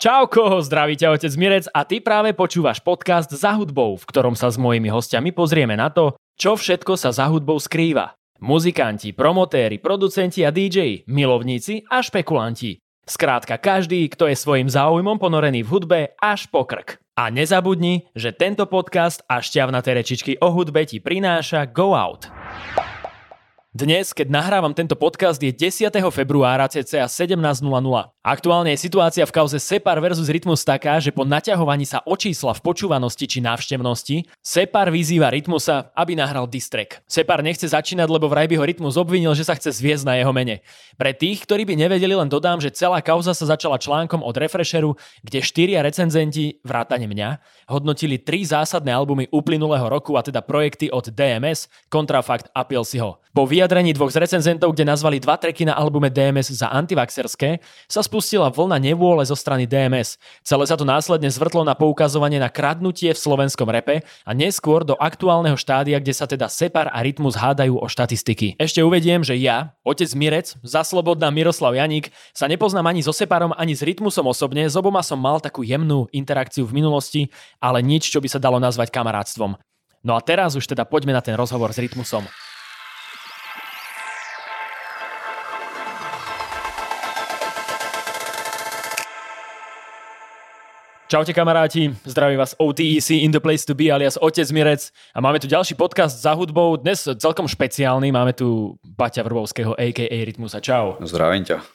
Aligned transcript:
Čauko, 0.00 0.64
zdraví 0.64 0.96
ťa 0.96 1.12
otec 1.12 1.32
Mirec 1.36 1.68
a 1.76 1.84
ty 1.84 2.00
práve 2.00 2.32
počúvaš 2.32 2.80
podcast 2.80 3.28
Za 3.36 3.52
hudbou, 3.52 4.00
v 4.00 4.08
ktorom 4.08 4.32
sa 4.32 4.48
s 4.48 4.56
mojimi 4.56 4.88
hostiami 4.88 5.28
pozrieme 5.28 5.76
na 5.76 5.92
to, 5.92 6.16
čo 6.40 6.56
všetko 6.56 6.96
sa 6.96 7.12
za 7.12 7.28
hudbou 7.28 7.60
skrýva. 7.60 8.16
Muzikanti, 8.40 9.12
promotéri, 9.12 9.76
producenti 9.76 10.40
a 10.40 10.48
DJ, 10.48 11.04
milovníci 11.04 11.84
a 11.84 12.00
špekulanti. 12.00 12.80
Skrátka 13.04 13.60
každý, 13.60 14.08
kto 14.08 14.32
je 14.32 14.40
svojim 14.40 14.72
záujmom 14.72 15.20
ponorený 15.20 15.60
v 15.60 15.68
hudbe 15.68 16.00
až 16.16 16.48
po 16.48 16.64
krk. 16.64 16.96
A 17.20 17.28
nezabudni, 17.28 18.08
že 18.16 18.32
tento 18.32 18.64
podcast 18.64 19.20
a 19.28 19.44
šťavnaté 19.44 19.92
rečičky 19.92 20.40
o 20.40 20.48
hudbe 20.48 20.80
ti 20.88 21.04
prináša 21.04 21.68
Go 21.68 21.92
Out. 21.92 22.32
Dnes, 23.70 24.10
keď 24.10 24.34
nahrávam 24.34 24.74
tento 24.74 24.98
podcast, 24.98 25.38
je 25.38 25.54
10. 25.54 25.94
februára 26.10 26.66
cca 26.66 27.06
17.00. 27.06 27.38
Aktuálne 28.18 28.74
je 28.74 28.82
situácia 28.82 29.22
v 29.22 29.30
kauze 29.30 29.62
Separ 29.62 29.94
versus 30.02 30.26
Rytmus 30.26 30.66
taká, 30.66 30.98
že 30.98 31.14
po 31.14 31.22
naťahovaní 31.22 31.86
sa 31.86 32.02
o 32.02 32.18
čísla 32.18 32.50
v 32.50 32.66
počúvanosti 32.66 33.30
či 33.30 33.38
návštevnosti, 33.38 34.26
Separ 34.42 34.90
vyzýva 34.90 35.30
Rytmusa, 35.30 35.94
aby 35.94 36.18
nahral 36.18 36.50
distrek. 36.50 36.98
Separ 37.06 37.46
nechce 37.46 37.70
začínať, 37.70 38.10
lebo 38.10 38.26
vraj 38.26 38.50
by 38.50 38.58
ho 38.58 38.66
Rytmus 38.66 38.98
obvinil, 38.98 39.38
že 39.38 39.46
sa 39.46 39.54
chce 39.54 39.70
zviezť 39.70 40.02
na 40.02 40.18
jeho 40.18 40.34
mene. 40.34 40.66
Pre 40.98 41.14
tých, 41.14 41.46
ktorí 41.46 41.62
by 41.62 41.78
nevedeli, 41.78 42.18
len 42.18 42.26
dodám, 42.26 42.58
že 42.58 42.74
celá 42.74 42.98
kauza 42.98 43.38
sa 43.38 43.54
začala 43.54 43.78
článkom 43.78 44.26
od 44.26 44.34
Refresheru, 44.34 44.98
kde 45.22 45.46
štyria 45.46 45.78
recenzenti, 45.86 46.58
vrátane 46.66 47.06
mňa, 47.06 47.38
hodnotili 47.70 48.18
tri 48.18 48.42
zásadné 48.42 48.90
albumy 48.90 49.30
uplynulého 49.30 49.86
roku, 49.86 50.18
a 50.18 50.26
teda 50.26 50.42
projekty 50.42 50.90
od 50.90 51.14
DMS, 51.14 51.70
Contrafact 51.86 52.50
a 52.50 52.66
Pilsiho. 52.66 53.22
Po 53.30 53.46
vyjadrení 53.46 53.94
dvoch 53.94 54.10
z 54.10 54.26
recenzentov, 54.26 54.74
kde 54.74 54.90
nazvali 54.90 55.22
dva 55.22 55.38
treky 55.38 55.62
na 55.62 55.78
albume 55.78 56.10
DMS 56.10 56.50
za 56.50 56.66
antivaxerské, 56.66 57.62
sa 57.86 58.02
spustila 58.02 58.50
vlna 58.50 58.82
nevôle 58.82 59.22
zo 59.22 59.38
strany 59.38 59.70
DMS. 59.70 60.18
Celé 60.42 60.66
sa 60.66 60.74
to 60.74 60.82
následne 60.82 61.30
zvrtlo 61.30 61.62
na 61.62 61.78
poukazovanie 61.78 62.42
na 62.42 62.50
kradnutie 62.50 63.14
v 63.14 63.22
slovenskom 63.22 63.70
repe 63.70 64.02
a 64.26 64.30
neskôr 64.34 64.82
do 64.82 64.98
aktuálneho 64.98 65.54
štádia, 65.54 66.02
kde 66.02 66.10
sa 66.10 66.26
teda 66.26 66.50
Separ 66.50 66.90
a 66.90 66.98
Rytmus 67.06 67.38
hádajú 67.38 67.78
o 67.78 67.86
štatistiky. 67.86 68.58
Ešte 68.58 68.82
uvediem, 68.82 69.22
že 69.22 69.38
ja, 69.38 69.78
otec 69.86 70.10
Mirec, 70.18 70.58
za 70.66 70.82
slobodná 70.82 71.30
Miroslav 71.30 71.78
Janík, 71.78 72.10
sa 72.34 72.50
nepoznám 72.50 72.90
ani 72.90 73.06
so 73.06 73.14
Separom, 73.14 73.54
ani 73.54 73.78
s 73.78 73.86
Rytmusom 73.86 74.26
osobne, 74.26 74.66
s 74.66 74.74
oboma 74.74 75.06
som 75.06 75.22
mal 75.22 75.38
takú 75.38 75.62
jemnú 75.62 76.10
interakciu 76.10 76.66
v 76.66 76.82
minulosti, 76.82 77.30
ale 77.62 77.78
nič, 77.78 78.10
čo 78.10 78.18
by 78.18 78.26
sa 78.26 78.42
dalo 78.42 78.58
nazvať 78.58 78.90
kamarátstvom. 78.90 79.54
No 80.02 80.18
a 80.18 80.20
teraz 80.24 80.58
už 80.58 80.66
teda 80.66 80.82
poďme 80.82 81.14
na 81.14 81.22
ten 81.22 81.38
rozhovor 81.38 81.70
s 81.70 81.78
Rytmusom. 81.78 82.26
Čaute 91.10 91.34
kamaráti, 91.34 91.90
zdraví 92.06 92.38
vás 92.38 92.54
OTEC 92.54 93.10
in 93.10 93.34
the 93.34 93.42
place 93.42 93.66
to 93.66 93.74
be 93.74 93.90
alias 93.90 94.14
Otec 94.14 94.46
Mirec 94.54 94.94
a 95.10 95.18
máme 95.18 95.42
tu 95.42 95.50
ďalší 95.50 95.74
podcast 95.74 96.14
za 96.22 96.38
hudbou, 96.38 96.78
dnes 96.78 97.02
celkom 97.02 97.50
špeciálny, 97.50 98.14
máme 98.14 98.30
tu 98.30 98.78
Baťa 98.86 99.26
Vrbovského 99.26 99.74
a.k.a. 99.74 100.06
Rytmusa, 100.06 100.62
čau. 100.62 101.02
Zdravím 101.02 101.42
ťa. 101.42 101.66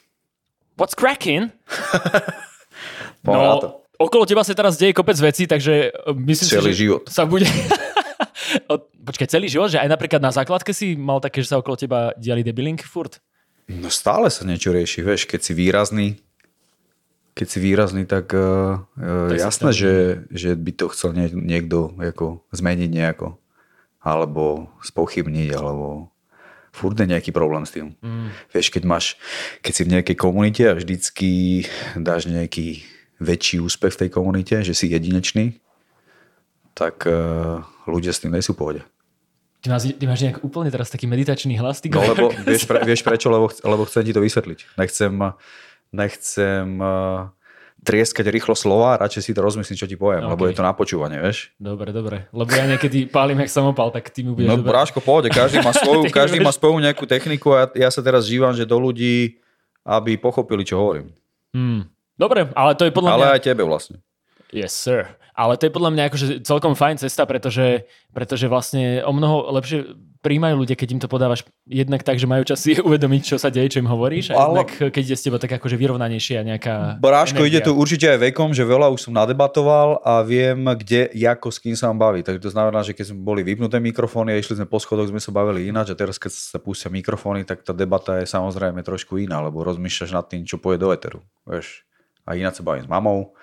What's 0.80 0.96
cracking? 0.96 1.52
no, 3.28 3.76
okolo 4.00 4.24
teba 4.24 4.40
sa 4.40 4.56
teraz 4.56 4.80
deje 4.80 4.96
kopec 4.96 5.20
vecí, 5.20 5.44
takže 5.44 5.92
e, 5.92 6.12
myslím 6.16 6.48
celý 6.56 6.72
si, 6.72 6.88
život. 6.88 7.04
sa 7.04 7.28
bude... 7.28 7.44
Počkaj, 9.12 9.28
celý 9.28 9.52
život, 9.52 9.68
že 9.68 9.84
aj 9.84 9.92
napríklad 9.92 10.24
na 10.24 10.32
základke 10.32 10.72
si 10.72 10.96
mal 10.96 11.20
také, 11.20 11.44
že 11.44 11.52
sa 11.52 11.60
okolo 11.60 11.76
teba 11.76 12.16
diali 12.16 12.40
debilinky 12.40 12.88
furt? 12.88 13.20
No 13.68 13.92
stále 13.92 14.32
sa 14.32 14.48
niečo 14.48 14.72
rieši, 14.72 15.04
vieš, 15.04 15.28
keď 15.28 15.40
si 15.44 15.52
výrazný, 15.52 16.24
keď 17.36 17.46
si 17.52 17.58
výrazný, 17.60 18.08
tak 18.08 18.32
uh, 18.32 18.80
uh, 18.96 19.28
jasné, 19.36 19.76
že, 19.76 20.24
že 20.32 20.56
by 20.56 20.72
to 20.72 20.88
chcel 20.88 21.12
nie, 21.12 21.28
niekto 21.28 21.92
ako 22.00 22.40
zmeniť 22.56 22.88
nejako. 22.88 23.36
Alebo 24.00 24.72
spochybniť, 24.80 25.52
alebo 25.52 26.08
furt 26.72 26.96
je 26.96 27.12
nejaký 27.12 27.36
problém 27.36 27.68
s 27.68 27.76
tým. 27.76 27.92
Mm. 28.00 28.32
Vieš, 28.56 28.72
keď 28.72 28.82
máš, 28.88 29.20
keď 29.60 29.72
si 29.72 29.82
v 29.84 29.92
nejakej 29.92 30.16
komunite 30.16 30.64
a 30.64 30.76
vždycky 30.76 31.30
dáš 31.92 32.24
nejaký 32.24 32.88
väčší 33.20 33.60
úspech 33.60 33.92
v 33.92 34.00
tej 34.06 34.10
komunite, 34.16 34.56
že 34.64 34.72
si 34.72 34.88
jedinečný, 34.88 35.60
tak 36.72 37.04
uh, 37.04 37.60
ľudia 37.84 38.16
s 38.16 38.24
tým 38.24 38.32
nejsú 38.32 38.56
pohode. 38.56 38.80
Ty 39.60 39.72
máš, 39.72 39.92
ty 39.92 40.04
máš 40.04 40.20
nejak 40.24 40.40
úplne 40.40 40.68
teraz 40.72 40.88
taký 40.88 41.08
meditačný 41.08 41.56
hlas. 41.60 41.84
Ty 41.84 41.92
no 41.92 42.00
lebo 42.00 42.32
vieš, 42.48 42.64
pre, 42.64 42.80
vieš 42.84 43.04
prečo, 43.04 43.28
lebo, 43.28 43.52
lebo 43.52 43.82
chcem 43.88 44.04
ti 44.08 44.12
to 44.16 44.24
vysvetliť. 44.24 44.76
Nechcem, 44.80 45.12
nechcem 45.92 46.78
uh, 46.78 47.30
trieskať 47.86 48.26
rýchlo 48.26 48.58
slova, 48.58 48.98
radšej 48.98 49.22
si 49.22 49.30
to 49.30 49.40
rozmyslím, 49.46 49.78
čo 49.78 49.86
ti 49.86 49.94
poviem, 49.94 50.26
okay. 50.26 50.32
lebo 50.34 50.42
je 50.50 50.54
to 50.58 50.66
na 50.66 50.74
počúvanie, 50.74 51.22
vieš. 51.22 51.54
Dobre, 51.54 51.94
dobre. 51.94 52.26
Lebo 52.34 52.50
ja 52.50 52.66
niekedy 52.66 53.06
pálim 53.06 53.38
jak 53.46 53.50
samopal, 53.54 53.94
tak 53.94 54.10
ty 54.10 54.26
mi 54.26 54.34
budeš... 54.34 54.50
No 54.50 54.58
bráško, 54.58 54.98
pohode, 54.98 55.30
každý 55.30 55.62
má 55.62 55.70
svoju, 55.86 56.10
každý 56.10 56.42
má 56.42 56.50
svoju 56.50 56.82
nejakú 56.82 57.06
techniku 57.06 57.54
a 57.54 57.70
ja 57.78 57.86
sa 57.94 58.02
teraz 58.02 58.26
žívam, 58.26 58.50
že 58.50 58.66
do 58.66 58.82
ľudí, 58.82 59.38
aby 59.86 60.18
pochopili, 60.18 60.66
čo 60.66 60.82
hovorím. 60.82 61.14
Hmm. 61.54 61.86
Dobre, 62.18 62.50
ale 62.58 62.74
to 62.74 62.88
je 62.88 62.92
podľa 62.92 63.10
ale 63.14 63.18
mňa... 63.22 63.26
Ale 63.30 63.36
aj 63.38 63.42
tebe 63.46 63.62
vlastne. 63.62 63.96
Yes, 64.50 64.74
sir. 64.74 65.14
Ale 65.36 65.60
to 65.60 65.68
je 65.68 65.76
podľa 65.76 65.90
mňa 65.92 66.02
akože 66.08 66.26
celkom 66.48 66.72
fajn 66.72 66.96
cesta, 67.04 67.28
pretože, 67.28 67.84
pretože 68.16 68.48
vlastne 68.48 69.04
o 69.04 69.12
mnoho 69.12 69.52
lepšie 69.52 69.84
príjmajú 70.24 70.54
ľudia, 70.58 70.74
keď 70.74 70.88
im 70.96 71.00
to 71.04 71.06
podávaš 71.06 71.46
jednak 71.68 72.02
tak, 72.02 72.18
že 72.18 72.26
majú 72.26 72.42
čas 72.42 72.58
si 72.58 72.74
uvedomiť, 72.88 73.22
čo 73.22 73.36
sa 73.38 73.52
deje, 73.52 73.78
čo 73.78 73.84
im 73.84 73.86
hovoríš, 73.86 74.34
a 74.34 74.42
Ale... 74.42 74.66
jednak 74.66 74.90
keď 74.90 75.02
ide 75.06 75.16
s 75.16 75.22
teba 75.22 75.38
tak 75.38 75.54
akože 75.60 75.78
vyrovnanejšia 75.78 76.42
nejaká 76.42 76.98
Bráško, 76.98 77.44
energia. 77.44 77.62
ide 77.62 77.68
tu 77.68 77.78
určite 77.78 78.06
aj 78.10 78.32
vekom, 78.32 78.50
že 78.50 78.66
veľa 78.66 78.90
už 78.90 79.06
som 79.06 79.12
nadebatoval 79.14 80.02
a 80.02 80.26
viem, 80.26 80.58
kde, 80.66 81.14
ako, 81.14 81.52
s 81.54 81.62
kým 81.62 81.78
sa 81.78 81.92
mám 81.92 82.10
baviť. 82.10 82.32
Takže 82.32 82.42
to 82.42 82.50
znamená, 82.50 82.80
že 82.82 82.96
keď 82.96 83.14
sme 83.14 83.20
boli 83.22 83.44
vypnuté 83.46 83.78
mikrofóny 83.78 84.34
a 84.34 84.40
išli 84.40 84.58
sme 84.58 84.66
po 84.66 84.82
schodoch, 84.82 85.06
sme 85.06 85.22
sa 85.22 85.30
bavili 85.30 85.68
ináč 85.70 85.92
a 85.92 85.96
teraz 85.98 86.18
keď 86.18 86.32
sa 86.32 86.58
pustia 86.58 86.90
mikrofóny, 86.90 87.46
tak 87.46 87.62
tá 87.62 87.76
debata 87.76 88.18
je 88.18 88.26
samozrejme 88.26 88.82
trošku 88.82 89.20
iná, 89.20 89.44
lebo 89.44 89.62
rozmýšľaš 89.62 90.10
nad 90.10 90.26
tým, 90.26 90.42
čo 90.42 90.58
pôjde 90.58 90.82
do 90.82 90.90
eteru. 90.90 91.20
Vieš. 91.44 91.86
A 92.26 92.34
ináč 92.34 92.58
sa 92.58 92.66
bavím 92.66 92.82
s 92.82 92.90
mamou, 92.90 93.36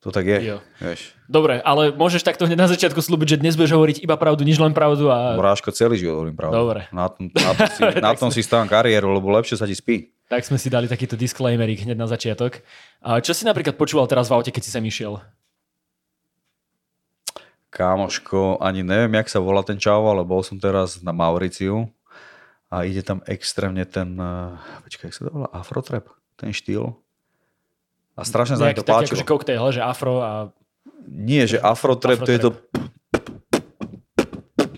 to 0.00 0.08
tak 0.08 0.24
je. 0.24 0.38
Jo. 0.40 0.56
Vieš. 0.80 1.12
Dobre, 1.28 1.60
ale 1.60 1.92
môžeš 1.92 2.24
takto 2.24 2.48
hneď 2.48 2.56
na 2.56 2.68
začiatku 2.72 3.04
slúbiť, 3.04 3.36
že 3.36 3.40
dnes 3.44 3.54
budeš 3.54 3.76
hovoriť 3.76 3.96
iba 4.00 4.16
pravdu, 4.16 4.48
nič 4.48 4.56
len 4.56 4.72
pravdu. 4.72 5.12
A... 5.12 5.36
Moráško, 5.36 5.76
celý 5.76 6.00
život 6.00 6.24
hovorím 6.24 6.40
pravdu. 6.40 6.56
Dobre. 6.56 6.80
Na 6.88 7.12
tom, 7.12 7.28
na 7.28 7.52
tom 7.52 7.68
si, 7.68 7.80
na 8.08 8.12
tom 8.16 8.30
si 8.32 8.40
stávam 8.40 8.64
kariéru, 8.64 9.12
lebo 9.12 9.28
lepšie 9.28 9.60
sa 9.60 9.68
ti 9.68 9.76
spí. 9.76 10.08
Tak 10.32 10.48
sme 10.48 10.56
si 10.56 10.72
dali 10.72 10.88
takýto 10.88 11.20
disclaimer 11.20 11.68
hneď 11.68 12.00
na 12.00 12.08
začiatok. 12.08 12.64
A 13.04 13.20
čo 13.20 13.36
si 13.36 13.44
napríklad 13.44 13.76
počúval 13.76 14.08
teraz 14.08 14.32
v 14.32 14.40
aute, 14.40 14.48
keď 14.48 14.62
si 14.64 14.72
sa 14.72 14.80
išiel? 14.80 15.20
Kámoško, 17.70 18.58
ani 18.58 18.82
neviem, 18.82 19.14
jak 19.20 19.28
sa 19.30 19.38
volá 19.38 19.62
ten 19.62 19.78
čau, 19.78 20.02
ale 20.08 20.26
bol 20.26 20.42
som 20.42 20.58
teraz 20.58 20.98
na 21.04 21.14
Mauriciu 21.14 21.86
a 22.66 22.82
ide 22.82 23.02
tam 23.04 23.22
extrémne 23.30 23.86
ten, 23.86 24.18
uh, 24.18 24.58
počkaj, 24.82 25.10
jak 25.10 25.14
sa 25.14 25.22
to 25.26 25.30
volá, 25.30 25.48
afrotrap, 25.54 26.10
ten 26.34 26.50
štýl. 26.50 26.98
A 28.20 28.22
strašne 28.28 28.60
sa 28.60 28.68
mi 28.68 28.76
to 28.76 28.84
páčilo. 28.84 29.16
Akože 29.16 29.26
koktejl, 29.26 29.64
že 29.72 29.80
afro 29.80 30.20
a... 30.20 30.52
Nie, 31.08 31.48
že 31.48 31.56
afro 31.56 31.96
to 31.96 32.12
je 32.12 32.38
to... 32.38 32.52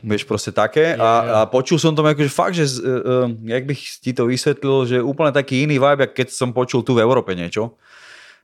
Vieš, 0.03 0.26
proste 0.26 0.50
také. 0.50 0.98
A, 0.98 1.42
a 1.42 1.50
počul 1.50 1.78
som 1.78 1.94
to 1.94 2.03
akože 2.03 2.30
fakt, 2.30 2.58
že 2.58 2.66
uh, 2.82 3.30
jak 3.47 3.64
bych 3.66 3.80
ti 4.03 4.10
to 4.10 4.26
vysvetlil, 4.26 4.86
že 4.86 4.97
úplne 4.98 5.30
taký 5.30 5.62
iný 5.62 5.78
vibe, 5.78 6.10
keď 6.10 6.34
som 6.34 6.50
počul 6.50 6.82
tu 6.82 6.98
v 6.98 7.03
Európe 7.03 7.34
niečo 7.34 7.78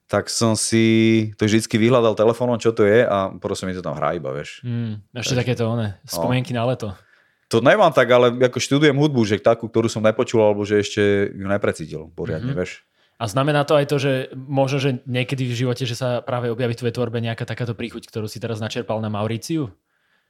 tak 0.09 0.33
som 0.33 0.57
si 0.57 1.29
to 1.37 1.45
vždycky 1.45 1.77
vyhľadal 1.77 2.17
telefónom, 2.17 2.57
čo 2.57 2.73
to 2.73 2.89
je 2.89 3.05
a 3.05 3.29
proste 3.37 3.69
mi 3.69 3.77
to 3.77 3.85
tam 3.85 3.93
hrá 3.93 4.17
iba, 4.17 4.33
vieš. 4.33 4.65
Mm, 4.65 5.05
ešte 5.13 5.37
tak, 5.37 5.41
takéto 5.45 5.69
one, 5.69 6.01
no. 6.01 6.09
spomienky 6.09 6.57
no. 6.57 6.65
na 6.65 6.73
leto. 6.73 6.97
To 7.53 7.61
nemám 7.61 7.93
tak, 7.93 8.09
ale 8.09 8.33
ako 8.41 8.57
študujem 8.57 8.97
hudbu, 8.97 9.21
že 9.29 9.37
takú, 9.37 9.69
ktorú 9.69 9.89
som 9.93 10.01
nepočul, 10.01 10.41
alebo 10.41 10.65
že 10.65 10.81
ešte 10.81 11.33
ju 11.33 11.45
neprecítil 11.45 12.09
poriadne, 12.17 12.57
mm-hmm. 12.57 12.61
vieš. 12.61 12.89
A 13.19 13.27
znamená 13.27 13.67
to 13.67 13.75
aj 13.75 13.91
to, 13.91 13.97
že 13.99 14.13
možno, 14.35 14.79
že 14.79 14.91
niekedy 15.03 15.43
v 15.51 15.59
živote, 15.67 15.83
že 15.83 15.99
sa 15.99 16.23
práve 16.23 16.55
objaví 16.55 16.79
v 16.79 16.81
tvojej 16.87 16.95
tvorbe 16.95 17.19
nejaká 17.19 17.43
takáto 17.43 17.75
príchuť, 17.75 18.07
ktorú 18.07 18.31
si 18.31 18.39
teraz 18.39 18.63
načerpal 18.63 19.03
na 19.03 19.11
Mauriciu? 19.11 19.75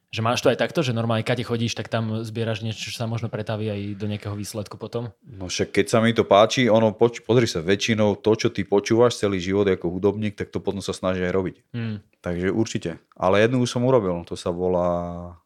Že 0.08 0.24
máš 0.24 0.40
to 0.40 0.48
aj 0.48 0.56
takto, 0.56 0.80
že 0.80 0.96
normálne, 0.96 1.20
keď 1.20 1.44
chodíš, 1.44 1.76
tak 1.76 1.92
tam 1.92 2.24
zbieraš 2.24 2.64
niečo, 2.64 2.88
čo 2.88 2.96
sa 2.96 3.04
možno 3.04 3.28
pretaví 3.28 3.68
aj 3.68 3.80
do 4.00 4.08
nejakého 4.08 4.32
výsledku 4.32 4.80
potom? 4.80 5.12
No 5.20 5.52
však 5.52 5.68
keď 5.68 5.86
sa 5.92 6.00
mi 6.00 6.16
to 6.16 6.24
páči, 6.24 6.64
ono, 6.72 6.96
poč- 6.96 7.20
pozri 7.20 7.44
sa, 7.44 7.60
väčšinou 7.60 8.16
to, 8.16 8.32
čo 8.32 8.48
ty 8.48 8.64
počúvaš 8.64 9.20
celý 9.20 9.36
život 9.36 9.68
ako 9.68 9.92
hudobník, 9.92 10.32
tak 10.32 10.48
to 10.48 10.64
potom 10.64 10.80
sa 10.80 10.96
snaží 10.96 11.20
aj 11.20 11.32
robiť. 11.36 11.56
Hmm. 11.76 12.00
Takže 12.24 12.48
určite. 12.48 13.04
Ale 13.20 13.44
jednu 13.44 13.60
už 13.60 13.68
som 13.68 13.84
urobil, 13.84 14.16
to 14.24 14.32
sa 14.32 14.48
volá 14.48 15.36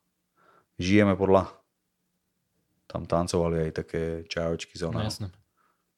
Žijeme 0.78 1.18
podľa. 1.18 1.50
Tam 2.86 3.02
tancovali 3.02 3.66
aj 3.66 3.70
také 3.82 4.02
čajočky 4.30 4.78
zóna. 4.78 5.02
No, 5.02 5.10
jasné. 5.10 5.26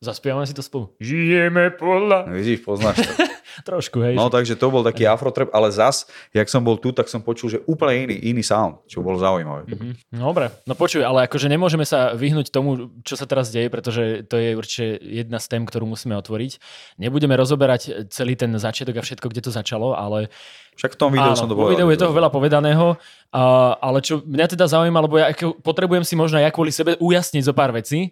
Zaspievame 0.05 0.45
si 0.45 0.53
to 0.53 0.61
spolu. 0.61 0.93
Žijeme 1.01 1.73
podľa. 1.73 2.29
No, 2.29 2.37
vidíš, 2.37 2.61
poznáš 2.61 3.01
to. 3.01 3.13
Trošku, 3.69 4.03
hej. 4.03 4.19
No 4.19 4.27
takže 4.29 4.59
to 4.59 4.67
bol 4.67 4.83
taký 4.83 5.07
afrotrap, 5.07 5.49
ale 5.55 5.71
zas, 5.71 6.11
jak 6.35 6.51
som 6.51 6.61
bol 6.61 6.75
tu, 6.75 6.91
tak 6.91 7.07
som 7.07 7.23
počul, 7.23 7.55
že 7.55 7.59
úplne 7.71 8.11
iný, 8.11 8.17
iný 8.35 8.43
sound, 8.43 8.83
čo 8.91 8.99
bolo 8.99 9.15
zaujímavé. 9.17 9.71
Mm-hmm. 9.71 10.19
Dobre, 10.19 10.51
no 10.67 10.75
počuj, 10.75 11.07
ale 11.07 11.31
akože 11.31 11.47
nemôžeme 11.47 11.87
sa 11.87 12.19
vyhnúť 12.19 12.51
tomu, 12.51 12.91
čo 13.07 13.15
sa 13.15 13.31
teraz 13.31 13.55
deje, 13.55 13.71
pretože 13.71 14.27
to 14.27 14.43
je 14.43 14.59
určite 14.59 14.99
jedna 15.07 15.39
z 15.39 15.47
tém, 15.47 15.63
ktorú 15.63 15.87
musíme 15.87 16.19
otvoriť. 16.19 16.59
Nebudeme 16.99 17.39
rozoberať 17.39 18.11
celý 18.11 18.35
ten 18.35 18.51
začiatok 18.59 18.99
a 18.99 19.07
všetko, 19.07 19.31
kde 19.31 19.45
to 19.47 19.51
začalo, 19.55 19.95
ale 19.95 20.35
však 20.75 20.99
v 20.99 20.99
tom 20.99 21.11
videu 21.15 21.31
Áno, 21.31 21.39
som 21.39 21.47
to 21.47 21.55
povedal. 21.55 21.79
videu 21.79 21.89
je 21.95 22.01
toho 22.03 22.11
veľa 22.11 22.31
povedaného, 22.35 22.99
a, 23.31 23.43
ale 23.79 24.03
čo 24.03 24.19
mňa 24.27 24.47
teda 24.51 24.67
zaujíma, 24.67 24.99
lebo 24.99 25.15
ja 25.23 25.31
potrebujem 25.63 26.03
si 26.03 26.19
možno 26.19 26.43
ja 26.43 26.51
kvôli 26.51 26.75
sebe 26.75 26.99
ujasniť 26.99 27.43
zo 27.47 27.55
pár 27.55 27.71
vecí, 27.71 28.11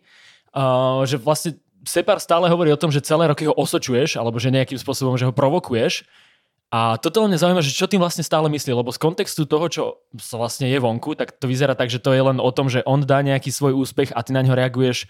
a, 0.54 1.02
že 1.02 1.18
vlastne 1.18 1.58
Separ 1.82 2.22
stále 2.22 2.46
hovorí 2.46 2.70
o 2.70 2.78
tom, 2.78 2.94
že 2.94 3.02
celé 3.02 3.26
roky 3.26 3.46
ho 3.46 3.54
osočuješ, 3.54 4.18
alebo 4.18 4.38
že 4.38 4.54
nejakým 4.54 4.78
spôsobom, 4.78 5.18
že 5.18 5.26
ho 5.26 5.34
provokuješ. 5.34 6.06
A 6.72 6.96
toto 6.96 7.28
mňa 7.28 7.36
zaujíma, 7.36 7.60
že 7.60 7.76
čo 7.76 7.84
tým 7.84 8.00
vlastne 8.00 8.24
stále 8.24 8.48
myslí, 8.48 8.72
lebo 8.72 8.88
z 8.88 9.02
kontextu 9.02 9.44
toho, 9.44 9.68
čo 9.68 9.82
vlastne 10.32 10.72
je 10.72 10.78
vonku, 10.80 11.12
tak 11.12 11.36
to 11.36 11.44
vyzerá 11.44 11.76
tak, 11.76 11.92
že 11.92 12.00
to 12.00 12.16
je 12.16 12.22
len 12.24 12.40
o 12.40 12.48
tom, 12.48 12.72
že 12.72 12.80
on 12.88 13.04
dá 13.04 13.20
nejaký 13.20 13.52
svoj 13.52 13.76
úspech 13.76 14.16
a 14.16 14.24
ty 14.24 14.32
na 14.32 14.40
ňo 14.40 14.56
reaguješ 14.56 15.04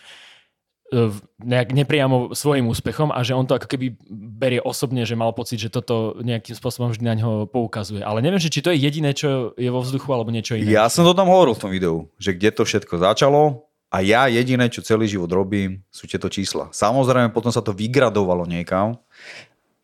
E, 0.92 1.08
nejak 1.40 1.72
nepriamo 1.72 2.36
svojim 2.36 2.68
úspechom 2.68 3.16
a 3.16 3.24
že 3.24 3.32
on 3.32 3.48
to 3.48 3.56
ako 3.56 3.64
keby 3.64 3.96
berie 4.12 4.60
osobne, 4.60 5.08
že 5.08 5.16
mal 5.16 5.32
pocit, 5.32 5.56
že 5.56 5.72
toto 5.72 6.20
nejakým 6.20 6.52
spôsobom 6.52 6.92
vždy 6.92 7.04
na 7.08 7.16
ňo 7.16 7.48
poukazuje. 7.48 8.04
Ale 8.04 8.20
neviem, 8.20 8.36
že 8.36 8.52
či 8.52 8.60
to 8.60 8.68
je 8.68 8.76
jediné, 8.76 9.16
čo 9.16 9.56
je 9.56 9.72
vo 9.72 9.80
vzduchu 9.80 10.04
alebo 10.12 10.28
niečo 10.28 10.52
iné. 10.52 10.68
Ja 10.68 10.92
som 10.92 11.08
to 11.08 11.16
tam 11.16 11.32
hovoril 11.32 11.56
v 11.56 11.62
tom 11.64 11.72
videu, 11.72 12.12
že 12.20 12.36
kde 12.36 12.52
to 12.52 12.68
všetko 12.68 13.00
začalo 13.00 13.71
a 13.92 14.00
ja 14.00 14.24
jediné, 14.24 14.72
čo 14.72 14.80
celý 14.80 15.04
život 15.04 15.28
robím, 15.28 15.84
sú 15.92 16.08
tieto 16.08 16.32
čísla. 16.32 16.72
Samozrejme, 16.72 17.28
potom 17.28 17.52
sa 17.52 17.60
to 17.60 17.76
vygradovalo 17.76 18.48
niekam, 18.48 18.96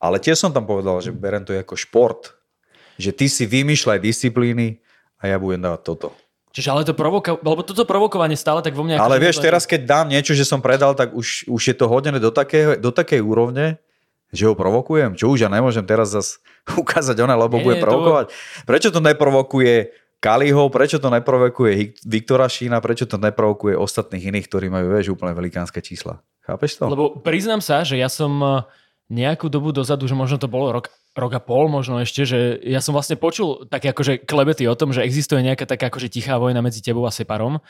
ale 0.01 0.17
tiež 0.17 0.41
som 0.41 0.49
tam 0.49 0.65
povedal, 0.65 1.05
že 1.05 1.13
berem 1.13 1.45
to 1.45 1.53
ako 1.53 1.77
šport, 1.77 2.33
že 2.97 3.13
ty 3.13 3.29
si 3.29 3.45
vymýšľaj 3.45 4.01
disciplíny 4.01 4.81
a 5.21 5.29
ja 5.29 5.37
budem 5.37 5.61
dávať 5.61 5.83
toto. 5.85 6.09
Čiže 6.57 6.73
ale 6.73 6.89
to 6.89 6.97
provoka- 6.97 7.37
lebo 7.37 7.61
toto 7.61 7.85
provokovanie 7.85 8.35
stále 8.35 8.65
tak 8.65 8.73
vo 8.73 8.83
mne... 8.83 8.97
Ale 8.97 9.21
vieš, 9.21 9.45
teraz 9.45 9.69
keď 9.69 9.85
dám 9.85 10.07
niečo, 10.09 10.33
že 10.33 10.49
som 10.49 10.65
predal, 10.65 10.97
tak 10.97 11.13
už, 11.13 11.45
už 11.45 11.63
je 11.69 11.77
to 11.77 11.85
hodené 11.85 12.17
do 12.17 12.33
takej, 12.33 12.81
do 12.81 12.89
takej 12.89 13.21
úrovne, 13.21 13.77
že 14.33 14.49
ho 14.49 14.57
provokujem. 14.57 15.21
Čo 15.21 15.37
už 15.37 15.45
ja 15.45 15.53
nemôžem 15.53 15.85
teraz 15.85 16.17
zase 16.17 16.41
ukázať 16.83 17.21
ona, 17.21 17.37
lebo 17.37 17.61
nie, 17.61 17.65
bude 17.69 17.77
provokovať. 17.77 18.33
To... 18.33 18.35
Prečo 18.65 18.89
to 18.89 19.05
neprovokuje 19.05 19.93
Kaliho, 20.19 20.67
prečo 20.67 20.99
to 20.99 21.15
neprovokuje 21.15 21.95
Viktora 22.03 22.51
Šína, 22.51 22.83
prečo 22.83 23.07
to 23.07 23.23
neprovokuje 23.23 23.79
ostatných 23.79 24.35
iných, 24.35 24.47
ktorí 24.51 24.67
majú, 24.67 24.91
vieš, 24.91 25.15
úplne 25.15 25.31
velikánske 25.31 25.79
čísla. 25.79 26.19
Chápeš 26.43 26.83
to? 26.83 26.91
Lebo 26.91 27.05
priznám 27.23 27.63
sa, 27.63 27.87
že 27.87 27.95
ja 27.95 28.11
som 28.11 28.33
eh, 28.43 28.51
nejakú 29.15 29.47
dobu 29.47 29.71
dozadu, 29.71 30.11
že 30.11 30.19
možno 30.19 30.43
to 30.43 30.51
bolo 30.51 30.75
rok, 30.75 30.91
rok 31.15 31.33
a 31.33 31.41
pol 31.41 31.71
možno 31.71 32.03
ešte, 32.03 32.27
že 32.27 32.59
ja 32.67 32.83
som 32.83 32.99
vlastne 32.99 33.15
počul 33.15 33.71
také 33.71 33.95
akože 33.95 34.27
klebety 34.27 34.67
o 34.67 34.75
tom, 34.75 34.91
že 34.91 35.07
existuje 35.07 35.39
nejaká 35.39 35.71
taká 35.71 35.87
akože 35.87 36.11
tichá 36.11 36.35
vojna 36.35 36.67
medzi 36.67 36.83
tebou 36.83 37.07
a 37.07 37.15
Separom, 37.15 37.63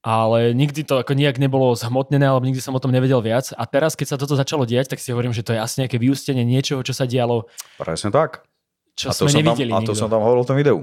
ale 0.00 0.56
nikdy 0.56 0.88
to 0.88 1.04
ako 1.04 1.12
nejak 1.12 1.36
nebolo 1.36 1.76
zhmotnené, 1.76 2.24
alebo 2.24 2.48
nikdy 2.48 2.64
som 2.64 2.72
o 2.72 2.80
tom 2.80 2.96
nevedel 2.96 3.20
viac. 3.20 3.52
A 3.52 3.68
teraz, 3.68 3.92
keď 3.92 4.14
sa 4.14 4.16
toto 4.16 4.40
začalo 4.40 4.64
diať, 4.64 4.96
tak 4.96 5.04
si 5.04 5.12
hovorím, 5.12 5.36
že 5.36 5.44
to 5.44 5.52
je 5.52 5.60
asi 5.60 5.84
nejaké 5.84 6.00
vyústenie 6.00 6.48
niečoho, 6.48 6.80
čo 6.80 6.96
sa 6.96 7.04
dialo. 7.04 7.44
Presne 7.76 8.08
tak. 8.08 8.48
Čo 8.96 9.12
a 9.12 9.12
to 9.12 9.28
sme 9.28 9.30
som 9.30 9.38
nevideli 9.44 9.68
tam, 9.68 9.84
A 9.84 9.86
to 9.86 9.92
som 9.92 10.08
tam 10.08 10.24
hovoril 10.24 10.42
v 10.44 10.48
tom 10.48 10.56
videu. 10.56 10.78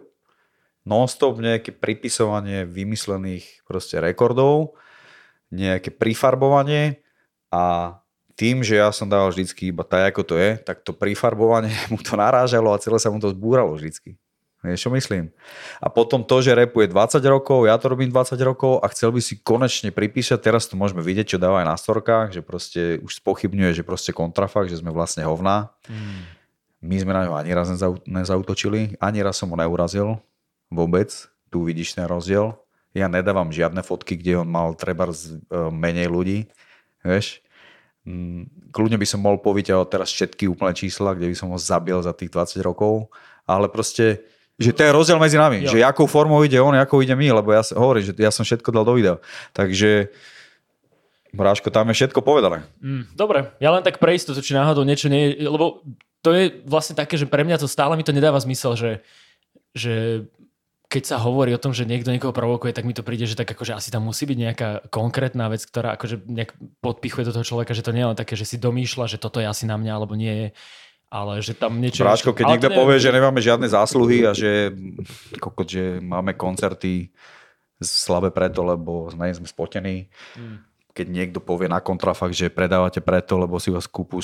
Non-stop 0.88 1.44
nejaké 1.44 1.76
pripisovanie 1.76 2.64
vymyslených 2.64 3.68
proste 3.68 4.00
rekordov, 4.00 4.80
nejaké 5.52 5.92
prifarbovanie 5.92 7.04
a 7.52 7.96
tým, 8.40 8.62
že 8.62 8.80
ja 8.80 8.94
som 8.94 9.10
dával 9.10 9.34
vždycky 9.34 9.74
iba 9.74 9.82
tak, 9.84 10.14
ako 10.14 10.22
to 10.24 10.36
je, 10.40 10.56
tak 10.62 10.86
to 10.88 10.96
prifarbovanie 10.96 11.76
mu 11.92 12.00
to 12.00 12.16
narážalo 12.16 12.72
a 12.72 12.80
celé 12.80 13.02
sa 13.04 13.12
mu 13.12 13.20
to 13.20 13.34
zbúralo 13.34 13.76
vždycky. 13.76 14.16
Vieš, 14.66 14.90
čo 14.90 14.92
myslím? 14.96 15.30
A 15.78 15.86
potom 15.86 16.26
to, 16.26 16.42
že 16.42 16.58
repuje 16.58 16.90
20 16.90 17.22
rokov, 17.30 17.70
ja 17.70 17.78
to 17.78 17.94
robím 17.94 18.10
20 18.10 18.34
rokov 18.42 18.82
a 18.82 18.90
chcel 18.90 19.14
by 19.14 19.22
si 19.22 19.38
konečne 19.38 19.94
pripísať, 19.94 20.42
teraz 20.42 20.66
to 20.66 20.74
môžeme 20.74 21.06
vidieť, 21.06 21.38
čo 21.38 21.42
dáva 21.42 21.62
aj 21.62 21.68
na 21.70 21.78
storkách, 21.78 22.34
že 22.34 22.42
proste 22.42 22.98
už 23.06 23.22
spochybňuje, 23.22 23.78
že 23.78 23.84
proste 23.86 24.18
kontrafakt, 24.18 24.74
že 24.74 24.82
sme 24.82 24.90
vlastne 24.90 25.22
hovná. 25.30 25.70
Mm. 25.86 26.22
My 26.90 26.96
sme 26.98 27.12
na 27.14 27.22
ňo 27.30 27.38
ani 27.38 27.52
raz 27.54 27.70
nezautočili, 28.10 28.98
ani 28.98 29.20
raz 29.22 29.38
som 29.38 29.54
ho 29.54 29.58
neurazil 29.58 30.18
vôbec. 30.72 31.10
Tu 31.48 31.58
vidíš 31.64 31.96
ten 31.96 32.06
rozdiel. 32.08 32.56
Ja 32.92 33.08
nedávam 33.08 33.54
žiadne 33.54 33.86
fotky, 33.86 34.18
kde 34.18 34.42
on 34.42 34.50
mal 34.50 34.74
treba 34.74 35.08
e, 35.08 35.16
menej 35.70 36.08
ľudí. 36.10 36.50
Vieš? 37.06 37.46
Mm, 38.08 38.72
kľudne 38.72 38.98
by 38.98 39.08
som 39.08 39.20
mohol 39.20 39.44
povyťahovať 39.44 39.88
teraz 39.92 40.10
všetky 40.16 40.48
úplné 40.48 40.74
čísla, 40.74 41.14
kde 41.14 41.28
by 41.28 41.36
som 41.36 41.52
ho 41.52 41.60
zabil 41.60 42.00
za 42.00 42.16
tých 42.16 42.32
20 42.32 42.64
rokov, 42.64 43.12
ale 43.44 43.68
proste, 43.68 44.24
že 44.56 44.72
to 44.72 44.88
je 44.88 44.96
rozdiel 44.96 45.20
medzi 45.20 45.36
nami, 45.36 45.68
jo. 45.68 45.76
že 45.76 45.84
akou 45.84 46.08
formou 46.08 46.40
ide 46.42 46.56
on, 46.64 46.72
akou 46.72 47.04
ide 47.04 47.12
my, 47.14 47.44
lebo 47.44 47.52
ja 47.52 47.62
hovorím, 47.76 48.08
že 48.08 48.14
ja 48.16 48.32
som 48.32 48.48
všetko 48.48 48.72
dal 48.72 48.88
do 48.88 48.96
videa. 48.96 49.20
Takže 49.52 50.08
Bráško, 51.36 51.68
tam 51.70 51.92
je 51.92 52.00
všetko 52.00 52.24
povedané. 52.24 52.64
Mm, 52.80 53.12
dobre, 53.12 53.52
ja 53.60 53.76
len 53.76 53.84
tak 53.84 54.00
pre 54.00 54.16
istotu, 54.16 54.40
či 54.40 54.56
náhodou 54.56 54.88
niečo 54.88 55.12
nie 55.12 55.36
je, 55.36 55.52
lebo 55.52 55.84
to 56.24 56.32
je 56.32 56.64
vlastne 56.64 56.96
také, 56.96 57.20
že 57.20 57.28
pre 57.28 57.44
mňa 57.44 57.60
to 57.60 57.68
stále 57.68 57.94
mi 58.00 58.08
to 58.08 58.16
nedáva 58.16 58.40
zmysel, 58.40 58.80
že, 58.80 58.92
že 59.76 60.26
keď 60.88 61.04
sa 61.04 61.18
hovorí 61.20 61.52
o 61.52 61.60
tom, 61.60 61.76
že 61.76 61.84
niekto 61.84 62.16
niekoho 62.16 62.32
provokuje, 62.32 62.72
tak 62.72 62.88
mi 62.88 62.96
to 62.96 63.04
príde, 63.04 63.28
že 63.28 63.36
tak 63.36 63.52
akože 63.52 63.76
asi 63.76 63.92
tam 63.92 64.08
musí 64.08 64.24
byť 64.24 64.38
nejaká 64.40 64.70
konkrétna 64.88 65.52
vec, 65.52 65.68
ktorá 65.68 66.00
akože 66.00 66.24
nejak 66.24 66.56
podpichuje 66.80 67.28
do 67.28 67.36
toho 67.36 67.44
človeka, 67.44 67.76
že 67.76 67.84
to 67.84 67.92
nie 67.92 68.08
je 68.08 68.10
len 68.16 68.20
také, 68.20 68.40
že 68.40 68.48
si 68.48 68.56
domýšľa, 68.56 69.12
že 69.12 69.20
toto 69.20 69.44
je 69.44 69.48
asi 69.52 69.68
na 69.68 69.76
mňa, 69.76 69.92
alebo 69.92 70.16
nie 70.16 70.32
je 70.32 70.48
ale 71.08 71.40
že 71.40 71.56
tam 71.56 71.80
niečo... 71.80 72.04
Bráško, 72.04 72.36
keď 72.36 72.60
niekto 72.60 72.68
neviem, 72.68 72.80
povie, 72.84 73.00
že 73.00 73.16
nemáme 73.16 73.40
žiadne 73.40 73.68
zásluhy 73.72 74.28
a 74.28 74.36
že, 74.36 74.76
kokot, 75.40 75.64
že 75.64 76.04
máme 76.04 76.36
koncerty 76.36 77.16
slabé 77.80 78.28
preto, 78.36 78.68
lebo 78.68 79.08
sme, 79.08 79.32
sme 79.32 79.48
spotení, 79.48 80.12
hmm 80.36 80.68
keď 80.98 81.14
niekto 81.14 81.38
povie 81.38 81.70
na 81.70 81.78
kontrafakt, 81.78 82.34
že 82.34 82.50
predávate 82.50 83.06
preto, 83.06 83.38
lebo 83.38 83.62
si 83.62 83.70
vás 83.70 83.86
kúpu 83.86 84.18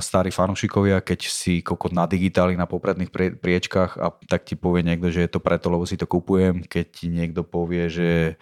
starí 0.00 0.32
fanúšikovia, 0.32 1.04
keď 1.04 1.28
si 1.28 1.60
kokot 1.60 1.92
na 1.92 2.08
digitáli 2.08 2.56
na 2.56 2.64
popredných 2.64 3.12
priečkách 3.36 4.00
a 4.00 4.08
tak 4.24 4.48
ti 4.48 4.56
povie 4.56 4.80
niekto, 4.80 5.12
že 5.12 5.28
je 5.28 5.30
to 5.36 5.44
preto, 5.44 5.68
lebo 5.68 5.84
si 5.84 6.00
to 6.00 6.08
kúpujem. 6.08 6.64
Keď 6.64 6.86
ti 6.88 7.12
niekto 7.12 7.44
povie, 7.44 7.92
že 7.92 8.40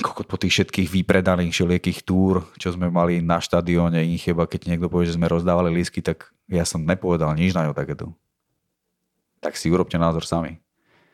kokot 0.00 0.24
po 0.24 0.40
tých 0.40 0.56
všetkých 0.56 0.88
vypredaných 0.88 1.52
všelijakých 1.52 2.00
túr, 2.08 2.48
čo 2.56 2.72
sme 2.72 2.88
mali 2.88 3.20
na 3.20 3.44
štadióne, 3.44 4.00
ich 4.08 4.24
chyba, 4.24 4.48
keď 4.48 4.72
niekto 4.72 4.88
povie, 4.88 5.12
že 5.12 5.20
sme 5.20 5.28
rozdávali 5.28 5.76
lísky, 5.76 6.00
tak 6.00 6.32
ja 6.48 6.64
som 6.64 6.88
nepovedal 6.88 7.36
nič 7.36 7.52
na 7.52 7.68
ňo 7.68 7.76
takéto. 7.76 8.16
Tak 9.44 9.60
si 9.60 9.68
urobte 9.68 10.00
názor 10.00 10.24
sami. 10.24 10.63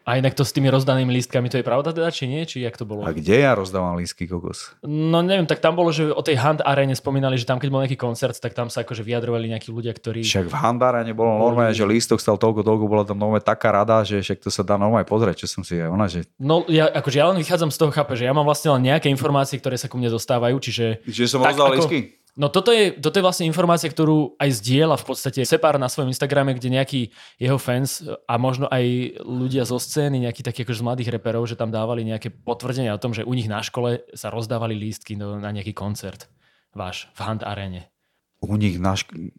A 0.09 0.17
inak 0.17 0.33
to 0.33 0.49
s 0.49 0.57
tými 0.57 0.73
rozdanými 0.73 1.13
lístkami, 1.13 1.53
to 1.53 1.61
je 1.61 1.67
pravda 1.67 1.93
teda, 1.93 2.09
či 2.09 2.25
nie? 2.25 2.49
Či 2.49 2.65
jak 2.65 2.75
to 2.75 2.89
bolo? 2.89 3.05
A 3.05 3.13
kde 3.13 3.45
ja 3.45 3.53
rozdávam 3.53 4.01
lístky, 4.01 4.25
kokos? 4.25 4.73
No 4.81 5.21
neviem, 5.21 5.45
tak 5.45 5.61
tam 5.61 5.77
bolo, 5.77 5.93
že 5.93 6.09
o 6.09 6.23
tej 6.25 6.41
Hand 6.41 6.65
Arene 6.65 6.97
spomínali, 6.97 7.37
že 7.37 7.45
tam 7.45 7.61
keď 7.61 7.69
bol 7.69 7.85
nejaký 7.85 8.01
koncert, 8.01 8.33
tak 8.41 8.57
tam 8.57 8.73
sa 8.73 8.83
akože 8.83 9.05
vyjadrovali 9.05 9.53
nejakí 9.53 9.69
ľudia, 9.69 9.93
ktorí... 9.93 10.25
Však 10.25 10.49
v 10.49 10.57
Hand 10.57 10.81
Arene 10.81 11.13
bolo 11.13 11.37
normálne, 11.37 11.77
že 11.77 11.85
lístok 11.85 12.17
stal 12.17 12.41
toľko, 12.41 12.65
toľko, 12.65 12.85
bola 12.89 13.05
tam 13.05 13.21
normálne 13.21 13.45
taká 13.45 13.77
rada, 13.77 14.01
že 14.01 14.25
však 14.25 14.41
to 14.41 14.49
sa 14.49 14.65
dá 14.65 14.81
normálne 14.81 15.05
pozrieť, 15.05 15.45
čo 15.45 15.61
som 15.61 15.63
si 15.63 15.77
ona, 15.77 16.09
že... 16.09 16.25
No 16.41 16.65
ja, 16.67 16.89
akože 16.89 17.17
ja 17.21 17.29
len 17.29 17.37
vychádzam 17.37 17.69
z 17.69 17.77
toho, 17.77 17.93
chápe, 17.93 18.17
že 18.17 18.25
ja 18.25 18.33
mám 18.33 18.49
vlastne 18.49 18.73
len 18.73 18.89
nejaké 18.89 19.13
informácie, 19.13 19.61
ktoré 19.61 19.77
sa 19.77 19.93
ku 19.93 20.01
mne 20.01 20.09
dostávajú, 20.09 20.57
čiže... 20.65 21.05
Čiže 21.05 21.29
som 21.29 21.45
rozdal 21.45 21.77
ako... 21.77 21.77
lístky? 21.77 22.21
No 22.41 22.49
toto 22.49 22.73
je, 22.73 22.97
toto 22.97 23.21
je 23.21 23.27
vlastne 23.29 23.45
informácia, 23.45 23.93
ktorú 23.93 24.41
aj 24.41 24.65
zdieľa 24.65 24.97
v 24.97 25.05
podstate 25.13 25.45
Separ 25.45 25.77
na 25.77 25.93
svojom 25.93 26.09
Instagrame, 26.09 26.57
kde 26.57 26.73
nejaký 26.73 27.13
jeho 27.37 27.61
fans 27.61 28.01
a 28.25 28.41
možno 28.41 28.65
aj 28.73 29.21
ľudia 29.21 29.69
zo 29.69 29.77
scény, 29.77 30.25
nejakí 30.25 30.41
takí 30.41 30.65
akože 30.65 30.81
z 30.81 30.87
mladých 30.89 31.13
reperov, 31.21 31.45
že 31.45 31.61
tam 31.61 31.69
dávali 31.69 32.01
nejaké 32.01 32.33
potvrdenia 32.33 32.97
o 32.97 33.03
tom, 33.03 33.13
že 33.13 33.29
u 33.29 33.37
nich 33.37 33.45
na 33.45 33.61
škole 33.61 34.09
sa 34.17 34.33
rozdávali 34.33 34.73
lístky 34.73 35.21
na 35.21 35.53
nejaký 35.53 35.77
koncert 35.77 36.33
váš 36.73 37.13
v 37.13 37.21
Hand 37.29 37.45
Arene. 37.45 37.93
U 38.41 38.57
nich 38.57 38.81
na 38.81 38.97
škole... 38.97 39.37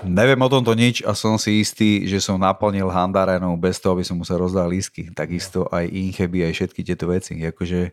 Neviem 0.00 0.40
o 0.40 0.48
tomto 0.48 0.72
nič 0.72 1.04
a 1.04 1.12
som 1.12 1.36
si 1.36 1.60
istý, 1.60 2.08
že 2.08 2.24
som 2.24 2.40
naplnil 2.40 2.88
Handarenou 2.88 3.52
bez 3.60 3.76
toho, 3.84 3.92
aby 3.92 4.06
som 4.06 4.16
musel 4.16 4.40
rozdať 4.40 4.64
lístky. 4.64 5.02
Takisto 5.12 5.68
aj 5.68 5.92
Incheby, 5.92 6.48
aj 6.48 6.56
všetky 6.56 6.80
tieto 6.88 7.04
veci. 7.04 7.36
Akože 7.36 7.92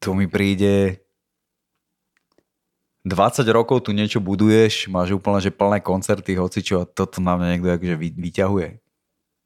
to 0.00 0.16
mi 0.16 0.24
príde 0.24 1.03
20 3.04 3.44
rokov 3.52 3.84
tu 3.84 3.92
niečo 3.92 4.18
buduješ, 4.18 4.88
máš 4.88 5.12
úplne 5.12 5.36
že 5.44 5.52
plné 5.52 5.84
koncerty, 5.84 6.40
hoci 6.40 6.64
čo 6.64 6.80
a 6.80 6.88
toto 6.88 7.20
na 7.20 7.36
mňa 7.36 7.46
niekto 7.52 7.68
akože 7.76 7.96
vyťahuje. 8.00 8.68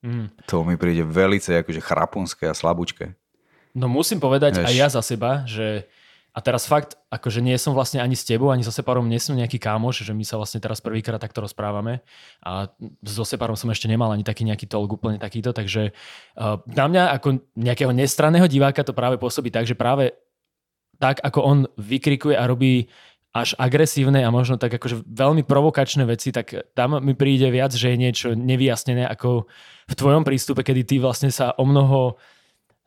Mm. 0.07 0.31
To 0.47 0.63
mi 0.63 0.79
príde 0.79 1.03
velice 1.03 1.59
akože 1.59 1.83
chrapunské 1.83 2.47
a 2.47 2.55
slabúčke. 2.55 3.19
No 3.75 3.91
musím 3.91 4.23
povedať 4.23 4.63
Eš. 4.63 4.67
aj 4.71 4.75
ja 4.79 4.89
za 4.89 5.03
seba, 5.03 5.43
že 5.43 5.91
a 6.31 6.39
teraz 6.39 6.71
fakt, 6.71 6.95
akože 7.11 7.43
nie 7.43 7.59
som 7.59 7.75
vlastne 7.75 7.99
ani 7.99 8.15
s 8.15 8.23
tebou, 8.23 8.55
ani 8.55 8.63
so 8.63 8.71
Separom 8.71 9.11
nie 9.11 9.19
som 9.19 9.35
nejaký 9.35 9.59
kámoš, 9.59 10.07
že 10.07 10.15
my 10.15 10.23
sa 10.23 10.39
vlastne 10.39 10.63
teraz 10.63 10.79
prvýkrát 10.79 11.19
takto 11.19 11.43
rozprávame 11.43 12.07
a 12.47 12.71
so 13.03 13.27
Separom 13.27 13.59
som 13.59 13.67
ešte 13.75 13.91
nemal 13.91 14.15
ani 14.15 14.23
taký 14.23 14.47
nejaký 14.47 14.71
tolk 14.71 14.87
úplne 14.87 15.19
takýto, 15.19 15.51
takže 15.51 15.91
uh, 16.39 16.63
na 16.71 16.87
mňa 16.87 17.03
ako 17.19 17.43
nejakého 17.59 17.91
nestranného 17.91 18.47
diváka 18.47 18.87
to 18.87 18.95
práve 18.95 19.19
pôsobí 19.19 19.51
tak, 19.51 19.67
že 19.67 19.75
práve 19.75 20.15
tak, 21.03 21.19
ako 21.27 21.41
on 21.43 21.59
vykrikuje 21.75 22.39
a 22.39 22.47
robí 22.47 22.87
až 23.43 23.55
agresívne 23.57 24.23
a 24.25 24.31
možno 24.35 24.59
tak 24.59 24.75
akože 24.75 25.07
veľmi 25.07 25.47
provokačné 25.47 26.05
veci, 26.09 26.35
tak 26.35 26.75
tam 26.75 26.99
mi 26.99 27.15
príde 27.15 27.49
viac, 27.49 27.71
že 27.73 27.95
je 27.95 27.99
niečo 27.99 28.29
nevyjasnené 28.35 29.07
ako 29.07 29.47
v 29.89 29.95
tvojom 29.95 30.23
prístupe, 30.27 30.67
kedy 30.67 30.83
ty 30.85 30.97
vlastne 30.99 31.31
sa 31.31 31.55
o 31.57 31.65
mnoho 31.65 32.19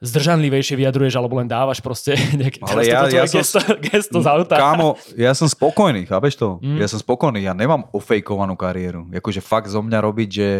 zdržanlivejšie 0.01 0.75
vyjadruješ, 0.81 1.13
alebo 1.15 1.37
len 1.37 1.45
dávaš 1.45 1.79
proste 1.79 2.17
nejaké 2.41 2.59
Ale 2.65 2.89
ja, 2.89 3.05
ja 3.07 3.25
gesto, 3.29 3.61
som, 3.61 3.77
gesto 3.77 4.17
z 4.19 4.27
auta. 4.27 4.57
Kámo, 4.57 4.97
ja 5.13 5.31
som 5.37 5.45
spokojný, 5.45 6.09
chápeš 6.09 6.35
to? 6.35 6.57
Mm. 6.59 6.81
Ja 6.81 6.87
som 6.89 6.97
spokojný, 6.97 7.45
ja 7.45 7.53
nemám 7.53 7.85
ofejkovanú 7.93 8.57
kariéru. 8.57 9.07
Jakože 9.13 9.39
fakt 9.45 9.69
zo 9.69 9.85
mňa 9.85 9.99
robiť, 10.01 10.29
že, 10.29 10.51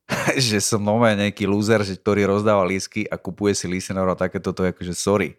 že 0.50 0.58
som 0.58 0.82
nové 0.82 1.14
nejaký 1.14 1.46
loser, 1.46 1.86
že, 1.86 1.94
ktorý 1.94 2.26
rozdáva 2.26 2.66
lísky 2.66 3.06
a 3.06 3.14
kupuje 3.14 3.54
si 3.54 3.70
listenov 3.70 4.10
a 4.10 4.18
takéto, 4.18 4.50
to 4.50 4.66
je 4.66 4.74
akože 4.74 4.94
sorry 4.98 5.38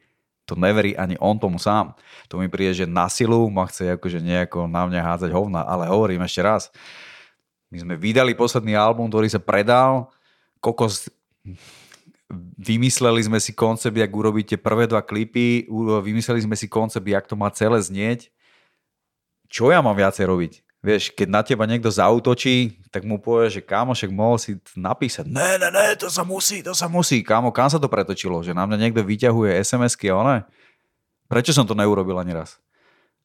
to 0.49 0.57
neverí 0.57 0.97
ani 0.97 1.13
on 1.21 1.37
tomu 1.37 1.61
sám. 1.61 1.93
To 2.33 2.41
mi 2.41 2.49
príde, 2.49 2.73
že 2.73 2.85
na 2.89 3.05
silu 3.05 3.45
ma 3.53 3.69
chce 3.69 3.93
akože 3.93 4.17
nejako 4.17 4.65
na 4.65 4.89
mňa 4.89 5.01
hádzať 5.05 5.29
hovna, 5.29 5.61
ale 5.61 5.85
hovorím 5.85 6.25
ešte 6.25 6.41
raz, 6.41 6.73
my 7.69 7.77
sme 7.85 7.93
vydali 7.93 8.33
posledný 8.33 8.73
album, 8.73 9.13
ktorý 9.13 9.29
sa 9.29 9.37
predal, 9.37 10.09
kokos 10.57 11.13
vymysleli 12.57 13.25
sme 13.25 13.37
si 13.41 13.53
koncept, 13.53 13.93
jak 13.93 14.09
urobíte 14.09 14.57
prvé 14.57 14.89
dva 14.89 15.05
klipy, 15.05 15.69
vymysleli 16.01 16.45
sme 16.45 16.57
si 16.57 16.65
koncept, 16.65 17.05
jak 17.05 17.25
to 17.29 17.37
má 17.37 17.49
celé 17.53 17.77
znieť. 17.81 18.33
Čo 19.49 19.73
ja 19.73 19.81
mám 19.81 19.97
viacej 19.97 20.29
robiť? 20.29 20.53
Vieš, 20.79 21.11
keď 21.11 21.27
na 21.27 21.41
teba 21.43 21.67
niekto 21.67 21.91
zautočí, 21.91 22.79
tak 22.87 23.03
mu 23.03 23.19
povie, 23.19 23.51
že 23.51 23.59
kámo, 23.59 23.91
však 23.91 24.15
mohol 24.15 24.39
si 24.39 24.55
napísať, 24.79 25.27
ne, 25.27 25.59
ne, 25.59 25.67
ne, 25.67 25.91
to 25.99 26.07
sa 26.07 26.23
musí, 26.23 26.63
to 26.63 26.71
sa 26.71 26.87
musí. 26.87 27.19
Kámo, 27.19 27.51
kam 27.51 27.67
sa 27.67 27.83
to 27.83 27.91
pretočilo? 27.91 28.39
Že 28.39 28.55
na 28.55 28.63
mňa 28.63 28.87
niekto 28.87 29.03
vyťahuje 29.03 29.59
SMS-ky 29.59 30.07
a 30.07 30.15
one? 30.15 30.37
Prečo 31.27 31.51
som 31.51 31.67
to 31.67 31.75
neurobil 31.75 32.15
ani 32.15 32.31
raz? 32.31 32.55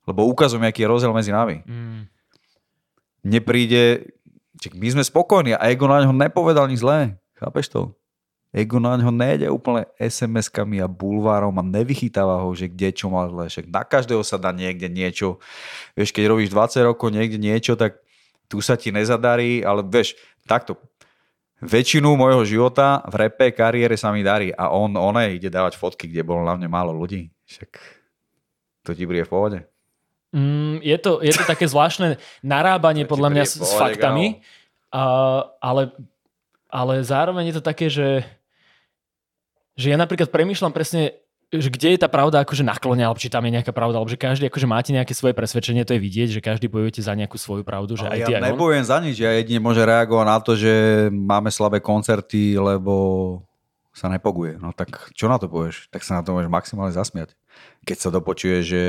Lebo 0.04 0.26
ukazujem, 0.26 0.66
aký 0.66 0.84
je 0.84 0.90
rozdiel 0.90 1.14
medzi 1.14 1.30
nami. 1.30 1.62
Mm. 1.64 2.10
Nepríde, 3.24 4.12
my 4.74 4.88
sme 4.90 5.02
spokojní 5.06 5.56
a 5.56 5.64
Ego 5.70 5.86
na 5.88 6.04
ňo 6.04 6.12
nepovedal 6.12 6.68
nič 6.68 6.82
zlé. 6.82 7.16
Chápeš 7.38 7.70
to? 7.70 7.80
Ego 8.54 8.78
na 8.78 8.94
ňo 8.94 9.10
nejde 9.10 9.50
úplne 9.50 9.90
SMS-kami 9.98 10.78
a 10.78 10.86
bulvárom 10.86 11.58
a 11.58 11.66
nevychytáva 11.66 12.38
ho, 12.38 12.54
že 12.54 12.70
kde 12.70 12.94
čo 12.94 13.10
má 13.10 13.26
zle. 13.26 13.50
Však 13.50 13.66
na 13.66 13.82
každého 13.82 14.22
sa 14.22 14.38
dá 14.38 14.54
niekde 14.54 14.86
niečo. 14.86 15.42
Vieš, 15.98 16.14
keď 16.14 16.30
robíš 16.30 16.54
20 16.54 16.86
rokov 16.86 17.10
niekde 17.10 17.34
niečo, 17.34 17.74
tak 17.74 17.98
tu 18.46 18.62
sa 18.62 18.78
ti 18.78 18.94
nezadarí, 18.94 19.66
ale 19.66 19.82
vieš, 19.82 20.14
takto. 20.46 20.78
Väčšinu 21.58 22.14
môjho 22.14 22.46
života 22.46 23.02
v 23.10 23.26
repe 23.26 23.50
kariére 23.50 23.98
sa 23.98 24.14
mi 24.14 24.22
darí 24.22 24.54
a 24.54 24.70
on, 24.70 24.94
on 24.94 25.18
ide 25.18 25.50
dávať 25.50 25.74
fotky, 25.74 26.06
kde 26.06 26.22
bolo 26.22 26.46
hlavne 26.46 26.70
málo 26.70 26.94
ľudí. 26.94 27.34
Však 27.50 27.70
to 28.86 28.94
ti 28.94 29.02
bude 29.02 29.26
v 29.26 29.32
pohode. 29.32 29.58
Mm, 30.30 30.78
je, 30.78 30.98
to, 31.02 31.24
je 31.26 31.34
to 31.34 31.42
také 31.42 31.66
zvláštne 31.66 32.22
narábanie 32.44 33.02
podľa 33.08 33.28
mňa 33.34 33.44
s, 33.48 33.54
s 33.58 33.72
faktami, 33.74 34.44
uh, 34.92 35.46
ale, 35.58 35.94
ale 36.68 37.02
zároveň 37.02 37.50
je 37.50 37.56
to 37.58 37.64
také, 37.64 37.86
že 37.88 38.22
že 39.74 39.90
ja 39.90 39.96
napríklad 39.98 40.30
premýšľam 40.30 40.70
presne, 40.70 41.18
že 41.54 41.70
kde 41.70 41.94
je 41.94 42.02
tá 42.02 42.10
pravda 42.10 42.42
akože 42.42 42.66
naklonia, 42.66 43.06
alebo 43.10 43.20
či 43.20 43.30
tam 43.30 43.46
je 43.46 43.54
nejaká 43.54 43.70
pravda, 43.70 44.02
alebo 44.02 44.10
že 44.10 44.18
každý 44.18 44.50
akože 44.50 44.66
máte 44.66 44.90
nejaké 44.90 45.14
svoje 45.14 45.34
presvedčenie, 45.38 45.86
to 45.86 45.94
je 45.94 46.02
vidieť, 46.02 46.28
že 46.38 46.40
každý 46.42 46.66
bojujete 46.66 47.02
za 47.04 47.14
nejakú 47.14 47.38
svoju 47.38 47.62
pravdu. 47.62 47.94
Že 47.94 48.10
Ale 48.10 48.14
aj 48.14 48.20
ja 48.20 48.26
ty, 48.26 48.32
aj 48.38 48.42
nebojujem 48.54 48.84
za 48.86 48.98
nič, 48.98 49.16
ja 49.22 49.30
jedine 49.34 49.62
môže 49.62 49.82
reagovať 49.82 50.26
na 50.26 50.38
to, 50.42 50.52
že 50.58 50.72
máme 51.10 51.50
slabé 51.54 51.78
koncerty, 51.78 52.58
lebo 52.58 52.94
sa 53.94 54.10
nepoguje. 54.10 54.58
No 54.58 54.74
tak 54.74 55.14
čo 55.14 55.30
na 55.30 55.38
to 55.38 55.46
povieš? 55.46 55.86
Tak 55.94 56.02
sa 56.02 56.18
na 56.18 56.22
to 56.26 56.34
môžeš 56.34 56.50
maximálne 56.50 56.90
zasmiať. 56.90 57.38
Keď 57.86 57.96
sa 58.02 58.10
dopočuje, 58.10 58.58
že 58.66 58.82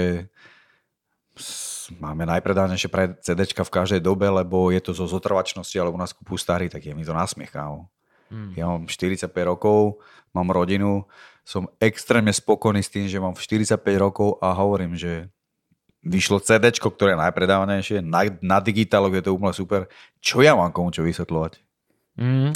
máme 2.01 2.25
najpredanejšie 2.25 2.89
pre 2.89 3.13
CDčka 3.21 3.61
v 3.61 3.73
každej 3.77 4.01
dobe, 4.01 4.25
lebo 4.25 4.73
je 4.73 4.81
to 4.81 4.97
zo 4.97 5.05
zotrvačnosti, 5.05 5.77
alebo 5.77 6.01
nás 6.01 6.17
kúpu 6.17 6.33
starý, 6.41 6.65
tak 6.65 6.81
je 6.81 6.97
mi 6.97 7.05
to 7.05 7.13
nasmiech, 7.13 7.53
kámo. 7.53 7.85
Hmm. 8.29 8.51
Ja 8.57 8.65
mám 8.69 8.89
45 8.89 9.29
rokov, 9.45 10.01
mám 10.33 10.49
rodinu, 10.49 11.05
som 11.45 11.69
extrémne 11.77 12.33
spokojný 12.33 12.81
s 12.81 12.89
tým, 12.89 13.05
že 13.05 13.21
mám 13.21 13.37
45 13.37 13.77
rokov 14.01 14.41
a 14.41 14.49
hovorím, 14.57 14.97
že 14.97 15.29
vyšlo 16.05 16.41
CD, 16.41 16.69
ktoré 16.73 17.17
je 17.17 17.21
najpredávanejšie, 17.21 17.97
na, 18.05 18.29
na 18.41 18.57
digitáloch 18.61 19.13
je 19.13 19.23
to 19.25 19.33
úplne 19.33 19.53
super. 19.53 19.89
Čo 20.21 20.45
ja 20.45 20.53
mám 20.53 20.69
komu 20.69 20.93
čo 20.93 21.01
vysvetľovať? 21.01 21.61
Mm. 22.15 22.55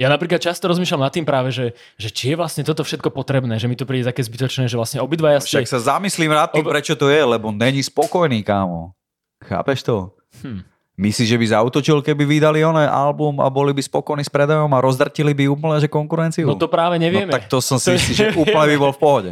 Ja 0.00 0.10
napríklad 0.10 0.42
často 0.42 0.66
rozmýšľam 0.66 1.06
nad 1.06 1.12
tým 1.14 1.22
práve, 1.22 1.54
že, 1.54 1.76
že 1.94 2.10
či 2.10 2.34
je 2.34 2.40
vlastne 2.40 2.66
toto 2.66 2.82
všetko 2.82 3.14
potrebné, 3.14 3.62
že 3.62 3.70
mi 3.70 3.78
to 3.78 3.86
príde 3.86 4.08
také 4.08 4.26
zbytočné, 4.26 4.66
že 4.66 4.74
vlastne 4.74 4.98
obidvaja 4.98 5.38
ste... 5.38 5.62
Však 5.62 5.70
sa 5.70 5.94
zamyslím 5.94 6.34
nad 6.34 6.50
tým, 6.50 6.66
ob... 6.66 6.72
prečo 6.74 6.98
to 6.98 7.06
je, 7.06 7.22
lebo 7.22 7.54
není 7.54 7.78
spokojný, 7.78 8.42
kámo. 8.42 8.96
Chápeš 9.44 9.86
to? 9.86 9.96
Hm. 10.42 10.66
Myslíš, 10.94 11.26
že 11.26 11.38
by 11.42 11.46
zautočil, 11.50 11.98
keby 12.06 12.22
vydali 12.22 12.62
oné 12.62 12.86
album 12.86 13.42
a 13.42 13.50
boli 13.50 13.74
by 13.74 13.82
spokojní 13.82 14.22
s 14.22 14.30
predajom 14.30 14.70
a 14.70 14.78
rozdrtili 14.78 15.34
by 15.34 15.50
úplne 15.50 15.82
že 15.82 15.90
konkurenciu? 15.90 16.46
No 16.46 16.54
to 16.54 16.70
práve 16.70 17.02
nevieme. 17.02 17.34
No 17.34 17.34
tak 17.34 17.50
to 17.50 17.58
som 17.58 17.82
si 17.82 17.98
myslel, 17.98 18.14
že 18.14 18.26
úplne 18.38 18.66
by 18.70 18.76
bol 18.78 18.92
v 18.94 19.00
pohode. 19.02 19.30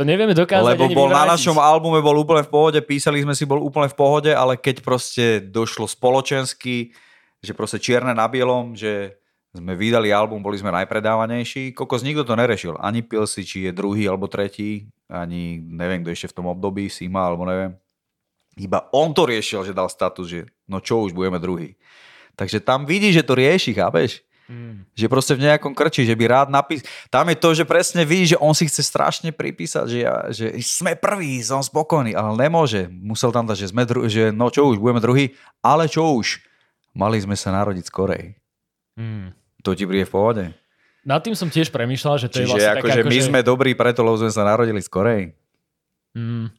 To 0.00 0.08
nevieme 0.08 0.32
dokázať 0.32 0.72
Lebo 0.72 0.88
bol 0.96 1.12
na 1.12 1.28
našom 1.28 1.60
albume 1.60 2.00
bol 2.00 2.16
úplne 2.16 2.40
v 2.40 2.48
pohode, 2.48 2.80
písali 2.80 3.20
sme 3.20 3.36
si, 3.36 3.44
bol 3.44 3.60
úplne 3.60 3.92
v 3.92 3.96
pohode, 3.96 4.32
ale 4.32 4.56
keď 4.56 4.80
proste 4.80 5.44
došlo 5.44 5.84
spoločensky, 5.84 6.96
že 7.44 7.52
proste 7.52 7.76
čierne 7.76 8.16
na 8.16 8.24
bielom, 8.24 8.72
že 8.72 9.20
sme 9.52 9.76
vydali 9.76 10.08
album, 10.08 10.40
boli 10.40 10.56
sme 10.56 10.72
najpredávanejší, 10.72 11.76
kokos 11.76 12.00
nikto 12.00 12.24
to 12.24 12.32
nerešil. 12.32 12.80
Ani 12.80 13.04
Pilsi, 13.04 13.44
či 13.44 13.68
je 13.68 13.72
druhý 13.76 14.08
alebo 14.08 14.32
tretí, 14.32 14.88
ani 15.12 15.60
neviem, 15.60 16.00
kto 16.00 16.08
ešte 16.08 16.32
v 16.32 16.36
tom 16.40 16.48
období, 16.48 16.88
Sima 16.88 17.28
alebo 17.28 17.44
neviem. 17.44 17.76
Iba 18.56 18.88
on 18.96 19.12
to 19.12 19.28
riešil, 19.28 19.64
že 19.64 19.76
dal 19.76 19.92
status, 19.92 20.24
že 20.24 20.40
no 20.72 20.80
čo 20.80 21.04
už, 21.04 21.12
budeme 21.12 21.36
druhý. 21.36 21.76
Takže 22.32 22.64
tam 22.64 22.88
vidí, 22.88 23.12
že 23.12 23.20
to 23.20 23.36
rieši, 23.36 23.76
chápeš? 23.76 24.24
Mm. 24.48 24.84
Že 24.96 25.06
proste 25.06 25.32
v 25.36 25.44
nejakom 25.48 25.72
krči, 25.72 26.02
že 26.08 26.16
by 26.16 26.24
rád 26.26 26.48
napísal. 26.50 26.88
Tam 27.12 27.28
je 27.28 27.36
to, 27.38 27.48
že 27.54 27.64
presne 27.68 28.02
vidí, 28.02 28.34
že 28.34 28.40
on 28.40 28.56
si 28.56 28.66
chce 28.66 28.82
strašne 28.82 29.30
pripísať, 29.30 29.86
že, 29.86 29.98
ja, 30.02 30.14
že 30.32 30.50
sme 30.64 30.98
prví, 30.98 31.44
som 31.44 31.62
spokojný, 31.62 32.16
ale 32.16 32.34
nemôže. 32.36 32.90
Musel 32.90 33.30
tam 33.30 33.46
dať, 33.46 33.56
že, 33.64 33.70
sme 33.70 33.84
dru- 33.86 34.08
že 34.08 34.34
no 34.34 34.50
čo 34.50 34.72
už, 34.72 34.82
budeme 34.82 35.00
druhý, 35.00 35.36
ale 35.62 35.86
čo 35.86 36.04
už, 36.18 36.42
mali 36.92 37.20
sme 37.22 37.38
sa 37.38 37.52
narodiť 37.54 37.84
skorej. 37.86 38.34
Mm. 38.98 39.32
To 39.62 39.72
ti 39.78 39.86
príde 39.86 40.04
v 40.08 40.12
pohode? 40.12 40.44
Nad 41.02 41.22
tým 41.22 41.34
som 41.34 41.50
tiež 41.50 41.70
premýšľal, 41.74 42.14
že 42.18 42.28
to 42.30 42.42
Čiže 42.42 42.46
je 42.46 42.50
vlastne 42.50 42.72
ako, 42.78 42.86
taká, 42.86 42.96
že 42.98 43.02
my 43.06 43.18
že... 43.18 43.26
sme 43.26 43.40
dobrí 43.42 43.72
preto, 43.74 44.06
lebo 44.06 44.18
sme 44.18 44.30
sa 44.30 44.46
narodili 44.46 44.78
skorej. 44.82 45.34
Mm. 46.14 46.52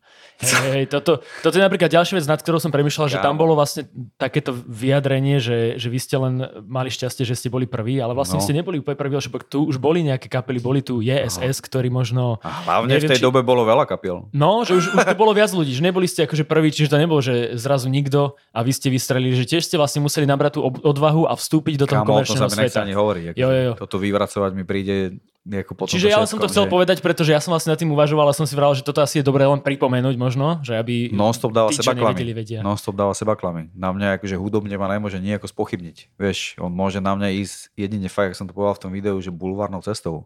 Hej, 0.43 0.69
hej, 0.75 0.85
toto, 0.91 1.23
toto 1.41 1.55
je 1.55 1.63
napríklad 1.63 1.89
ďalšia 1.89 2.19
vec, 2.19 2.25
nad 2.27 2.39
ktorou 2.39 2.59
som 2.59 2.69
premyšľal, 2.69 3.07
že 3.07 3.19
tam 3.23 3.39
bolo 3.39 3.55
vlastne 3.55 3.87
takéto 4.19 4.51
vyjadrenie, 4.53 5.39
že, 5.39 5.79
že 5.79 5.87
vy 5.87 5.99
ste 5.99 6.15
len 6.19 6.33
mali 6.67 6.91
šťastie, 6.91 7.23
že 7.23 7.35
ste 7.37 7.47
boli 7.47 7.65
prví, 7.65 7.97
ale 8.03 8.11
vlastne 8.13 8.39
no. 8.39 8.43
ste 8.43 8.53
neboli 8.53 8.83
úplne 8.83 8.99
prví, 8.99 9.15
lebo 9.17 9.37
tu 9.43 9.65
už 9.67 9.79
boli 9.79 10.03
nejaké 10.03 10.27
kapely, 10.27 10.59
boli 10.59 10.81
tu 10.83 10.99
JSS, 10.99 11.57
no. 11.59 11.65
ktorí 11.65 11.87
možno... 11.89 12.23
A 12.43 12.49
hlavne 12.67 12.95
neviem, 12.95 13.09
v 13.09 13.11
tej 13.15 13.21
či... 13.21 13.25
dobe 13.25 13.41
bolo 13.41 13.63
veľa 13.63 13.87
kapiel. 13.87 14.27
No, 14.35 14.67
že 14.67 14.77
už, 14.77 14.93
už 14.93 15.03
to 15.03 15.15
bolo 15.15 15.31
viac 15.33 15.51
ľudí, 15.51 15.73
že 15.73 15.83
neboli 15.83 16.05
ste 16.05 16.27
akože 16.27 16.43
prví, 16.45 16.69
čiže 16.69 16.93
to 16.93 16.97
nebolo, 16.99 17.19
že 17.23 17.55
zrazu 17.55 17.87
nikto 17.87 18.35
a 18.51 18.59
vy 18.61 18.71
ste 18.71 18.91
vystrelili, 18.93 19.33
že 19.33 19.47
tiež 19.47 19.63
ste 19.65 19.75
vlastne 19.79 20.03
museli 20.03 20.27
nabrať 20.27 20.59
tú 20.59 20.61
odvahu 20.65 21.25
a 21.25 21.33
vstúpiť 21.33 21.75
do 21.79 21.85
toho 21.89 22.03
Kámo, 22.03 22.21
komerčného 22.21 22.49
to 22.49 22.55
sveta. 22.55 22.83
ani 22.83 22.93
hovorí. 22.93 23.31
jo, 23.33 23.49
jo, 23.49 23.61
jo. 23.71 23.73
Toto 23.77 23.97
vyvracovať 23.97 24.51
mi 24.53 24.63
príde 24.63 25.17
potom 25.43 25.91
Čiže 25.91 26.07
ja 26.07 26.23
som 26.23 26.39
to 26.39 26.47
chcel 26.47 26.65
že... 26.67 26.71
povedať, 26.71 26.97
pretože 27.03 27.35
ja 27.35 27.43
som 27.43 27.51
vlastne 27.51 27.75
nad 27.75 27.79
tým 27.79 27.91
uvažoval 27.91 28.31
a 28.31 28.33
som 28.33 28.47
si 28.47 28.55
vral, 28.55 28.71
že 28.79 28.79
toto 28.79 29.03
asi 29.03 29.19
je 29.19 29.27
dobré 29.27 29.43
len 29.43 29.59
pripomenúť 29.59 30.15
možno, 30.15 30.63
že 30.63 30.79
aby 30.79 31.11
Non-stop 31.11 31.51
dáva 31.51 31.67
tí, 31.67 31.83
seba 31.83 31.91
klamy. 31.91 32.31
Non-stop 32.63 32.95
dáva 32.95 33.11
seba 33.11 33.35
klamy. 33.35 33.67
Na 33.75 33.91
mňa 33.91 34.23
akože 34.23 34.39
hudobne 34.39 34.71
ma 34.79 34.87
nemôže 34.87 35.19
nejako 35.19 35.51
spochybniť. 35.51 36.15
Vieš, 36.15 36.63
on 36.63 36.71
môže 36.71 37.03
na 37.03 37.11
mňa 37.19 37.27
ísť 37.43 37.75
jedine 37.75 38.07
fakt, 38.07 38.31
ako 38.31 38.39
som 38.39 38.47
to 38.47 38.55
povedal 38.55 38.75
v 38.79 38.83
tom 38.87 38.91
videu, 38.95 39.15
že 39.19 39.35
bulvárnou 39.35 39.83
cestou. 39.83 40.23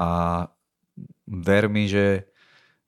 A 0.00 0.48
ver 1.28 1.68
mi, 1.68 1.84
že 1.84 2.24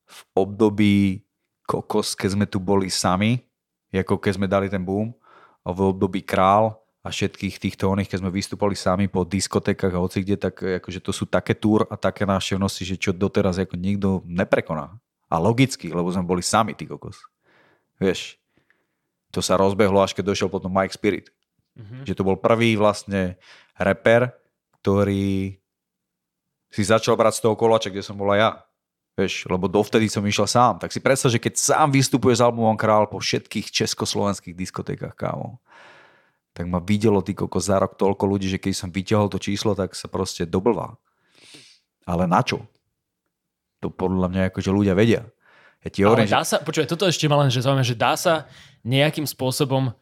v 0.08 0.20
období 0.32 1.28
kokos, 1.68 2.16
keď 2.16 2.40
sme 2.40 2.46
tu 2.48 2.56
boli 2.56 2.88
sami, 2.88 3.44
ako 3.92 4.16
keď 4.16 4.32
sme 4.32 4.48
dali 4.48 4.72
ten 4.72 4.80
boom, 4.80 5.12
a 5.64 5.72
v 5.72 5.80
období 5.92 6.20
král, 6.24 6.83
a 7.04 7.12
všetkých 7.12 7.60
týchto 7.60 7.92
oných, 7.92 8.08
keď 8.08 8.18
sme 8.24 8.32
vystúpali 8.32 8.72
sami 8.72 9.12
po 9.12 9.28
diskotékach 9.28 9.92
a 9.92 10.00
hoci 10.00 10.24
kde, 10.24 10.40
tak 10.40 10.56
akože 10.56 11.04
to 11.04 11.12
sú 11.12 11.28
také 11.28 11.52
túr 11.52 11.84
a 11.92 12.00
také 12.00 12.24
návštevnosti, 12.24 12.82
že 12.88 12.96
čo 12.96 13.12
doteraz 13.12 13.60
ako 13.60 13.76
nikto 13.76 14.24
neprekoná. 14.24 14.96
A 15.28 15.36
logicky, 15.36 15.92
lebo 15.92 16.08
sme 16.08 16.24
boli 16.24 16.40
sami, 16.40 16.72
ty 16.72 16.88
kokos. 16.88 17.20
Vieš, 18.00 18.40
to 19.28 19.44
sa 19.44 19.60
rozbehlo, 19.60 20.00
až 20.00 20.16
keď 20.16 20.32
došiel 20.32 20.48
potom 20.48 20.72
Mike 20.72 20.96
Spirit. 20.96 21.28
Mm-hmm. 21.76 22.08
Že 22.08 22.16
to 22.16 22.24
bol 22.24 22.40
prvý 22.40 22.72
vlastne 22.80 23.36
reper, 23.76 24.32
ktorý 24.80 25.60
si 26.72 26.82
začal 26.82 27.20
brať 27.20 27.36
z 27.36 27.42
toho 27.44 27.54
kolača, 27.58 27.92
kde 27.92 28.00
som 28.00 28.16
bola 28.16 28.34
ja. 28.40 28.50
Vieš, 29.14 29.46
lebo 29.52 29.68
dovtedy 29.68 30.08
som 30.08 30.24
išiel 30.24 30.48
sám. 30.48 30.80
Tak 30.80 30.88
si 30.88 31.04
predstav, 31.04 31.30
že 31.30 31.38
keď 31.38 31.54
sám 31.60 31.92
vystupuje 31.92 32.32
s 32.32 32.42
albumom 32.42 32.74
Král 32.80 33.06
po 33.12 33.20
všetkých 33.20 33.68
československých 33.68 34.56
diskotékach, 34.56 35.12
kámo 35.12 35.60
tak 36.54 36.70
ma 36.70 36.78
videlo 36.78 37.18
ty 37.20 37.34
koko 37.34 37.58
za 37.58 37.82
rok 37.82 37.98
toľko 37.98 38.24
ľudí, 38.30 38.46
že 38.46 38.62
keď 38.62 38.72
som 38.72 38.94
vyťahol 38.94 39.26
to 39.26 39.42
číslo, 39.42 39.74
tak 39.74 39.98
sa 39.98 40.06
proste 40.06 40.46
doblvá. 40.46 40.94
Ale 42.06 42.30
na 42.30 42.46
čo? 42.46 42.62
To 43.82 43.90
podľa 43.90 44.30
mňa 44.30 44.42
akože 44.54 44.70
ľudia 44.70 44.94
vedia. 44.94 45.26
Ja 45.82 45.88
ti 45.90 46.00
hovorím, 46.06 46.30
Ale 46.30 46.40
dá 46.40 46.42
sa, 46.46 46.62
počúvaj, 46.62 46.88
toto 46.88 47.04
ešte 47.04 47.28
ma 47.28 47.42
len, 47.44 47.52
že 47.52 47.60
zaujímavé, 47.60 47.84
že 47.84 47.98
dá 47.98 48.16
sa 48.16 48.48
nejakým 48.86 49.28
spôsobom 49.28 49.92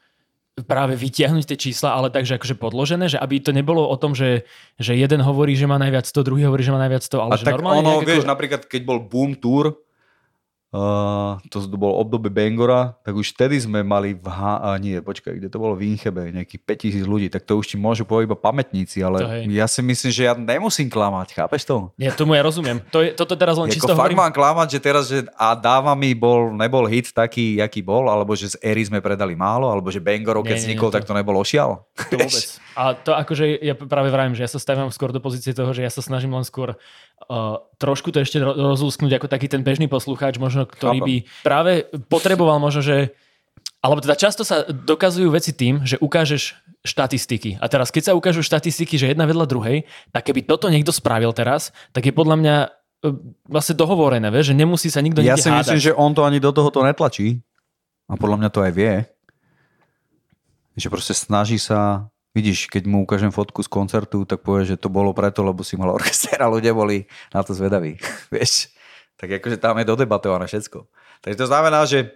práve 0.68 0.92
vytiahnuť 0.94 1.48
tie 1.48 1.58
čísla, 1.58 1.96
ale 1.96 2.12
takže 2.12 2.36
akože 2.36 2.60
podložené, 2.60 3.08
že 3.08 3.16
aby 3.16 3.40
to 3.40 3.56
nebolo 3.56 3.88
o 3.88 3.96
tom, 3.96 4.12
že, 4.12 4.44
že 4.76 4.92
jeden 4.92 5.24
hovorí, 5.24 5.56
že 5.56 5.64
má 5.64 5.80
najviac 5.80 6.04
to, 6.04 6.20
druhý 6.20 6.44
hovorí, 6.44 6.60
že 6.60 6.70
má 6.70 6.78
najviac 6.78 7.02
to, 7.08 7.16
ale 7.18 7.34
a 7.34 7.40
že 7.40 7.48
tak 7.48 7.56
normálne 7.56 7.88
ono, 7.88 8.04
vieš, 8.04 8.28
ako... 8.28 8.32
napríklad 8.36 8.62
keď 8.68 8.82
bol 8.84 9.00
Boom 9.00 9.32
Tour, 9.40 9.80
Uh, 10.72 11.36
to 11.52 11.60
bolo 11.76 12.00
obdobie 12.00 12.32
Bangora, 12.32 12.96
tak 13.04 13.12
už 13.12 13.36
vtedy 13.36 13.60
sme 13.60 13.84
mali 13.84 14.16
v 14.16 14.24
H... 14.24 14.40
A 14.64 14.80
nie, 14.80 14.96
počkaj, 15.04 15.36
kde 15.36 15.52
to 15.52 15.60
bolo 15.60 15.76
v 15.76 15.92
Inchebe, 15.92 16.32
nejakých 16.32 16.64
5000 16.96 17.04
ľudí, 17.04 17.28
tak 17.28 17.44
to 17.44 17.60
už 17.60 17.68
ti 17.68 17.76
môžu 17.76 18.08
povedať 18.08 18.32
iba 18.32 18.38
pamätníci, 18.40 19.04
ale 19.04 19.44
ja 19.52 19.68
si 19.68 19.84
myslím, 19.84 20.08
že 20.08 20.22
ja 20.24 20.32
nemusím 20.32 20.88
klamať, 20.88 21.36
chápeš 21.36 21.68
to? 21.68 21.92
Nie, 22.00 22.08
tomu 22.16 22.32
ja 22.32 22.40
rozumiem. 22.40 22.80
To 22.88 23.04
je, 23.04 23.12
toto 23.12 23.36
teraz 23.36 23.60
len 23.60 23.68
Jako 23.68 23.76
čisto 23.76 23.92
fakt 23.92 24.16
hovorím. 24.16 24.24
mám 24.24 24.32
klamať, 24.32 24.68
že 24.72 24.78
teraz, 24.80 25.04
že 25.12 25.28
a 25.36 25.52
dáva 25.52 25.92
mi 25.92 26.16
bol, 26.16 26.56
nebol 26.56 26.88
hit 26.88 27.12
taký, 27.12 27.60
jaký 27.60 27.84
bol, 27.84 28.08
alebo 28.08 28.32
že 28.32 28.56
z 28.56 28.64
Ery 28.64 28.88
sme 28.88 29.04
predali 29.04 29.36
málo, 29.36 29.68
alebo 29.68 29.92
že 29.92 30.00
Bangorov, 30.00 30.40
keď 30.40 30.56
Nie, 30.56 30.56
nie, 30.56 30.64
vznikol, 30.72 30.88
to- 30.88 30.96
tak 30.96 31.04
to 31.04 31.12
nebol 31.12 31.36
ošial. 31.36 31.84
To 32.08 32.16
vôbec. 32.16 32.48
A 32.72 32.96
to 32.96 33.12
akože 33.12 33.60
ja 33.60 33.76
práve 33.76 34.08
vravím, 34.08 34.32
že 34.32 34.48
ja 34.48 34.48
sa 34.48 34.56
stavím 34.56 34.88
skôr 34.88 35.12
do 35.12 35.20
pozície 35.20 35.52
toho, 35.52 35.68
že 35.76 35.84
ja 35.84 35.92
sa 35.92 36.00
snažím 36.00 36.32
len 36.32 36.40
skôr 36.40 36.72
uh, 36.72 37.60
trošku 37.76 38.08
to 38.08 38.24
ešte 38.24 38.40
ro- 38.40 38.56
rozlúsknuť 38.72 39.20
ako 39.20 39.26
taký 39.28 39.52
ten 39.52 39.60
bežný 39.60 39.92
poslucháč, 39.92 40.40
možno 40.40 40.61
ktorý 40.66 40.98
Chápem. 40.98 41.08
by 41.08 41.16
práve 41.42 41.72
potreboval 42.06 42.58
možno, 42.62 42.82
že 42.84 43.14
alebo 43.82 43.98
teda 43.98 44.14
často 44.14 44.46
sa 44.46 44.62
dokazujú 44.62 45.26
veci 45.34 45.50
tým, 45.50 45.82
že 45.82 45.98
ukážeš 45.98 46.54
štatistiky. 46.86 47.58
A 47.58 47.66
teraz, 47.66 47.90
keď 47.90 48.10
sa 48.10 48.18
ukážu 48.18 48.42
štatistiky, 48.46 48.94
že 48.94 49.10
jedna 49.10 49.26
vedľa 49.26 49.46
druhej, 49.46 49.86
tak 50.14 50.30
keby 50.30 50.46
toto 50.46 50.70
niekto 50.70 50.94
spravil 50.94 51.34
teraz, 51.34 51.74
tak 51.90 52.06
je 52.06 52.14
podľa 52.14 52.36
mňa 52.38 52.56
uh, 52.66 53.14
vlastne 53.46 53.74
dohovorené, 53.74 54.30
vieš, 54.30 54.54
že 54.54 54.58
nemusí 54.58 54.86
sa 54.86 55.02
nikto 55.02 55.18
Ja 55.22 55.34
si 55.34 55.50
hádať. 55.50 55.74
myslím, 55.74 55.82
že 55.82 55.92
on 55.98 56.14
to 56.14 56.22
ani 56.22 56.38
do 56.38 56.54
tohoto 56.54 56.86
netlačí. 56.86 57.42
A 58.06 58.14
podľa 58.14 58.38
mňa 58.38 58.50
to 58.54 58.60
aj 58.62 58.72
vie. 58.74 58.94
Že 60.78 60.88
proste 60.90 61.14
snaží 61.14 61.58
sa... 61.58 62.06
Vidíš, 62.32 62.72
keď 62.72 62.88
mu 62.88 63.04
ukážem 63.04 63.28
fotku 63.28 63.60
z 63.60 63.68
koncertu, 63.68 64.24
tak 64.24 64.40
povie, 64.40 64.64
že 64.64 64.80
to 64.80 64.88
bolo 64.88 65.12
preto, 65.12 65.44
lebo 65.44 65.60
si 65.60 65.76
mal 65.76 65.92
orchester 65.92 66.40
a 66.40 66.48
ľudia 66.48 66.72
boli 66.72 67.04
na 67.28 67.44
to 67.44 67.52
zvedaví. 67.52 68.00
Vieš? 68.32 68.72
Tak 69.16 69.28
akože 69.38 69.58
tam 69.60 69.78
je 69.78 69.86
dodebatované 69.86 70.46
všetko. 70.48 70.88
Takže 71.22 71.36
to 71.38 71.46
znamená, 71.46 71.86
že 71.86 72.12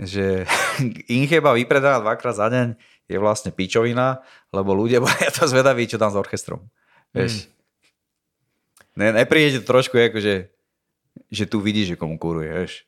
že 0.00 0.48
Incheba 1.12 1.52
vypredaná 1.52 2.00
dvakrát 2.00 2.32
za 2.32 2.48
deň 2.48 2.76
je 3.12 3.18
vlastne 3.20 3.52
pičovina, 3.52 4.24
lebo 4.54 4.72
ľudia 4.72 5.00
boli 5.04 5.12
na 5.12 5.32
to 5.32 5.44
zvedaví, 5.44 5.84
čo 5.84 6.00
tam 6.00 6.08
s 6.08 6.16
orchestrom. 6.16 6.64
Vieš? 7.12 7.52
Ne, 8.96 9.12
nepríde 9.12 9.60
to 9.60 9.68
trošku 9.68 9.96
akože, 9.96 10.48
že 11.28 11.44
tu 11.48 11.60
vidíš, 11.60 11.96
že 11.96 12.00
komu 12.00 12.16
kuruje, 12.16 12.48
vieš. 12.48 12.84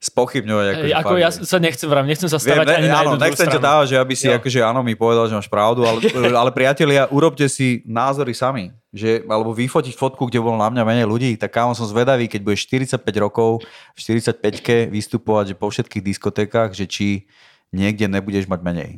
Spochybňovať 0.00 0.64
Ej, 0.64 0.72
akože 0.72 0.94
ako 0.96 1.12
fakt, 1.12 1.20
ja 1.20 1.28
sa 1.28 1.58
nechcem 1.60 1.88
vrám, 1.92 2.06
nechcem 2.08 2.28
sa 2.32 2.40
Viem, 2.40 2.48
stavať 2.48 2.66
ne, 2.66 2.72
ani 2.72 2.88
na 2.88 2.96
áno, 3.04 3.10
jednu 3.12 3.20
nechcem 3.20 3.48
ťa 3.52 3.60
dávať, 3.60 3.86
že 3.92 3.96
aby 4.00 4.14
si 4.16 4.26
Jo. 4.32 4.40
akože 4.40 4.58
áno 4.64 4.80
mi 4.80 4.94
povedal, 4.96 5.28
že 5.28 5.36
máš 5.36 5.50
pravdu, 5.52 5.84
ale, 5.84 6.00
ale 6.40 6.50
priatelia, 6.56 7.04
urobte 7.12 7.44
si 7.52 7.84
názory 7.84 8.32
sami. 8.32 8.72
Že, 8.90 9.28
alebo 9.28 9.54
vyfotiť 9.54 9.94
fotku, 9.94 10.26
kde 10.26 10.42
bolo 10.42 10.58
na 10.58 10.66
mňa 10.66 10.82
menej 10.82 11.06
ľudí, 11.06 11.30
tak 11.38 11.52
kámo 11.54 11.76
som 11.78 11.86
zvedavý, 11.86 12.26
keď 12.26 12.40
budeš 12.42 12.66
45 12.66 13.06
rokov, 13.22 13.62
v 13.94 13.98
45 14.00 14.90
vystupovať 14.90 15.52
že 15.52 15.54
po 15.54 15.70
všetkých 15.70 16.02
diskotékach, 16.02 16.74
že 16.74 16.90
či 16.90 17.28
niekde 17.70 18.10
nebudeš 18.10 18.50
mať 18.50 18.60
menej 18.64 18.90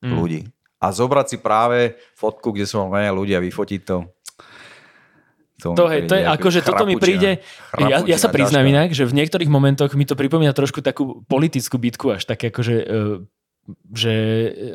Mm. 0.00 0.16
ľudí. 0.16 0.40
A 0.80 0.96
zobrať 0.96 1.26
si 1.28 1.36
práve 1.36 1.92
fotku, 2.16 2.56
kde 2.56 2.64
som 2.64 2.88
mal 2.88 3.04
menej 3.04 3.12
ľudí 3.12 3.32
a 3.36 3.44
vyfotiť 3.44 3.80
to. 3.84 4.08
Mi 5.68 5.76
To, 5.76 5.84
hej, 5.92 6.08
to 6.08 6.14
je 6.16 6.24
príde 6.24 6.32
ako, 6.32 6.48
že 6.48 6.60
toto 6.64 6.84
mi 6.88 6.96
príde, 6.96 7.30
ja, 7.76 8.00
ja 8.00 8.16
sa 8.16 8.32
priznám 8.32 8.64
ťažká. 8.64 8.72
inak, 8.72 8.88
že 8.96 9.04
v 9.04 9.12
niektorých 9.20 9.50
momentoch 9.52 9.92
mi 9.92 10.08
to 10.08 10.16
pripomína 10.16 10.56
trošku 10.56 10.80
takú 10.80 11.20
politickú 11.28 11.76
bitku, 11.76 12.16
až 12.16 12.24
také 12.24 12.48
ako, 12.48 12.60
že, 12.64 12.76
eh, 12.80 13.16
že 13.92 14.14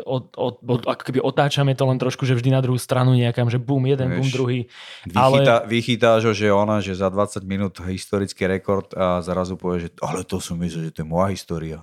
od, 0.06 0.38
od, 0.38 0.56
od, 0.62 0.82
ako 0.86 1.04
keby 1.10 1.20
otáčame 1.20 1.74
to 1.74 1.90
len 1.90 1.98
trošku, 1.98 2.24
že 2.24 2.38
vždy 2.38 2.54
na 2.54 2.62
druhú 2.62 2.78
stranu 2.78 3.18
nejakam, 3.18 3.50
že 3.50 3.58
bum 3.58 3.82
jeden, 3.90 4.22
bum 4.22 4.30
druhý. 4.30 4.70
Vychytá, 5.10 5.66
ale... 5.66 5.68
Vychytáš 5.68 6.22
ho, 6.30 6.34
že 6.38 6.48
ona, 6.54 6.80
že 6.80 6.94
za 6.94 7.10
20 7.10 7.42
minút 7.44 7.82
historický 7.82 8.46
rekord 8.46 8.94
a 8.94 9.20
zrazu 9.26 9.58
povie, 9.58 9.90
že 9.90 9.90
ale 10.00 10.22
to 10.22 10.38
som 10.38 10.56
myslel, 10.62 10.90
že 10.90 10.94
to 10.94 11.02
je 11.02 11.08
moja 11.10 11.34
história. 11.34 11.80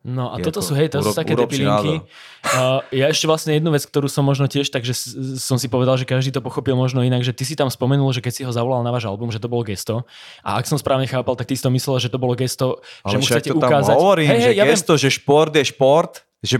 No 0.00 0.32
a 0.32 0.40
Je 0.40 0.48
toto 0.48 0.64
sú, 0.64 0.72
hej, 0.72 0.88
to 0.88 1.04
sú 1.04 1.12
také 1.12 1.36
depilinky. 1.36 2.00
Uh, 2.40 2.80
ja 2.88 3.12
ešte 3.12 3.28
vlastne 3.28 3.52
jednu 3.52 3.68
vec, 3.68 3.84
ktorú 3.84 4.08
som 4.08 4.24
možno 4.24 4.48
tiež, 4.48 4.72
takže 4.72 4.96
som 5.36 5.60
si 5.60 5.68
povedal, 5.68 6.00
že 6.00 6.08
každý 6.08 6.32
to 6.32 6.40
pochopil 6.40 6.72
možno 6.72 7.04
inak, 7.04 7.20
že 7.20 7.36
ty 7.36 7.44
si 7.44 7.52
tam 7.52 7.68
spomenul, 7.68 8.08
že 8.16 8.24
keď 8.24 8.32
si 8.32 8.42
ho 8.48 8.52
zavolal 8.52 8.80
na 8.80 8.96
váš 8.96 9.04
album, 9.04 9.28
že 9.28 9.36
to 9.36 9.52
bolo 9.52 9.60
gesto. 9.60 10.08
A 10.40 10.56
ak 10.56 10.64
som 10.64 10.80
správne 10.80 11.04
chápal, 11.04 11.36
tak 11.36 11.52
ty 11.52 11.52
si 11.52 11.60
to 11.60 11.68
myslel, 11.68 12.00
že 12.00 12.08
to 12.08 12.16
bolo 12.16 12.32
gesto, 12.32 12.80
že 13.04 13.12
Ale 13.12 13.20
mu 13.20 13.24
však 13.28 13.36
chcete 13.44 13.50
to 13.52 13.60
tam 13.60 13.68
ukázať. 13.68 13.94
hovorím, 14.00 14.28
hej, 14.32 14.40
že 14.40 14.48
hej, 14.48 14.56
ja 14.56 14.64
viem, 14.64 14.72
gesto, 14.72 14.92
že 14.96 15.08
šport 15.12 15.52
je 15.52 15.64
šport, 15.68 16.12
že 16.40 16.56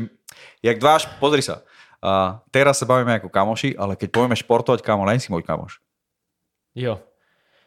jak 0.60 0.76
dváš, 0.76 1.08
pozri 1.16 1.40
sa, 1.40 1.64
a 2.04 2.44
teraz 2.52 2.76
sa 2.76 2.84
bavíme 2.84 3.24
ako 3.24 3.32
kamoši, 3.32 3.72
ale 3.76 3.96
keď 3.96 4.08
povieme 4.08 4.36
športovať, 4.36 4.84
kamo, 4.84 5.08
len 5.08 5.16
si 5.16 5.32
môj 5.32 5.44
kamoš. 5.44 5.80
jo. 6.76 7.00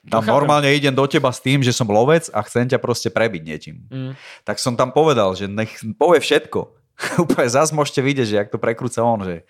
Tam 0.03 0.19
chápem. 0.19 0.35
normálne 0.35 0.67
idem 0.75 0.91
do 0.91 1.07
teba 1.07 1.31
s 1.31 1.39
tým, 1.39 1.63
že 1.63 1.71
som 1.71 1.87
lovec 1.87 2.27
a 2.35 2.43
chcem 2.43 2.67
ťa 2.67 2.79
proste 2.79 3.07
prebiť 3.07 3.41
niečím. 3.43 3.75
Mm. 3.87 4.11
Tak 4.43 4.59
som 4.59 4.75
tam 4.75 4.91
povedal, 4.91 5.31
že 5.31 5.47
nech 5.47 5.71
povie 5.95 6.19
všetko. 6.19 6.59
Úplne 7.23 7.47
zás 7.47 7.71
môžete 7.71 8.03
vidieť, 8.03 8.27
že 8.27 8.37
jak 8.43 8.51
to 8.51 8.59
prekrúca 8.59 8.99
on, 8.99 9.23
že, 9.23 9.47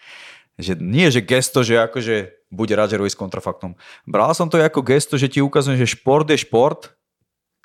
že 0.62 0.78
nie, 0.78 1.10
že 1.10 1.26
gesto, 1.26 1.66
že 1.66 1.82
akože 1.82 2.46
bude 2.54 2.74
robí 2.78 3.10
s 3.10 3.18
kontrafaktom. 3.18 3.74
Bral 4.06 4.30
som 4.38 4.46
to 4.46 4.62
ako 4.62 4.86
gesto, 4.86 5.18
že 5.18 5.30
ti 5.30 5.42
ukazujem, 5.42 5.78
že 5.82 5.98
šport 5.98 6.30
je 6.30 6.38
šport, 6.38 6.94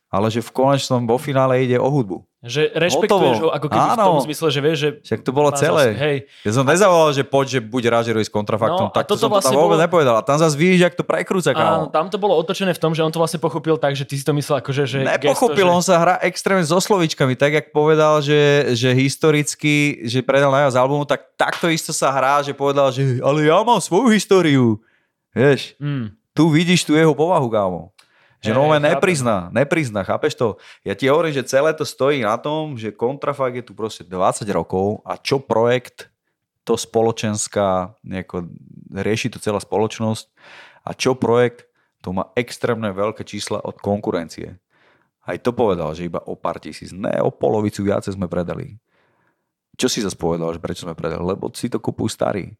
ale 0.08 0.32
že 0.32 0.40
v 0.40 0.54
konečnom 0.56 1.04
vo 1.04 1.20
finále 1.20 1.60
ide 1.60 1.76
o 1.76 1.88
hudbu. 1.92 2.24
Že 2.38 2.70
rešpektuješ 2.70 3.10
Hotovo. 3.42 3.46
ho 3.46 3.48
ako 3.50 3.66
keby 3.66 3.82
v 3.82 3.94
Áno. 3.98 4.04
tom 4.04 4.18
zmysle, 4.22 4.46
že 4.46 4.60
vieš, 4.62 4.78
že... 4.78 4.88
Však 5.02 5.20
to 5.26 5.34
bolo 5.34 5.50
celé. 5.50 5.90
Zas, 5.90 5.98
hej, 5.98 6.16
Ja 6.46 6.52
som 6.54 6.62
nezavolal, 6.62 7.10
že 7.10 7.26
poď, 7.26 7.46
že 7.50 7.60
buď 7.60 7.82
rád, 7.90 8.02
že 8.06 8.12
robí 8.14 8.22
s 8.22 8.30
kontrafaktom. 8.30 8.88
No, 8.88 8.94
tak 8.94 9.10
to 9.10 9.18
som 9.18 9.26
to 9.26 9.34
vlastne 9.34 9.58
tam 9.58 9.58
vôbec 9.58 9.74
bolo- 9.74 9.86
nepovedal. 9.90 10.14
A 10.14 10.22
tam 10.22 10.38
zase 10.38 10.54
vidíš, 10.54 10.86
jak 10.86 10.94
to 10.94 11.02
prekrúca, 11.02 11.50
Áno, 11.50 11.90
tam 11.90 12.06
to 12.06 12.14
bolo 12.14 12.38
otočené 12.38 12.70
v 12.70 12.78
tom, 12.78 12.94
že 12.94 13.02
on 13.02 13.10
to 13.10 13.18
vlastne 13.18 13.42
pochopil 13.42 13.74
tak, 13.74 13.98
že 13.98 14.06
ty 14.06 14.14
si 14.14 14.22
to 14.22 14.30
myslel 14.30 14.62
ako, 14.62 14.70
že... 14.70 14.86
že 14.86 14.98
Nepochopil, 15.02 15.66
gesto, 15.66 15.74
on 15.74 15.82
sa 15.82 15.98
hrá 15.98 16.14
extrémne 16.22 16.62
so 16.62 16.78
slovičkami, 16.78 17.34
tak 17.34 17.50
jak 17.52 17.66
povedal, 17.74 18.22
že, 18.22 18.70
že 18.70 18.94
historicky, 18.94 20.06
že 20.06 20.22
predal 20.22 20.54
najviac 20.54 20.78
albumu, 20.78 21.02
tak 21.04 21.34
takto 21.34 21.66
isto 21.66 21.90
sa 21.90 22.14
hrá, 22.14 22.38
že 22.40 22.54
povedal, 22.54 22.94
že 22.94 23.18
ale 23.18 23.50
ja 23.50 23.58
mám 23.60 23.82
svoju 23.82 24.14
históriu. 24.14 24.78
Vieš, 25.34 25.74
Že... 25.74 25.82
Mm. 25.82 26.06
tu 26.32 26.48
vidíš 26.48 26.86
tu 26.86 26.94
jeho 26.94 27.12
povahu, 27.12 27.50
kámo. 27.50 27.90
Že 28.38 28.54
chápem. 28.54 28.82
neprizná, 28.86 29.36
neprizná, 29.50 30.00
chápeš 30.06 30.38
to? 30.38 30.62
Ja 30.86 30.94
ti 30.94 31.10
hovorím, 31.10 31.34
že 31.34 31.42
celé 31.42 31.74
to 31.74 31.82
stojí 31.82 32.22
na 32.22 32.38
tom, 32.38 32.78
že 32.78 32.94
Kontrafakt 32.94 33.58
je 33.58 33.66
tu 33.66 33.74
proste 33.74 34.06
20 34.06 34.46
rokov 34.54 35.02
a 35.02 35.18
čo 35.18 35.42
projekt, 35.42 36.06
to 36.62 36.78
spoločenská, 36.78 37.98
nejako, 38.04 38.46
rieši 38.92 39.32
to 39.32 39.42
celá 39.42 39.58
spoločnosť 39.58 40.30
a 40.86 40.94
čo 40.94 41.16
projekt, 41.16 41.66
to 41.98 42.14
má 42.14 42.30
extrémne 42.38 42.94
veľké 42.94 43.26
čísla 43.26 43.58
od 43.58 43.80
konkurencie. 43.82 44.60
Aj 45.26 45.36
to 45.40 45.50
povedal, 45.50 45.92
že 45.96 46.06
iba 46.06 46.22
o 46.22 46.38
pár 46.38 46.62
tisíc, 46.62 46.94
ne 46.94 47.18
o 47.24 47.34
polovicu 47.34 47.82
viacej 47.82 48.14
sme 48.14 48.30
predali. 48.30 48.78
Čo 49.74 49.86
si 49.90 49.98
zase 49.98 50.14
povedal, 50.14 50.54
že 50.54 50.62
prečo 50.62 50.86
sme 50.86 50.94
predali? 50.94 51.22
Lebo 51.22 51.50
si 51.54 51.66
to 51.66 51.82
kupujú 51.82 52.10
starí. 52.10 52.54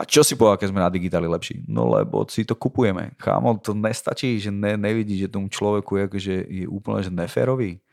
A 0.00 0.08
čo 0.08 0.24
si 0.24 0.32
povedal, 0.32 0.56
keď 0.56 0.68
sme 0.72 0.80
na 0.80 0.88
digitáli 0.88 1.28
lepší? 1.28 1.60
No 1.68 1.92
lebo 1.92 2.24
si 2.24 2.48
to 2.48 2.56
kupujeme. 2.56 3.12
Chámo, 3.20 3.60
to 3.60 3.76
nestačí, 3.76 4.40
že 4.40 4.48
ne, 4.48 4.72
nevidí, 4.80 5.20
že 5.20 5.28
tomu 5.28 5.52
človeku 5.52 6.00
je, 6.00 6.02
akože 6.08 6.34
je 6.48 6.64
úplne 6.64 7.04
že 7.04 7.12
neférový. 7.12 7.84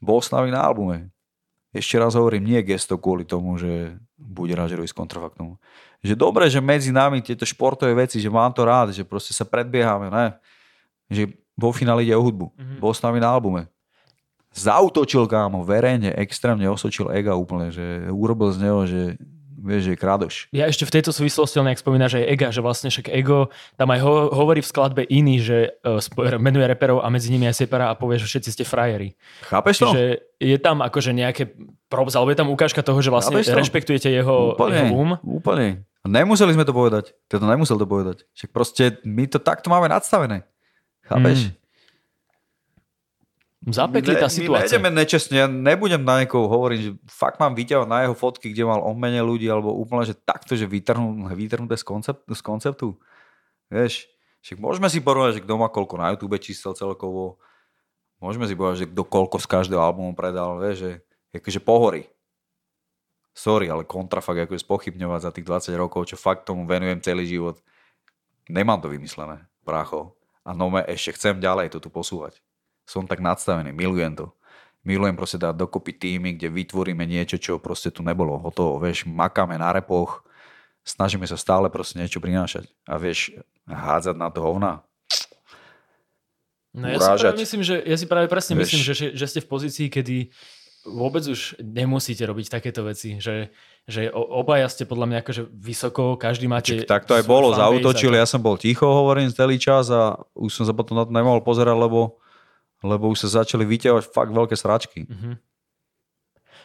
Bol 0.00 0.24
s 0.24 0.32
nami 0.32 0.48
na 0.48 0.64
albume. 0.64 1.12
Ešte 1.76 2.00
raz 2.00 2.16
hovorím, 2.16 2.48
nie 2.48 2.60
gesto 2.64 2.96
kvôli 2.96 3.28
tomu, 3.28 3.60
že 3.60 3.92
bude 4.16 4.56
rád, 4.56 4.72
že 4.72 4.80
robí 4.80 4.88
s 4.88 4.96
kontrafaktom. 4.96 5.60
Že 6.00 6.16
dobre, 6.16 6.48
že 6.48 6.64
medzi 6.64 6.96
nami 6.96 7.20
tieto 7.20 7.44
športové 7.44 7.92
veci, 7.92 8.24
že 8.24 8.32
mám 8.32 8.56
to 8.56 8.64
rád, 8.64 8.96
že 8.96 9.04
proste 9.04 9.36
sa 9.36 9.44
predbiehame, 9.44 10.08
ne? 10.08 10.40
Že 11.12 11.36
vo 11.60 11.76
finále 11.76 12.08
ide 12.08 12.16
o 12.16 12.24
hudbu. 12.24 12.56
Mhm. 12.56 12.74
Bol 12.80 12.96
s 12.96 13.04
nami 13.04 13.20
na 13.20 13.28
albume. 13.28 13.68
Zautočil 14.56 15.28
kámo, 15.28 15.62
verejne, 15.62 16.10
extrémne 16.16 16.66
osočil 16.72 17.12
ega 17.14 17.36
úplne, 17.38 17.70
že 17.70 18.08
urobil 18.10 18.50
z 18.50 18.58
neho, 18.58 18.80
že 18.88 19.14
vieš, 19.60 19.82
že 19.86 19.90
je 19.92 19.98
krádoš. 20.00 20.34
Ja 20.50 20.64
ešte 20.66 20.88
v 20.88 20.94
tejto 20.98 21.12
súvislosti 21.12 21.60
len 21.60 21.70
nejak 21.70 21.84
spomínaš 21.84 22.16
aj 22.16 22.24
Ega, 22.24 22.48
že 22.48 22.64
vlastne 22.64 22.88
však 22.88 23.12
Ego 23.12 23.52
tam 23.76 23.92
aj 23.92 24.00
ho, 24.00 24.12
hovorí 24.32 24.64
v 24.64 24.70
skladbe 24.72 25.02
iný, 25.06 25.44
že 25.44 25.76
uh, 25.84 26.00
menuje 26.40 26.64
reperov 26.64 27.04
a 27.04 27.08
medzi 27.12 27.28
nimi 27.28 27.44
aj 27.44 27.60
separa 27.60 27.92
a 27.92 27.94
povie, 27.94 28.16
že 28.16 28.26
všetci 28.26 28.50
ste 28.56 28.64
frajeri. 28.64 29.14
Chápeš 29.46 29.76
to? 29.84 29.92
Čiže 29.92 30.04
je 30.40 30.56
tam 30.56 30.80
akože 30.80 31.12
nejaké 31.12 31.52
props, 31.92 32.16
alebo 32.16 32.32
je 32.32 32.38
tam 32.40 32.48
ukážka 32.48 32.80
toho, 32.80 32.98
že 33.04 33.12
vlastne 33.12 33.36
Chápeš 33.36 33.52
to? 33.52 33.60
rešpektujete 33.60 34.08
jeho, 34.08 34.56
jeho 34.56 34.94
um. 34.96 35.20
Úplne. 35.20 35.84
Nemuseli 36.08 36.56
sme 36.56 36.64
to 36.64 36.72
povedať. 36.72 37.12
Teda 37.28 37.44
nemusel 37.44 37.76
to 37.76 37.84
povedať. 37.84 38.24
Však 38.32 38.50
proste 38.56 38.84
my 39.04 39.28
to 39.28 39.36
takto 39.36 39.68
máme 39.68 39.92
nadstavené. 39.92 40.48
Chápeš? 41.04 41.52
Mm. 41.52 41.59
Zapekli 43.60 44.16
tá 44.16 44.32
My 44.32 44.32
situácia. 44.32 44.80
nejdeme 44.80 44.88
nečestne, 44.88 45.36
ja 45.44 45.48
nebudem 45.48 46.00
na 46.00 46.24
niekoho 46.24 46.48
hovoriť, 46.48 46.78
že 46.80 46.90
fakt 47.04 47.36
mám 47.36 47.52
vyťahovať 47.52 47.88
na 47.92 47.98
jeho 48.08 48.16
fotky, 48.16 48.56
kde 48.56 48.64
mal 48.64 48.80
on 48.80 48.96
menej 48.96 49.20
ľudí, 49.20 49.44
alebo 49.52 49.76
úplne, 49.76 50.08
že 50.08 50.16
takto, 50.16 50.56
že 50.56 50.64
vytrhnú, 50.64 51.28
vytrhnuté 51.28 51.76
z, 51.76 51.84
koncept, 51.84 52.24
z 52.24 52.40
konceptu. 52.40 52.96
Vieš, 53.68 54.08
však 54.40 54.56
môžeme 54.56 54.88
si 54.88 55.04
porovnať, 55.04 55.40
že 55.40 55.44
kto 55.44 55.60
má 55.60 55.68
koľko 55.68 56.00
na 56.00 56.08
YouTube 56.16 56.40
čísel 56.40 56.72
celkovo. 56.72 57.36
môžeme 58.16 58.48
si 58.48 58.56
povedať, 58.56 58.88
že 58.88 58.90
kto 58.96 59.02
koľko 59.04 59.36
z 59.36 59.46
každého 59.52 59.82
albumu 59.84 60.16
predal, 60.16 60.56
vieš, 60.56 60.76
že 60.80 60.90
akože 61.36 61.60
pohorí. 61.60 62.08
Sorry, 63.36 63.68
ale 63.68 63.84
kontrafakt 63.84 64.40
akože 64.40 64.64
spochybňovať 64.64 65.20
za 65.20 65.30
tých 65.36 65.44
20 65.44 65.76
rokov, 65.76 66.08
čo 66.08 66.16
fakt 66.16 66.48
tomu 66.48 66.64
venujem 66.64 67.04
celý 67.04 67.28
život. 67.28 67.60
Nemám 68.48 68.80
to 68.80 68.88
vymyslené, 68.88 69.44
brácho. 69.60 70.16
A 70.48 70.56
no 70.56 70.72
ešte 70.80 71.20
chcem 71.20 71.36
ďalej 71.36 71.76
to 71.76 71.78
tu 71.78 71.92
posúvať. 71.92 72.40
Som 72.90 73.06
tak 73.06 73.22
nadstavený, 73.22 73.70
milujem 73.70 74.18
to. 74.18 74.34
Milujem 74.82 75.14
proste 75.14 75.38
dať 75.38 75.54
dokopy 75.54 75.94
týmy, 75.94 76.34
kde 76.34 76.50
vytvoríme 76.50 77.06
niečo, 77.06 77.38
čo 77.38 77.62
proste 77.62 77.94
tu 77.94 78.02
nebolo. 78.02 78.34
Hotovo, 78.42 78.82
vieš, 78.82 79.06
makáme 79.06 79.54
na 79.54 79.70
repoch, 79.70 80.26
snažíme 80.82 81.22
sa 81.30 81.38
stále 81.38 81.70
proste 81.70 82.02
niečo 82.02 82.18
prinášať. 82.18 82.66
A 82.90 82.98
vieš, 82.98 83.38
hádzať 83.70 84.16
na 84.18 84.28
to 84.34 84.42
hovna, 84.42 84.82
No 86.70 86.86
ja 86.86 87.02
si 87.02 87.10
práve 87.18 87.42
myslím, 87.42 87.62
že 87.66 87.82
ja 87.82 87.96
si 87.98 88.06
práve 88.06 88.30
presne 88.30 88.54
Vieš. 88.54 88.62
myslím, 88.62 88.80
že, 88.86 88.94
že 89.10 89.26
ste 89.26 89.40
v 89.42 89.48
pozícii, 89.50 89.86
kedy 89.90 90.30
vôbec 90.86 91.20
už 91.26 91.58
nemusíte 91.58 92.22
robiť 92.24 92.46
takéto 92.46 92.86
veci, 92.86 93.18
že, 93.20 93.52
že 93.84 94.08
obaja 94.14 94.70
ste 94.70 94.86
podľa 94.88 95.06
mňa 95.10 95.18
akože 95.20 95.42
vysoko, 95.50 96.14
každý 96.16 96.46
máte... 96.48 96.72
Čiže 96.72 96.88
tak 96.88 97.04
to 97.04 97.18
aj 97.18 97.26
bolo, 97.26 97.52
zautočili, 97.52 98.16
ja 98.16 98.24
som 98.24 98.40
bol 98.40 98.56
ticho, 98.56 98.86
hovorím 98.86 99.28
celý 99.34 99.60
čas 99.60 99.92
a 99.92 100.16
už 100.32 100.62
som 100.62 100.64
sa 100.64 100.72
potom 100.72 100.96
na 100.96 101.04
to 101.04 101.12
nemohol 101.12 101.42
pozerať, 101.44 101.76
lebo, 101.76 102.22
lebo 102.80 103.12
už 103.12 103.26
sa 103.26 103.44
začali 103.44 103.64
vyťahovať 103.64 104.04
fakt 104.10 104.32
veľké 104.32 104.56
sračky. 104.56 105.00
Uh-huh. 105.06 105.34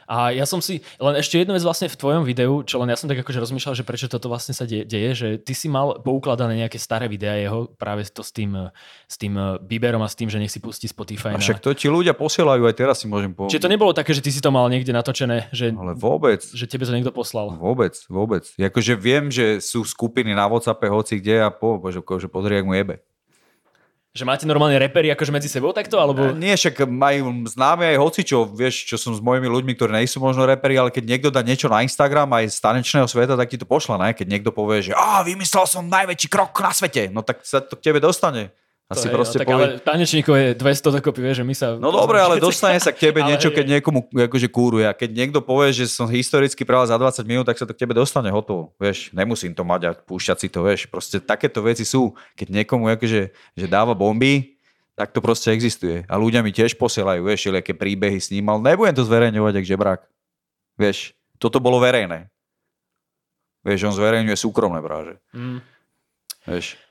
A 0.05 0.29
ja 0.29 0.45
som 0.45 0.61
si, 0.61 0.85
len 1.01 1.17
ešte 1.17 1.41
jednu 1.41 1.57
vec 1.57 1.65
vlastne 1.65 1.89
v 1.89 1.97
tvojom 1.97 2.23
videu, 2.29 2.61
čo 2.61 2.77
len 2.77 2.93
ja 2.93 2.97
som 2.97 3.09
tak 3.09 3.25
akože 3.25 3.41
rozmýšľal, 3.41 3.73
že 3.73 3.85
prečo 3.85 4.05
toto 4.05 4.29
vlastne 4.29 4.53
sa 4.53 4.69
deje, 4.69 4.85
deje 4.85 5.11
že 5.17 5.29
ty 5.41 5.57
si 5.57 5.65
mal 5.65 5.97
poukladané 5.97 6.61
nejaké 6.61 6.77
staré 6.77 7.09
videá 7.09 7.33
jeho, 7.41 7.73
práve 7.73 8.05
to 8.05 8.21
s 8.21 8.29
tým, 8.29 8.69
s 9.09 9.15
tým 9.17 9.33
eh, 9.33 9.57
Bieberom 9.65 10.05
a 10.05 10.09
s 10.09 10.13
tým, 10.13 10.29
že 10.29 10.37
nech 10.37 10.53
si 10.53 10.61
pustí 10.61 10.85
Spotify. 10.85 11.33
A 11.33 11.41
však 11.41 11.57
to 11.57 11.73
ti 11.73 11.89
ľudia 11.89 12.13
posielajú, 12.13 12.69
aj 12.69 12.75
teraz 12.77 13.01
si 13.01 13.09
môžem 13.09 13.33
povedať. 13.33 13.57
Čiže 13.57 13.65
to 13.65 13.73
nebolo 13.73 13.91
také, 13.97 14.13
že 14.13 14.21
ty 14.21 14.29
si 14.29 14.45
to 14.45 14.53
mal 14.53 14.69
niekde 14.69 14.93
natočené, 14.93 15.49
že, 15.49 15.73
Ale 15.73 15.97
vôbec. 15.97 16.45
že 16.45 16.69
tebe 16.69 16.85
to 16.85 16.93
niekto 16.93 17.09
poslal. 17.09 17.57
Vôbec, 17.57 17.97
vôbec. 18.05 18.45
Jakože 18.61 18.93
viem, 18.93 19.33
že 19.33 19.57
sú 19.57 19.81
skupiny 19.81 20.37
na 20.37 20.45
WhatsAppe 20.45 20.85
hoci 20.85 21.17
kde 21.17 21.41
a 21.41 21.49
po, 21.49 21.81
bože, 21.81 22.05
že 22.05 22.29
pozri, 22.29 22.61
jak 22.61 22.67
mu 22.69 22.77
jebe. 22.77 23.01
Že 24.15 24.23
máte 24.23 24.47
normálne 24.47 24.79
repery 24.79 25.11
akože 25.11 25.27
medzi 25.27 25.51
sebou 25.51 25.75
takto? 25.75 25.99
Alebo... 25.99 26.31
Nie, 26.31 26.55
však 26.55 26.87
majú 26.87 27.43
známe 27.51 27.83
aj 27.91 27.99
hocičo, 27.99 28.47
vieš, 28.47 28.87
čo 28.87 28.95
som 28.95 29.11
s 29.11 29.19
mojimi 29.19 29.51
ľuďmi, 29.51 29.75
ktorí 29.75 29.91
nie 29.91 30.07
sú 30.07 30.23
možno 30.23 30.47
repery, 30.47 30.79
ale 30.79 30.87
keď 30.87 31.03
niekto 31.03 31.27
dá 31.27 31.43
niečo 31.43 31.67
na 31.67 31.83
Instagram 31.83 32.31
aj 32.31 32.55
z 32.55 32.57
tanečného 32.63 33.11
sveta, 33.11 33.35
tak 33.35 33.51
ti 33.51 33.59
to 33.59 33.67
pošla, 33.67 33.99
ne? 33.99 34.15
Keď 34.15 34.23
niekto 34.23 34.55
povie, 34.55 34.87
že 34.87 34.95
a 34.95 35.19
vymyslel 35.19 35.67
som 35.67 35.91
najväčší 35.91 36.31
krok 36.31 36.55
na 36.63 36.71
svete, 36.71 37.11
no 37.11 37.27
tak 37.27 37.43
sa 37.43 37.59
to 37.59 37.75
k 37.75 37.91
tebe 37.91 37.99
dostane. 37.99 38.55
Asi 38.85 39.09
to 39.09 39.17
proste 39.17 39.37
no, 39.37 39.41
tak 39.41 39.47
povie... 39.49 39.65
ale 39.65 39.81
tanečníkov 39.81 40.33
je 40.37 40.47
200 40.61 40.97
dokopy, 41.01 41.19
vieš, 41.25 41.41
že 41.41 41.45
my 41.49 41.55
sa... 41.57 41.73
No 41.73 41.89
dobre, 41.89 42.21
ale 42.21 42.37
dostane 42.45 42.77
sa 42.77 42.93
k 42.93 43.09
tebe 43.09 43.25
niečo, 43.25 43.49
keď 43.49 43.81
niekomu 43.81 44.05
akože 44.13 44.45
kúruje. 44.53 44.85
A 44.85 44.93
keď 44.93 45.09
niekto 45.09 45.39
povie, 45.41 45.73
že 45.73 45.89
som 45.89 46.05
historicky 46.05 46.61
práve 46.61 46.85
za 46.85 46.93
20 46.93 47.25
minút, 47.25 47.49
tak 47.49 47.57
sa 47.57 47.65
to 47.65 47.73
k 47.73 47.81
tebe 47.81 47.97
dostane 47.97 48.29
hotovo. 48.29 48.77
Vieš, 48.77 49.09
nemusím 49.09 49.57
to 49.57 49.65
mať 49.65 49.81
a 49.89 49.91
púšťať 49.97 50.37
si 50.37 50.47
to, 50.53 50.61
vieš. 50.61 50.85
Proste 50.85 51.17
takéto 51.17 51.65
veci 51.65 51.81
sú. 51.81 52.13
Keď 52.37 52.61
niekomu 52.61 52.85
akože, 52.93 53.33
že 53.33 53.65
dáva 53.65 53.97
bomby, 53.97 54.53
tak 54.93 55.09
to 55.09 55.19
proste 55.19 55.49
existuje. 55.49 56.05
A 56.05 56.13
ľudia 56.21 56.45
mi 56.45 56.53
tiež 56.53 56.77
posielajú, 56.77 57.25
vieš, 57.25 57.49
aké 57.49 57.73
príbehy 57.73 58.21
s 58.21 58.29
ním, 58.29 58.45
ale 58.53 58.61
nebudem 58.69 58.93
to 58.93 59.01
zverejňovať, 59.01 59.53
ak 59.57 59.65
žebrák. 59.65 60.01
Vieš, 60.77 61.17
toto 61.41 61.57
bolo 61.57 61.81
verejné. 61.81 62.29
Vieš, 63.65 63.89
on 63.89 63.97
zverejňuje 63.97 64.37
súkromné 64.37 64.77
práže. 64.85 65.17
Mm. 65.33 65.59
Vieš. 66.45 66.84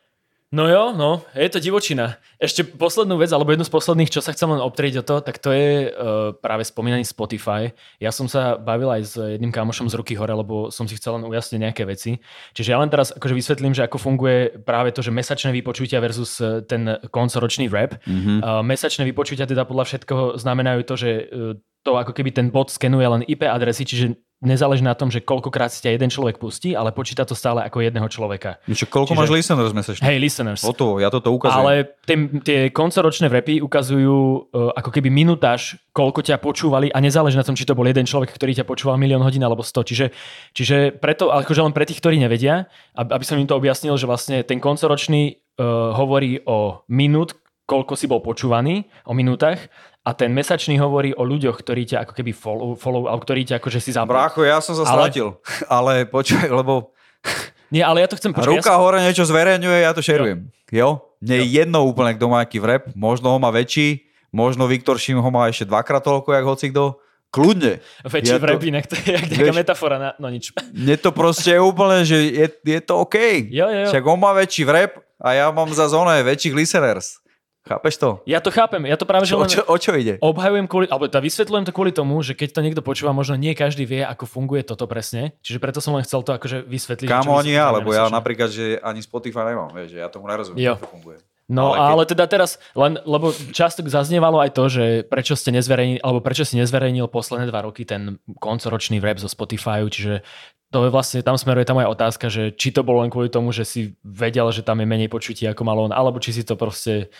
No 0.54 0.70
jo, 0.70 0.94
no, 0.94 1.26
je 1.34 1.50
to 1.50 1.58
divočina. 1.58 2.22
Ešte 2.38 2.62
poslednú 2.62 3.18
vec, 3.18 3.34
alebo 3.34 3.50
jednu 3.50 3.66
z 3.66 3.74
posledných, 3.74 4.06
čo 4.06 4.22
sa 4.22 4.30
chcem 4.30 4.46
len 4.46 4.62
optrieť 4.62 5.02
o 5.02 5.06
to, 5.06 5.18
tak 5.18 5.42
to 5.42 5.50
je 5.50 5.90
uh, 5.90 6.30
práve 6.38 6.62
spomínaný 6.62 7.02
Spotify. 7.02 7.74
Ja 7.98 8.14
som 8.14 8.30
sa 8.30 8.54
bavil 8.54 8.86
aj 8.86 9.02
s 9.02 9.14
jedným 9.18 9.50
kamošom 9.50 9.90
z 9.90 9.98
ruky 9.98 10.14
hore, 10.14 10.30
lebo 10.30 10.70
som 10.70 10.86
si 10.86 10.94
chcel 10.94 11.18
len 11.18 11.26
ujasniť 11.26 11.58
nejaké 11.58 11.82
veci. 11.82 12.22
Čiže 12.54 12.70
ja 12.70 12.78
len 12.78 12.86
teraz 12.86 13.10
akože 13.10 13.34
vysvetlím, 13.34 13.74
že 13.74 13.82
ako 13.82 13.98
funguje 13.98 14.62
práve 14.62 14.94
to, 14.94 15.02
že 15.02 15.10
mesačné 15.10 15.50
vypočutia 15.50 15.98
versus 15.98 16.38
e, 16.38 16.62
ten 16.62 17.02
koncoročný 17.10 17.66
rap. 17.66 17.98
Mm-hmm. 18.06 18.38
Uh, 18.38 18.62
mesačné 18.62 19.02
vypočutia 19.10 19.50
teda 19.50 19.66
podľa 19.66 19.90
všetkoho 19.90 20.38
znamenajú 20.38 20.80
to, 20.86 20.94
že 20.94 21.10
uh, 21.34 21.58
to 21.82 21.98
ako 21.98 22.14
keby 22.14 22.30
ten 22.30 22.54
bot 22.54 22.70
skenuje 22.70 23.06
len 23.10 23.26
IP 23.26 23.42
adresy, 23.42 23.82
čiže 23.82 24.14
nezáleží 24.44 24.84
na 24.84 24.94
tom, 24.94 25.10
že 25.10 25.24
koľkokrát 25.24 25.72
si 25.72 25.82
ťa 25.82 25.96
jeden 25.96 26.12
človek 26.12 26.38
pustí, 26.38 26.76
ale 26.76 26.92
počíta 26.92 27.24
to 27.24 27.32
stále 27.32 27.64
ako 27.64 27.82
jedného 27.82 28.06
človeka. 28.06 28.62
Čo, 28.68 28.86
koľko 28.86 29.16
Čiže, 29.16 29.20
máš 29.20 29.30
listeners 29.32 29.72
mesačne? 29.72 30.04
Hej, 30.04 30.18
listeners. 30.20 30.60
O 30.62 30.76
to, 30.76 31.00
ja 31.02 31.08
toto 31.08 31.32
ukazujem. 31.32 31.64
Ale 31.64 31.72
tie, 32.04 32.16
tie 32.44 32.58
koncoročné 32.70 33.26
vrepy 33.32 33.64
ukazujú 33.64 34.16
uh, 34.52 34.76
ako 34.76 34.90
keby 34.92 35.08
minutáž, 35.10 35.80
koľko 35.96 36.20
ťa 36.22 36.38
počúvali 36.38 36.92
a 36.92 37.00
nezáleží 37.00 37.40
na 37.40 37.46
tom, 37.46 37.56
či 37.56 37.66
to 37.66 37.74
bol 37.74 37.88
jeden 37.88 38.04
človek, 38.04 38.30
ktorý 38.30 38.52
ťa 38.60 38.68
počúval 38.68 39.00
milión 39.00 39.24
hodín 39.24 39.42
alebo 39.42 39.64
100. 39.64 39.88
Čiže, 39.88 40.06
čiže 40.52 40.76
preto, 40.94 41.32
akože 41.32 41.64
len 41.64 41.74
pre 41.74 41.88
tých, 41.88 41.98
ktorí 41.98 42.20
nevedia, 42.20 42.68
aby 42.94 43.24
som 43.24 43.40
im 43.40 43.48
to 43.48 43.58
objasnil, 43.58 43.96
že 43.96 44.06
vlastne 44.06 44.44
ten 44.44 44.60
koncoročný 44.60 45.40
uh, 45.58 45.96
hovorí 45.96 46.44
o 46.44 46.84
minút, 46.92 47.34
koľko 47.64 47.96
si 47.96 48.04
bol 48.04 48.20
počúvaný, 48.20 48.84
o 49.08 49.16
minútach 49.16 49.72
a 50.04 50.10
ten 50.12 50.30
mesačný 50.36 50.76
hovorí 50.76 51.16
o 51.16 51.24
ľuďoch, 51.24 51.64
ktorí 51.64 51.88
ťa 51.88 52.04
ako 52.04 52.12
keby 52.12 52.36
follow, 52.36 52.76
follow 52.76 53.08
alebo 53.08 53.24
ktorí 53.24 53.48
ťa 53.48 53.56
akože 53.56 53.80
si 53.80 53.90
zapol. 53.96 54.12
Brácho, 54.12 54.44
ja 54.44 54.60
som 54.60 54.76
sa 54.76 54.84
ale... 54.84 55.08
stratil, 55.08 55.40
ale 55.64 56.04
počkaj, 56.04 56.52
lebo... 56.52 56.92
Nie, 57.74 57.88
ale 57.88 58.04
ja 58.04 58.08
to 58.12 58.20
chcem 58.20 58.36
počkať. 58.36 58.60
Ruka 58.60 58.70
ja 58.70 58.76
som... 58.76 58.84
hore 58.84 59.00
niečo 59.00 59.24
zverejňuje, 59.24 59.78
ja 59.80 59.96
to 59.96 60.04
šerujem. 60.04 60.52
Jo? 60.68 60.76
jo? 60.76 60.88
Mne 61.24 61.34
je 61.40 61.46
jedno 61.56 61.88
úplne, 61.88 62.12
kto 62.12 62.28
má 62.28 62.44
aký 62.44 62.60
vrep, 62.60 62.92
možno 62.92 63.32
ho 63.32 63.40
má 63.40 63.48
väčší, 63.48 64.04
možno 64.28 64.68
Viktor 64.68 65.00
Šim 65.00 65.16
ho 65.16 65.30
má 65.32 65.48
ešte 65.48 65.64
dvakrát 65.64 66.04
toľko, 66.04 66.36
jak 66.36 66.44
hoci 66.44 66.68
kto. 66.68 67.00
Kľudne. 67.32 67.82
Väčší 68.06 68.36
ja 68.36 68.38
vrep, 68.38 68.62
to... 68.62 68.68
inak 68.68 68.84
to 68.86 68.94
je 68.94 69.10
jak 69.10 69.26
taká 69.26 69.50
metafora 69.56 69.96
na 69.98 70.10
no 70.22 70.30
nič. 70.30 70.54
Mne 70.70 70.94
to 71.00 71.10
proste 71.10 71.56
je 71.56 71.58
úplne, 71.58 72.06
že 72.06 72.30
je, 72.30 72.46
je 72.46 72.80
to 72.84 73.02
OK. 73.02 73.16
Jo, 73.50 73.72
jo, 73.72 73.80
jo. 73.82 73.90
Však 73.90 74.04
on 74.06 74.20
má 74.22 74.30
väčší 74.36 74.62
vrep 74.68 75.02
a 75.18 75.34
ja 75.34 75.50
mám 75.50 75.66
za 75.74 75.90
zóne 75.90 76.20
väčších 76.22 76.54
listeners. 76.54 77.23
Chápeš 77.64 77.96
to? 77.96 78.20
Ja 78.28 78.44
to 78.44 78.52
chápem, 78.52 78.84
ja 78.84 78.92
to 79.00 79.08
práve, 79.08 79.24
čo, 79.24 79.40
že 79.40 79.40
len 79.40 79.48
o, 79.48 79.54
čo, 79.56 79.62
o 79.64 79.76
čo 79.80 79.96
ide? 79.96 80.20
Obhajujem 80.20 80.68
kvôli, 80.68 80.84
alebo 80.92 81.08
teda 81.08 81.24
vysvetľujem 81.24 81.64
to 81.64 81.72
kvôli 81.72 81.96
tomu, 81.96 82.20
že 82.20 82.36
keď 82.36 82.48
to 82.52 82.60
niekto 82.60 82.84
počúva, 82.84 83.16
možno 83.16 83.40
nie 83.40 83.56
každý 83.56 83.88
vie, 83.88 84.04
ako 84.04 84.28
funguje 84.28 84.68
toto 84.68 84.84
presne. 84.84 85.32
Čiže 85.40 85.64
preto 85.64 85.80
som 85.80 85.96
len 85.96 86.04
chcel 86.04 86.20
to 86.20 86.36
akože 86.36 86.60
vysvetliť. 86.68 87.08
Kámo 87.08 87.40
ani 87.40 87.56
ja, 87.56 87.72
lebo 87.72 87.88
ja 87.96 88.12
napríklad, 88.12 88.52
že 88.52 88.76
ani 88.84 89.00
Spotify 89.00 89.48
nemám, 89.48 89.72
vieš, 89.72 89.96
že 89.96 89.98
ja 90.04 90.12
tomu 90.12 90.28
nerozumiem, 90.28 90.76
ako 90.76 90.84
to 90.84 90.92
funguje. 90.92 91.18
No 91.44 91.72
ale, 91.72 91.76
keď... 91.76 91.88
ale 91.88 92.02
teda 92.08 92.24
teraz, 92.28 92.50
len, 92.72 92.92
lebo 93.04 93.32
často 93.52 93.84
zaznievalo 93.84 94.40
aj 94.44 94.50
to, 94.56 94.64
že 94.68 94.84
prečo 95.08 95.32
ste 95.32 95.52
nezverejnili, 95.52 96.00
alebo 96.04 96.20
prečo 96.20 96.44
si 96.44 96.60
nezverejnil 96.60 97.08
posledné 97.08 97.48
dva 97.48 97.64
roky 97.64 97.88
ten 97.88 98.20
koncoročný 98.40 99.00
rap 99.00 99.20
zo 99.20 99.28
Spotify, 99.28 99.84
čiže 99.88 100.24
to 100.72 100.88
je 100.88 100.90
vlastne, 100.90 101.20
tam 101.20 101.36
smeruje 101.36 101.68
tá 101.68 101.76
moja 101.76 101.92
otázka, 101.92 102.32
že 102.32 102.50
či 102.56 102.72
to 102.72 102.80
bolo 102.80 103.04
len 103.04 103.12
kvôli 103.12 103.28
tomu, 103.28 103.52
že 103.52 103.68
si 103.68 103.94
vedel, 104.00 104.48
že 104.50 104.64
tam 104.64 104.80
je 104.80 104.88
menej 104.88 105.12
počutí 105.12 105.44
ako 105.44 105.62
malo 105.68 105.84
on, 105.84 105.92
alebo 105.92 106.16
či 106.16 106.32
si 106.32 106.42
to 106.42 106.56
proste 106.56 107.12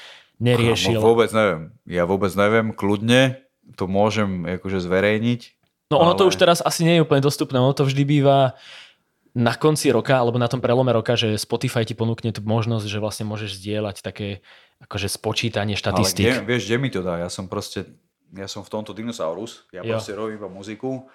neriešil? 0.44 1.00
No, 1.00 1.09
vôbec 1.09 1.33
neviem. 1.33 1.72
Ja 1.88 2.04
vôbec 2.04 2.30
neviem, 2.37 2.76
kľudne 2.76 3.40
to 3.74 3.88
môžem 3.88 4.44
akože 4.61 4.85
zverejniť. 4.85 5.40
No 5.88 6.04
ono 6.04 6.12
ale... 6.12 6.20
to 6.20 6.28
už 6.28 6.37
teraz 6.37 6.61
asi 6.61 6.85
nie 6.85 7.00
je 7.00 7.04
úplne 7.04 7.24
dostupné, 7.24 7.57
ono 7.57 7.72
to 7.72 7.88
vždy 7.88 8.04
býva 8.04 8.57
na 9.35 9.57
konci 9.59 9.90
roka 9.90 10.14
alebo 10.14 10.38
na 10.38 10.46
tom 10.46 10.62
prelome 10.62 10.94
roka, 10.94 11.18
že 11.18 11.35
Spotify 11.35 11.83
ti 11.83 11.98
ponúkne 11.98 12.30
tú 12.30 12.44
možnosť, 12.44 12.87
že 12.87 13.02
vlastne 13.02 13.26
môžeš 13.26 13.59
zdieľať 13.59 14.04
také 14.04 14.44
akože 14.87 15.11
spočítanie 15.11 15.74
štatistík. 15.74 16.30
Ale 16.30 16.44
kde, 16.44 16.46
vieš, 16.46 16.62
kde 16.70 16.76
mi 16.78 16.88
to 16.92 17.00
dá? 17.02 17.18
Ja 17.18 17.26
som 17.33 17.50
proste, 17.50 17.98
ja 18.30 18.46
som 18.46 18.62
v 18.62 18.70
tomto 18.70 18.94
dinosaurus, 18.94 19.66
ja 19.74 19.83
jo. 19.83 19.98
proste 19.98 20.14
robím 20.14 20.38
iba 20.38 20.46
muziku 20.46 21.11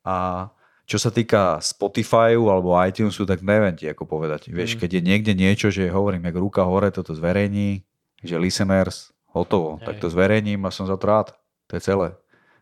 a 0.00 0.48
čo 0.88 0.96
sa 0.96 1.12
týka 1.12 1.60
Spotifyu 1.60 2.48
alebo 2.48 2.72
iTunesu, 2.80 3.28
tak 3.28 3.44
neviem 3.44 3.76
ti 3.76 3.84
ako 3.92 4.08
povedať. 4.08 4.48
Vieš, 4.48 4.76
mm. 4.76 4.78
keď 4.80 4.90
je 4.96 5.02
niekde 5.04 5.32
niečo, 5.36 5.68
že 5.68 5.92
hovorím, 5.92 6.24
jak 6.24 6.40
ruka 6.40 6.64
hore, 6.64 6.88
toto 6.88 7.12
zverejní, 7.12 7.84
že 8.22 8.40
listeners, 8.40 9.14
hotovo, 9.30 9.78
Hej. 9.78 9.84
tak 9.86 9.94
to 10.02 10.10
zverejním 10.10 10.64
a 10.66 10.74
som 10.74 10.88
za 10.88 10.98
to 10.98 11.06
rád. 11.06 11.28
To 11.70 11.78
je 11.78 11.82
celé. 11.84 12.08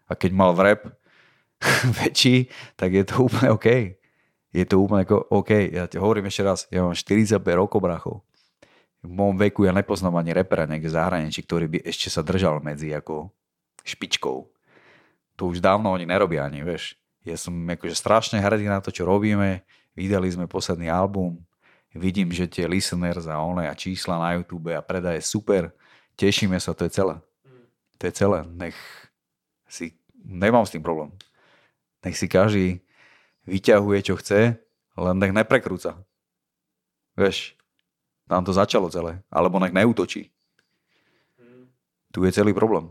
A 0.06 0.12
keď 0.14 0.30
mal 0.34 0.50
v 0.52 0.60
rap 0.72 0.82
väčší, 2.02 2.50
tak 2.76 2.92
je 2.92 3.04
to 3.06 3.26
úplne 3.26 3.54
OK. 3.54 3.68
Je 4.56 4.64
to 4.64 4.80
úplne 4.80 5.04
OK. 5.08 5.50
Ja 5.72 5.84
ti 5.88 6.00
hovorím 6.00 6.28
ešte 6.28 6.42
raz, 6.44 6.58
ja 6.72 6.84
mám 6.84 6.96
45 6.96 7.40
rokov, 7.56 7.80
brachov. 7.80 8.16
V 9.04 9.12
môjom 9.12 9.38
veku 9.38 9.68
ja 9.68 9.72
nepoznám 9.76 10.18
ani 10.18 10.34
repera 10.34 10.66
niekde 10.66 10.90
zahraničí, 10.90 11.46
ktorý 11.46 11.70
by 11.70 11.78
ešte 11.86 12.10
sa 12.10 12.26
držal 12.26 12.58
medzi 12.58 12.90
ako 12.90 13.30
špičkou. 13.86 14.50
To 15.36 15.42
už 15.52 15.62
dávno 15.62 15.92
oni 15.92 16.08
nerobia 16.08 16.48
ani, 16.48 16.64
vieš. 16.64 16.96
Ja 17.22 17.38
som 17.38 17.54
akože 17.54 17.94
strašne 17.94 18.38
hrdý 18.40 18.66
na 18.66 18.82
to, 18.82 18.90
čo 18.90 19.06
robíme. 19.06 19.62
Vydali 19.94 20.26
sme 20.32 20.50
posledný 20.50 20.90
album, 20.90 21.42
vidím, 21.96 22.30
že 22.30 22.46
tie 22.46 22.68
listeners 22.68 23.26
a 23.26 23.40
one 23.40 23.66
a 23.66 23.74
čísla 23.74 24.20
na 24.20 24.36
YouTube 24.36 24.70
a 24.72 24.84
predaje 24.84 25.20
super, 25.20 25.72
tešíme 26.14 26.56
sa, 26.60 26.72
to 26.72 26.86
je 26.86 26.92
celé. 26.92 27.16
To 27.96 28.02
je 28.06 28.12
celé. 28.12 28.44
Nech 28.52 28.76
si, 29.66 29.96
nemám 30.20 30.68
s 30.68 30.72
tým 30.76 30.84
problém. 30.84 31.10
Nech 32.04 32.14
si 32.14 32.28
každý 32.28 32.84
vyťahuje, 33.48 33.98
čo 34.04 34.14
chce, 34.20 34.60
len 34.96 35.16
nech 35.16 35.32
neprekrúca. 35.32 35.96
Vieš, 37.16 37.56
tam 38.28 38.44
to 38.44 38.52
začalo 38.52 38.92
celé. 38.92 39.24
Alebo 39.32 39.56
nech 39.58 39.72
neútočí. 39.72 40.28
Tu 42.12 42.18
je 42.24 42.32
celý 42.32 42.52
problém. 42.52 42.88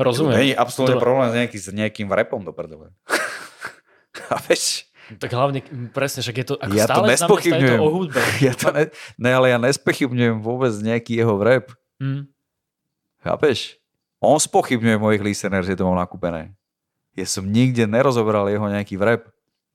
Rozumiem. 0.00 0.36
Nie 0.40 0.46
je 0.52 0.56
absolútne 0.56 0.96
To- 0.96 1.04
problém 1.04 1.28
s, 1.28 1.34
nejaký, 1.36 1.58
s 1.60 1.68
nejakým 1.68 2.08
repom 2.08 2.40
do 2.40 2.52
prdele. 2.56 2.88
A 4.32 4.40
vieš, 4.40 4.88
Tak 5.18 5.30
hlavne, 5.32 5.58
presne, 5.90 6.22
však 6.22 6.36
je 6.38 6.46
to, 6.46 6.54
ako 6.54 6.74
Ja 6.76 6.86
to 6.86 6.88
stále 6.94 6.94
stále 6.94 7.06
je 7.06 7.12
nespochybňujem. 7.18 7.78
to 7.78 7.82
o 7.82 7.90
hudbe. 7.90 8.20
ja 8.46 8.52
to 8.54 8.68
ne, 8.70 8.84
ne, 9.18 9.30
ale 9.34 9.46
ja 9.50 9.58
nespochybňujem 9.58 10.36
vôbec 10.38 10.70
nejaký 10.78 11.18
jeho 11.18 11.34
rap. 11.40 11.74
Hm. 11.98 12.30
Chápeš? 13.20 13.80
On 14.20 14.36
spochybňuje 14.36 14.96
mojich 15.00 15.22
listeners, 15.24 15.66
že 15.66 15.74
to 15.74 15.88
mám 15.88 15.98
nakúpené. 15.98 16.52
Ja 17.18 17.26
som 17.26 17.48
nikde 17.48 17.88
nerozoberal 17.90 18.46
jeho 18.52 18.68
nejaký 18.68 18.94
rap. 19.00 19.26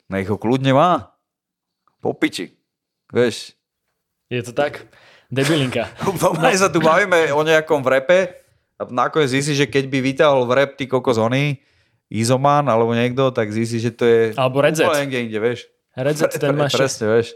Nech 0.08 0.30
ho 0.30 0.38
kľudne 0.39 0.71
má. 0.71 1.12
Po 2.00 2.13
piči. 2.13 2.54
Vieš, 3.10 3.58
Je 4.30 4.41
to 4.41 4.54
tak? 4.54 4.86
Debilinka. 5.34 5.89
Normálne 6.24 6.58
sa 6.58 6.69
tu 6.69 6.78
bavíme 6.80 7.34
o 7.34 7.41
nejakom 7.41 7.82
vrepe 7.82 8.34
a 8.78 8.82
nakoniec 8.88 9.34
zistí, 9.34 9.58
že 9.58 9.65
keď 9.65 9.89
by 9.89 9.98
vyťahol 10.02 10.45
v 10.45 10.52
rap 10.54 10.71
ty 10.78 10.86
kokos 10.86 11.17
oný, 11.17 11.58
Izoman 12.08 12.63
alebo 12.63 12.91
niekto, 12.91 13.30
tak 13.30 13.50
zistí, 13.50 13.78
že 13.78 13.89
to 13.89 14.04
je 14.04 14.22
Alebo 14.34 14.60
Red 14.60 14.74
Z. 14.74 14.84
úplne 14.84 15.02
niekde 15.04 15.20
inde, 15.26 15.39
vieš. 15.39 15.60
Redzec, 15.91 16.32
ten 16.34 16.54
máš. 16.60 16.74
Presne, 16.74 17.06
vieš. 17.10 17.34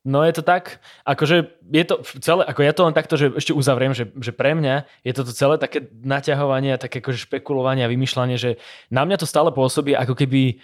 No 0.00 0.24
je 0.24 0.32
to 0.32 0.40
tak, 0.40 0.80
akože 1.04 1.36
je 1.66 1.84
to 1.84 1.94
celé, 2.18 2.40
ako 2.42 2.60
ja 2.62 2.72
to 2.72 2.82
len 2.82 2.94
takto, 2.94 3.14
že 3.14 3.36
ešte 3.36 3.52
uzavriem, 3.52 3.92
že, 3.92 4.08
že 4.14 4.32
pre 4.32 4.54
mňa 4.54 4.88
je 4.98 5.12
toto 5.12 5.28
celé 5.30 5.54
také 5.56 5.84
naťahovanie 5.94 6.72
a 6.72 6.80
také 6.80 6.98
akože 6.98 7.28
špekulovanie 7.28 7.84
a 7.84 7.90
vymýšľanie, 7.90 8.34
že 8.34 8.56
na 8.88 9.04
mňa 9.04 9.16
to 9.18 9.26
stále 9.26 9.50
pôsobí, 9.50 9.92
ako 9.92 10.16
keby 10.16 10.56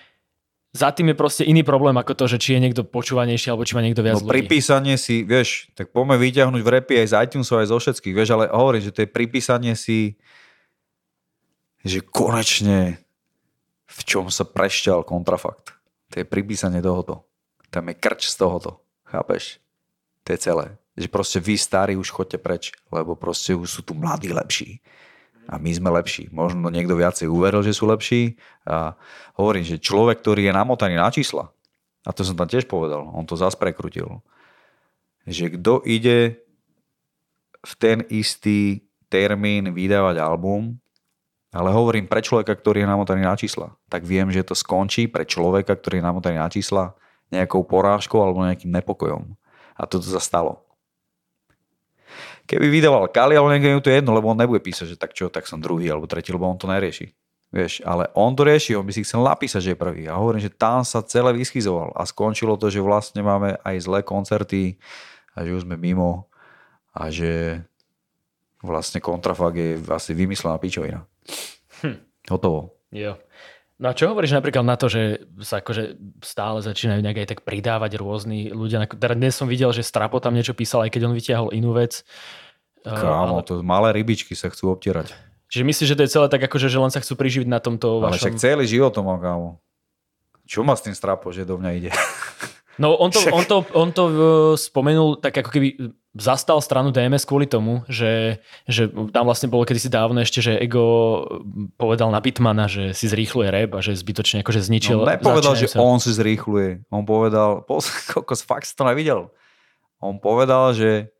za 0.72 0.88
tým 0.88 1.09
je 1.09 1.16
proste 1.16 1.42
iný 1.42 1.61
problém 1.61 1.92
ako 1.94 2.12
to, 2.14 2.25
že 2.27 2.38
či 2.38 2.57
je 2.57 2.62
niekto 2.62 2.81
počúvanejší 2.83 3.49
alebo 3.49 3.64
či 3.64 3.72
má 3.72 3.81
niekto 3.81 4.01
viac 4.01 4.16
No 4.16 4.25
ľudí. 4.25 4.33
pripísanie 4.40 4.96
si, 4.96 5.20
vieš, 5.20 5.68
tak 5.72 5.88
poďme 5.90 6.16
vyťahnuť 6.16 6.61
v 6.61 6.70
repy 6.70 6.94
aj 6.96 7.07
z 7.07 7.18
iTunesov, 7.18 7.61
aj 7.61 7.68
zo 7.68 7.79
všetkých, 7.79 8.14
vieš, 8.14 8.31
ale 8.31 8.49
hovorím, 8.49 8.83
že 8.83 8.92
to 8.92 9.01
je 9.01 9.09
pripísanie 9.11 9.72
si, 9.75 10.16
že 11.87 12.03
konečne 12.03 12.99
v 13.87 14.01
čom 14.03 14.27
sa 14.29 14.42
prešťal 14.42 15.07
kontrafakt. 15.07 15.79
To 16.11 16.20
je 16.20 16.27
pripísanie 16.27 16.83
tohoto. 16.83 17.22
Tam 17.70 17.87
je 17.87 17.94
krč 17.94 18.27
z 18.27 18.37
tohoto. 18.37 18.83
Chápeš? 19.07 19.62
To 20.27 20.35
je 20.35 20.38
celé. 20.42 20.66
Že 20.99 21.09
proste 21.09 21.38
vy 21.38 21.55
starí 21.55 21.94
už 21.94 22.11
chodte 22.11 22.37
preč, 22.37 22.75
lebo 22.90 23.14
proste 23.14 23.55
už 23.55 23.70
sú 23.70 23.81
tu 23.87 23.94
mladí 23.94 24.35
lepší. 24.35 24.83
A 25.46 25.62
my 25.62 25.70
sme 25.70 25.94
lepší. 25.94 26.27
Možno 26.35 26.66
niekto 26.75 26.99
viacej 26.99 27.31
uveril, 27.31 27.62
že 27.62 27.70
sú 27.70 27.87
lepší. 27.87 28.35
A 28.66 28.99
hovorím, 29.38 29.62
že 29.62 29.79
človek, 29.79 30.18
ktorý 30.18 30.51
je 30.51 30.53
namotaný 30.53 30.99
na 30.99 31.07
čísla, 31.14 31.55
a 32.07 32.14
to 32.14 32.22
som 32.22 32.38
tam 32.38 32.46
tiež 32.46 32.70
povedal, 32.70 33.03
on 33.03 33.27
to 33.27 33.35
zase 33.35 33.59
prekrutil, 33.59 34.22
že 35.27 35.51
kto 35.59 35.83
ide 35.83 36.38
v 37.66 37.72
ten 37.83 38.07
istý 38.07 38.87
termín 39.11 39.75
vydávať 39.75 40.22
album, 40.22 40.79
ale 41.57 41.73
hovorím 41.73 42.05
pre 42.05 42.21
človeka, 42.21 42.53
ktorý 42.53 42.85
je 42.85 42.92
namotaný 42.92 43.25
na 43.25 43.33
čísla, 43.33 43.73
tak 43.88 44.05
viem, 44.05 44.29
že 44.29 44.45
to 44.45 44.53
skončí 44.53 45.09
pre 45.09 45.25
človeka, 45.25 45.73
ktorý 45.73 46.05
je 46.05 46.05
namotaný 46.05 46.37
na 46.37 46.53
čísla 46.53 46.92
nejakou 47.33 47.64
porážkou 47.64 48.21
alebo 48.21 48.45
nejakým 48.45 48.69
nepokojom. 48.69 49.33
A 49.73 49.83
toto 49.88 50.05
sa 50.05 50.21
stalo. 50.21 50.61
Keby 52.47 52.71
vydával 52.71 53.11
Kali 53.11 53.35
alebo 53.35 53.51
niekto, 53.51 53.83
to 53.83 53.90
je 53.90 53.99
jedno, 53.99 54.14
lebo 54.14 54.31
on 54.31 54.38
nebude 54.38 54.62
písať, 54.62 54.95
že 54.95 54.97
tak 55.01 55.16
čo, 55.16 55.27
tak 55.33 55.51
som 55.51 55.59
druhý 55.59 55.90
alebo 55.90 56.07
tretí, 56.07 56.31
lebo 56.31 56.47
on 56.47 56.61
to 56.61 56.71
nerieši. 56.71 57.11
Vieš, 57.51 57.83
ale 57.88 58.11
on 58.14 58.37
to 58.37 58.45
rieši, 58.45 58.77
on 58.77 58.87
by 58.87 58.92
si 58.92 59.03
chcel 59.07 59.23
napísať, 59.25 59.61
že 59.62 59.71
je 59.75 59.79
prvý. 59.79 60.07
A 60.07 60.19
hovorím, 60.19 60.42
že 60.45 60.53
tam 60.53 60.85
sa 60.85 61.03
celé 61.03 61.33
vyschizoval 61.35 61.95
a 61.97 62.05
skončilo 62.07 62.55
to, 62.61 62.71
že 62.71 62.85
vlastne 62.85 63.25
máme 63.25 63.59
aj 63.64 63.77
zlé 63.81 64.05
koncerty 64.05 64.77
a 65.33 65.42
že 65.47 65.57
už 65.57 65.64
sme 65.64 65.81
mimo 65.81 66.29
a 66.92 67.09
že 67.11 67.62
vlastne 68.62 68.99
kontrafakt 68.99 69.57
je 69.57 69.79
asi 69.88 70.12
vymyslená 70.14 70.59
pičovina. 70.59 71.07
Hm. 71.82 71.98
Hotovo. 72.28 72.76
Jo. 72.90 73.18
No 73.76 73.92
a 73.92 73.96
čo 73.96 74.08
hovoríš 74.08 74.32
napríklad 74.32 74.64
na 74.64 74.80
to, 74.80 74.88
že 74.88 75.28
sa 75.44 75.60
akože 75.60 76.00
stále 76.24 76.64
začínajú 76.64 77.04
nejak 77.04 77.18
aj 77.22 77.28
tak 77.28 77.40
pridávať 77.44 78.00
rôzni 78.00 78.48
ľudia. 78.48 78.88
Teda 78.88 79.12
dnes 79.12 79.36
som 79.36 79.44
videl, 79.44 79.68
že 79.76 79.84
Strapo 79.84 80.16
tam 80.16 80.32
niečo 80.32 80.56
písal, 80.56 80.88
aj 80.88 80.96
keď 80.96 81.02
on 81.04 81.12
vytiahol 81.12 81.48
inú 81.52 81.76
vec. 81.76 82.00
Eh, 82.82 82.96
Kámo, 82.96 83.36
ale- 83.36 83.44
to 83.44 83.60
malé 83.60 83.92
rybičky 83.92 84.32
sa 84.32 84.48
chcú 84.48 84.72
obtierať. 84.72 85.12
Čiže 85.52 85.62
myslíš, 85.62 85.88
že 85.92 85.96
to 86.00 86.04
je 86.08 86.10
celé 86.10 86.26
tak 86.32 86.42
akože, 86.42 86.66
že 86.66 86.78
len 86.80 86.90
sa 86.90 87.04
chcú 87.04 87.14
priživiť 87.14 87.46
na 87.46 87.60
tomto 87.60 88.00
Ale 88.00 88.16
vašom... 88.16 88.34
však 88.34 88.40
celý 88.40 88.64
život 88.66 88.90
to 88.96 89.04
mám, 89.04 89.20
kámo. 89.20 89.60
Čo 90.48 90.64
má 90.64 90.72
s 90.74 90.82
tým 90.82 90.96
strapo, 90.96 91.28
že 91.30 91.44
do 91.44 91.60
mňa 91.60 91.70
ide? 91.76 91.90
No 92.80 92.96
on 92.96 93.12
to, 93.12 93.20
Však- 93.22 93.34
on 93.36 93.44
to, 93.44 93.56
on 93.76 93.88
to 93.92 94.04
uh, 94.08 94.18
spomenul 94.56 95.20
tak 95.20 95.36
ako 95.36 95.50
keby 95.52 95.68
zastal 96.16 96.59
stranu 96.64 96.90
DMS 96.90 97.29
kvôli 97.29 97.44
tomu, 97.44 97.85
že, 97.87 98.40
že 98.64 98.88
tam 99.12 99.29
vlastne 99.29 99.52
bolo 99.52 99.68
kedysi 99.68 99.92
dávno 99.92 100.24
ešte, 100.24 100.40
že 100.40 100.57
Ego 100.57 101.24
povedal 101.76 102.09
na 102.09 102.20
Bitmana, 102.24 102.66
že 102.66 102.96
si 102.96 103.07
zrýchluje 103.07 103.48
rap 103.52 103.76
a 103.76 103.81
že 103.85 103.92
zbytočne 103.94 104.40
akože 104.40 104.61
zničil. 104.64 105.05
No, 105.05 105.09
nepovedal, 105.09 105.55
že 105.55 105.68
začínajúce- 105.68 105.85
on 105.85 105.98
si 106.00 106.11
zrýchluje. 106.16 106.70
On 106.88 107.05
povedal, 107.05 107.62
kokos, 108.16 108.40
fakt 108.42 108.66
si 108.66 108.74
to 108.74 108.88
nevidel. 108.88 109.31
On 110.00 110.16
povedal, 110.16 110.72
že 110.72 111.12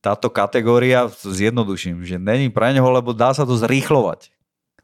táto 0.00 0.30
kategória, 0.30 1.10
zjednoduším, 1.10 2.06
že 2.06 2.16
není 2.16 2.48
pre 2.48 2.70
neho, 2.72 2.86
lebo 2.88 3.12
dá 3.12 3.34
sa 3.34 3.42
to 3.44 3.58
zrýchlovať. 3.58 4.30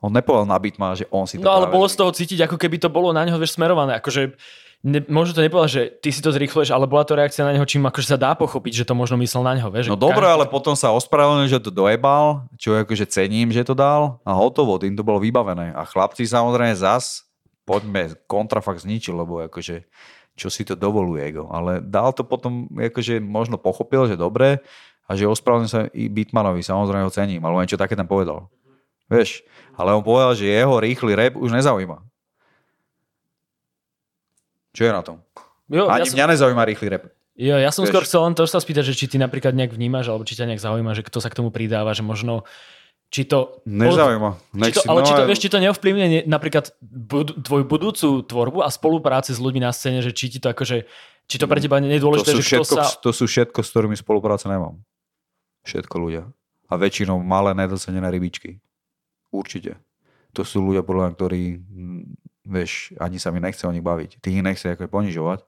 On 0.05 0.13
nepovedal 0.13 0.45
na 0.45 0.61
Bitma, 0.61 0.93
že 0.93 1.09
on 1.09 1.25
si 1.25 1.41
to 1.41 1.49
No 1.49 1.57
ale 1.57 1.73
bolo 1.73 1.89
z 1.89 1.97
toho 1.97 2.13
cítiť, 2.13 2.45
ako 2.45 2.61
keby 2.61 2.77
to 2.77 2.93
bolo 2.93 3.17
na 3.17 3.25
neho 3.25 3.41
vieš, 3.41 3.57
smerované. 3.57 3.97
Akože 3.97 4.37
ne, 4.85 5.01
možno 5.09 5.33
to 5.35 5.43
nepovedal, 5.43 5.67
že 5.67 5.83
ty 5.99 6.13
si 6.13 6.21
to 6.21 6.29
zrýchluješ, 6.31 6.71
ale 6.71 6.85
bola 6.85 7.09
to 7.09 7.17
reakcia 7.17 7.43
na 7.43 7.57
neho, 7.57 7.65
čím 7.65 7.89
akože 7.89 8.15
sa 8.15 8.19
dá 8.21 8.37
pochopiť, 8.37 8.85
že 8.85 8.89
to 8.89 8.93
možno 8.93 9.17
myslel 9.19 9.41
na 9.43 9.57
neho. 9.57 9.73
Vieš, 9.73 9.89
No 9.91 9.97
dobre, 9.97 10.29
každý- 10.29 10.35
ale 10.37 10.45
potom 10.47 10.77
sa 10.77 10.93
ospravedlnil, 10.93 11.49
že 11.49 11.65
to 11.65 11.73
dojebal, 11.73 12.45
čo 12.61 12.77
akože 12.77 13.09
cením, 13.09 13.49
že 13.49 13.65
to 13.65 13.73
dal 13.73 14.21
a 14.29 14.37
hotovo, 14.37 14.77
tým 14.77 14.93
to 14.93 15.01
bolo 15.01 15.19
vybavené. 15.19 15.73
A 15.73 15.89
chlapci 15.89 16.29
samozrejme 16.29 16.77
zas, 16.77 17.25
poďme, 17.65 18.13
kontrafakt 18.29 18.85
zničil, 18.85 19.17
lebo 19.17 19.41
akože 19.49 19.89
čo 20.35 20.51
si 20.51 20.67
to 20.67 20.75
dovoluje 20.75 21.23
ego. 21.31 21.47
Ale 21.49 21.79
dal 21.79 22.11
to 22.13 22.27
potom, 22.27 22.67
akože 22.75 23.23
možno 23.23 23.55
pochopil, 23.57 24.11
že 24.11 24.19
dobre 24.19 24.61
a 25.07 25.15
že 25.15 25.31
ospravedlnil 25.31 25.71
sa 25.71 25.87
i 25.95 26.11
Bitmanovi, 26.11 26.61
samozrejme 26.61 27.07
ho 27.07 27.13
cením, 27.15 27.41
alebo 27.47 27.63
niečo 27.63 27.79
také 27.79 27.95
tam 27.95 28.11
povedal. 28.11 28.51
Vieš, 29.07 29.45
ale 29.79 29.95
on 29.95 30.03
povedal, 30.03 30.35
že 30.35 30.49
jeho 30.51 30.81
rýchly 30.81 31.13
rap 31.15 31.39
už 31.39 31.55
nezaujíma. 31.55 32.03
Čo 34.75 34.83
je 34.85 34.93
na 34.93 35.03
tom? 35.07 35.23
Jo, 35.71 35.87
ja 35.87 35.97
Ani 35.97 36.11
som, 36.11 36.19
mňa 36.19 36.27
nezaujíma 36.35 36.63
rýchly 36.67 36.89
rap. 36.91 37.05
jo, 37.39 37.57
ja 37.57 37.71
som 37.71 37.87
Vieš. 37.87 37.91
skôr 37.95 38.05
chcel 38.05 38.21
len 38.27 38.35
to 38.35 38.45
sa 38.45 38.59
spýtať, 38.59 38.85
že 38.91 38.95
či 38.99 39.07
ty 39.07 39.17
napríklad 39.17 39.55
nejak 39.55 39.73
vnímaš, 39.73 40.11
alebo 40.11 40.27
či 40.27 40.37
ťa 40.37 40.51
nejak 40.51 40.61
zaujíma, 40.61 40.93
že 40.93 41.07
kto 41.07 41.23
sa 41.23 41.31
k 41.31 41.39
tomu 41.39 41.49
pridáva, 41.55 41.95
že 41.97 42.03
možno 42.05 42.45
či 43.15 43.23
to... 43.31 43.63
Nezaujíma. 43.63 44.59
Či 44.59 44.75
to, 44.75 44.81
ale 44.91 45.01
či 45.07 45.13
to, 45.15 45.23
no, 45.23 45.29
vieš, 45.31 45.41
či 45.47 45.49
to 45.55 45.59
neovplyvňuje 45.63 46.09
ne- 46.11 46.27
napríklad 46.27 46.75
bud, 46.83 47.47
tvoju 47.47 47.63
budúcu 47.63 48.09
tvorbu 48.27 48.67
a 48.67 48.69
spolupráce 48.75 49.31
s 49.31 49.39
ľuďmi 49.39 49.63
na 49.63 49.71
scéne, 49.71 50.03
že 50.03 50.11
či 50.11 50.35
ti 50.35 50.43
to 50.43 50.51
akože, 50.51 50.91
či 51.31 51.37
to 51.39 51.47
pre 51.47 51.63
teba 51.63 51.79
nie 51.79 51.95
je 51.95 52.03
to 52.03 52.07
dôležité, 52.11 52.31
sú, 52.35 52.43
že 52.43 52.47
všetko, 52.59 52.75
sa... 52.75 52.85
to 52.99 53.11
sú 53.15 53.25
všetko, 53.31 53.61
s 53.63 53.69
ktorými 53.71 53.95
spolupráce 53.95 54.51
nemám. 54.51 54.83
Všetko 55.63 55.95
ľudia. 55.97 56.27
A 56.67 56.75
väčšinou 56.75 57.23
malé 57.23 57.55
nedocenené 57.55 58.11
rybičky. 58.11 58.59
Určite. 59.31 59.79
To 60.35 60.43
sú 60.43 60.59
ľudia, 60.67 60.83
podľa 60.83 61.03
mňa, 61.07 61.13
ktorí, 61.15 61.43
mm, 61.63 62.03
vieš, 62.45 62.93
ani 63.01 63.17
sa 63.19 63.33
mi 63.33 63.41
nechce 63.41 63.65
o 63.65 63.73
nich 63.73 63.85
baviť. 63.85 64.21
Ty 64.21 64.29
ich 64.31 64.45
nechce 64.45 64.67
ako 64.69 64.89
ponižovať. 64.89 65.43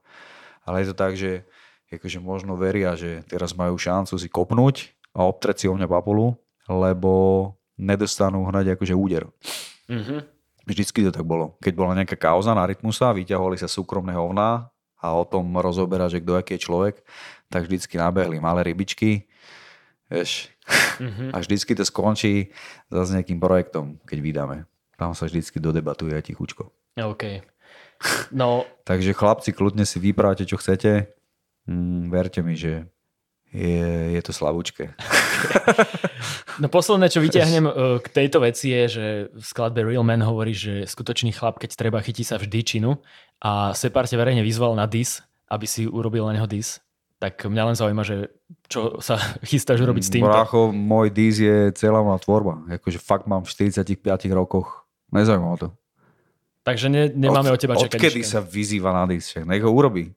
Ale 0.66 0.82
je 0.82 0.86
to 0.90 0.96
tak, 0.96 1.14
že 1.14 1.46
akože 1.86 2.18
možno 2.18 2.58
veria, 2.58 2.98
že 2.98 3.22
teraz 3.30 3.54
majú 3.54 3.78
šancu 3.78 4.18
si 4.18 4.26
kopnúť 4.26 4.90
a 5.14 5.22
obtreť 5.24 5.56
si 5.62 5.66
o 5.70 5.76
mňa 5.78 5.86
papulu, 5.86 6.34
lebo 6.66 7.12
nedostanú 7.78 8.42
hnať 8.48 8.74
akože 8.74 8.94
úder. 8.96 9.30
Mhm. 9.86 10.26
Vždycky 10.66 11.06
to 11.06 11.14
tak 11.14 11.22
bolo. 11.22 11.54
Keď 11.62 11.72
bola 11.78 11.94
nejaká 11.94 12.18
kauza 12.18 12.50
na 12.50 12.66
rytmusa, 12.66 13.14
vyťahovali 13.14 13.54
sa 13.54 13.70
súkromné 13.70 14.18
hovná 14.18 14.66
a 14.98 15.06
o 15.14 15.22
tom 15.22 15.46
rozoberať, 15.54 16.18
že 16.18 16.22
kto 16.26 16.32
aký 16.34 16.58
je 16.58 16.64
človek, 16.66 16.94
tak 17.46 17.70
vždycky 17.70 17.94
nabehli 17.94 18.42
malé 18.42 18.66
rybičky, 18.66 19.30
vieš, 20.10 20.50
Mhm. 20.98 21.30
a 21.30 21.38
vždycky 21.38 21.78
to 21.78 21.86
skončí 21.86 22.50
zase 22.90 23.14
nejakým 23.14 23.38
projektom, 23.38 24.02
keď 24.02 24.18
vydáme. 24.18 24.56
Tam 24.98 25.14
sa 25.14 25.30
vždycky 25.30 25.62
dodebatuje 25.62 26.10
aj 26.18 26.34
tichučko. 26.34 26.74
OK. 26.96 27.44
No, 28.32 28.64
Takže 28.88 29.12
chlapci, 29.12 29.52
kľudne 29.52 29.84
si 29.84 30.00
vyprávate, 30.00 30.48
čo 30.48 30.56
chcete. 30.56 31.12
Mm, 31.66 32.08
verte 32.08 32.40
mi, 32.40 32.54
že 32.54 32.86
je, 33.50 34.14
je 34.14 34.20
to 34.22 34.32
slabúčke. 34.34 34.94
no 36.62 36.66
posledné, 36.68 37.06
čo 37.08 37.22
vyťahnem 37.22 37.64
eh, 37.66 37.74
k 38.02 38.06
tejto 38.10 38.38
veci 38.42 38.72
je, 38.72 38.82
že 38.88 39.06
v 39.32 39.44
skladbe 39.44 39.82
Real 39.82 40.06
Man 40.06 40.22
hovorí, 40.22 40.54
že 40.54 40.84
skutočný 40.86 41.34
chlap, 41.34 41.58
keď 41.58 41.74
treba, 41.74 42.04
chytí 42.04 42.22
sa 42.22 42.38
vždy 42.38 42.60
činu 42.62 42.90
a 43.42 43.72
Separ 43.74 44.06
ťa 44.06 44.18
verejne 44.18 44.42
vyzval 44.42 44.74
na 44.74 44.86
dis, 44.86 45.22
aby 45.50 45.66
si 45.66 45.86
urobil 45.86 46.26
na 46.26 46.38
neho 46.38 46.48
dis. 46.48 46.82
Tak 47.16 47.48
mňa 47.48 47.72
len 47.72 47.76
zaujíma, 47.78 48.04
že 48.04 48.28
čo 48.68 49.00
sa 49.00 49.16
chystáš 49.50 49.80
urobiť 49.82 50.02
s 50.04 50.10
týmto. 50.12 50.30
Brácho, 50.30 50.70
môj 50.70 51.08
dis 51.10 51.40
je 51.40 51.72
celá 51.74 52.04
moja 52.04 52.20
tvorba. 52.20 52.66
Akože 52.76 53.00
fakt 53.00 53.24
mám 53.30 53.46
v 53.46 53.72
45 53.72 54.04
rokoch. 54.36 54.84
Nezaujíma 55.14 55.48
ma 55.48 55.58
to. 55.58 55.68
Takže 56.66 56.90
ne, 56.90 57.06
nemáme 57.14 57.54
od, 57.54 57.60
teba 57.62 57.78
čakať. 57.78 57.94
Odkedy 57.94 58.26
sa 58.26 58.42
vyzýva 58.42 58.90
na 58.90 59.06
dis? 59.06 59.30
Však 59.30 59.46
nech 59.46 59.62
ho 59.62 59.70
urobí. 59.70 60.10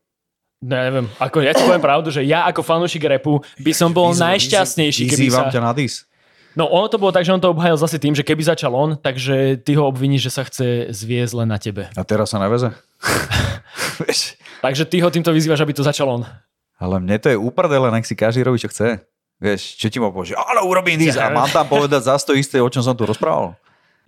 No, 0.60 0.76
neviem, 0.76 1.06
ako 1.22 1.46
ja 1.46 1.54
ti 1.56 1.62
poviem 1.64 1.80
pravdu, 1.80 2.10
že 2.12 2.26
ja 2.26 2.44
ako 2.50 2.66
fanúšik 2.66 3.06
repu 3.06 3.40
by 3.62 3.72
som 3.72 3.94
bol 3.94 4.12
Vyzývam- 4.12 4.34
najšťastnejší, 4.34 5.04
keby 5.08 5.30
Vyzývam 5.30 5.48
sa... 5.48 5.54
ťa 5.56 5.62
na 5.62 5.72
dis. 5.78 6.10
No 6.58 6.68
ono 6.68 6.90
to 6.90 6.98
bolo 7.00 7.14
tak, 7.14 7.24
že 7.24 7.32
on 7.32 7.40
to 7.40 7.54
obhajil 7.54 7.78
zase 7.80 8.02
tým, 8.02 8.12
že 8.12 8.26
keby 8.26 8.44
začal 8.44 8.74
on, 8.74 8.98
takže 8.98 9.62
ty 9.62 9.78
ho 9.78 9.86
obviníš, 9.88 10.28
že 10.28 10.32
sa 10.34 10.44
chce 10.44 10.92
zviezť 10.92 11.34
len 11.38 11.48
na 11.48 11.62
tebe. 11.62 11.88
A 11.94 12.04
teraz 12.04 12.34
sa 12.34 12.42
neveze? 12.42 12.74
takže 14.66 14.84
ty 14.90 15.00
ho 15.00 15.08
týmto 15.14 15.32
vyzývaš, 15.32 15.64
aby 15.64 15.72
to 15.78 15.86
začal 15.86 16.10
on. 16.20 16.28
Ale 16.82 17.00
mne 17.00 17.16
to 17.22 17.32
je 17.32 17.38
uprdele, 17.40 17.94
nech 17.94 18.10
si 18.10 18.18
každý 18.18 18.44
robí, 18.44 18.60
čo 18.60 18.68
chce. 18.68 19.00
Vieš, 19.40 19.80
čo 19.80 19.88
ti 19.88 20.04
má 20.04 20.12
povedať, 20.12 20.36
áno, 20.36 20.68
urobím 20.68 21.00
this 21.00 21.16
a 21.16 21.32
mám 21.32 21.48
tam 21.48 21.64
povedať 21.64 22.04
zase 22.04 22.28
to 22.28 22.34
isté, 22.36 22.60
o 22.60 22.68
čom 22.68 22.84
som 22.84 22.92
tu 22.92 23.08
rozprával. 23.08 23.56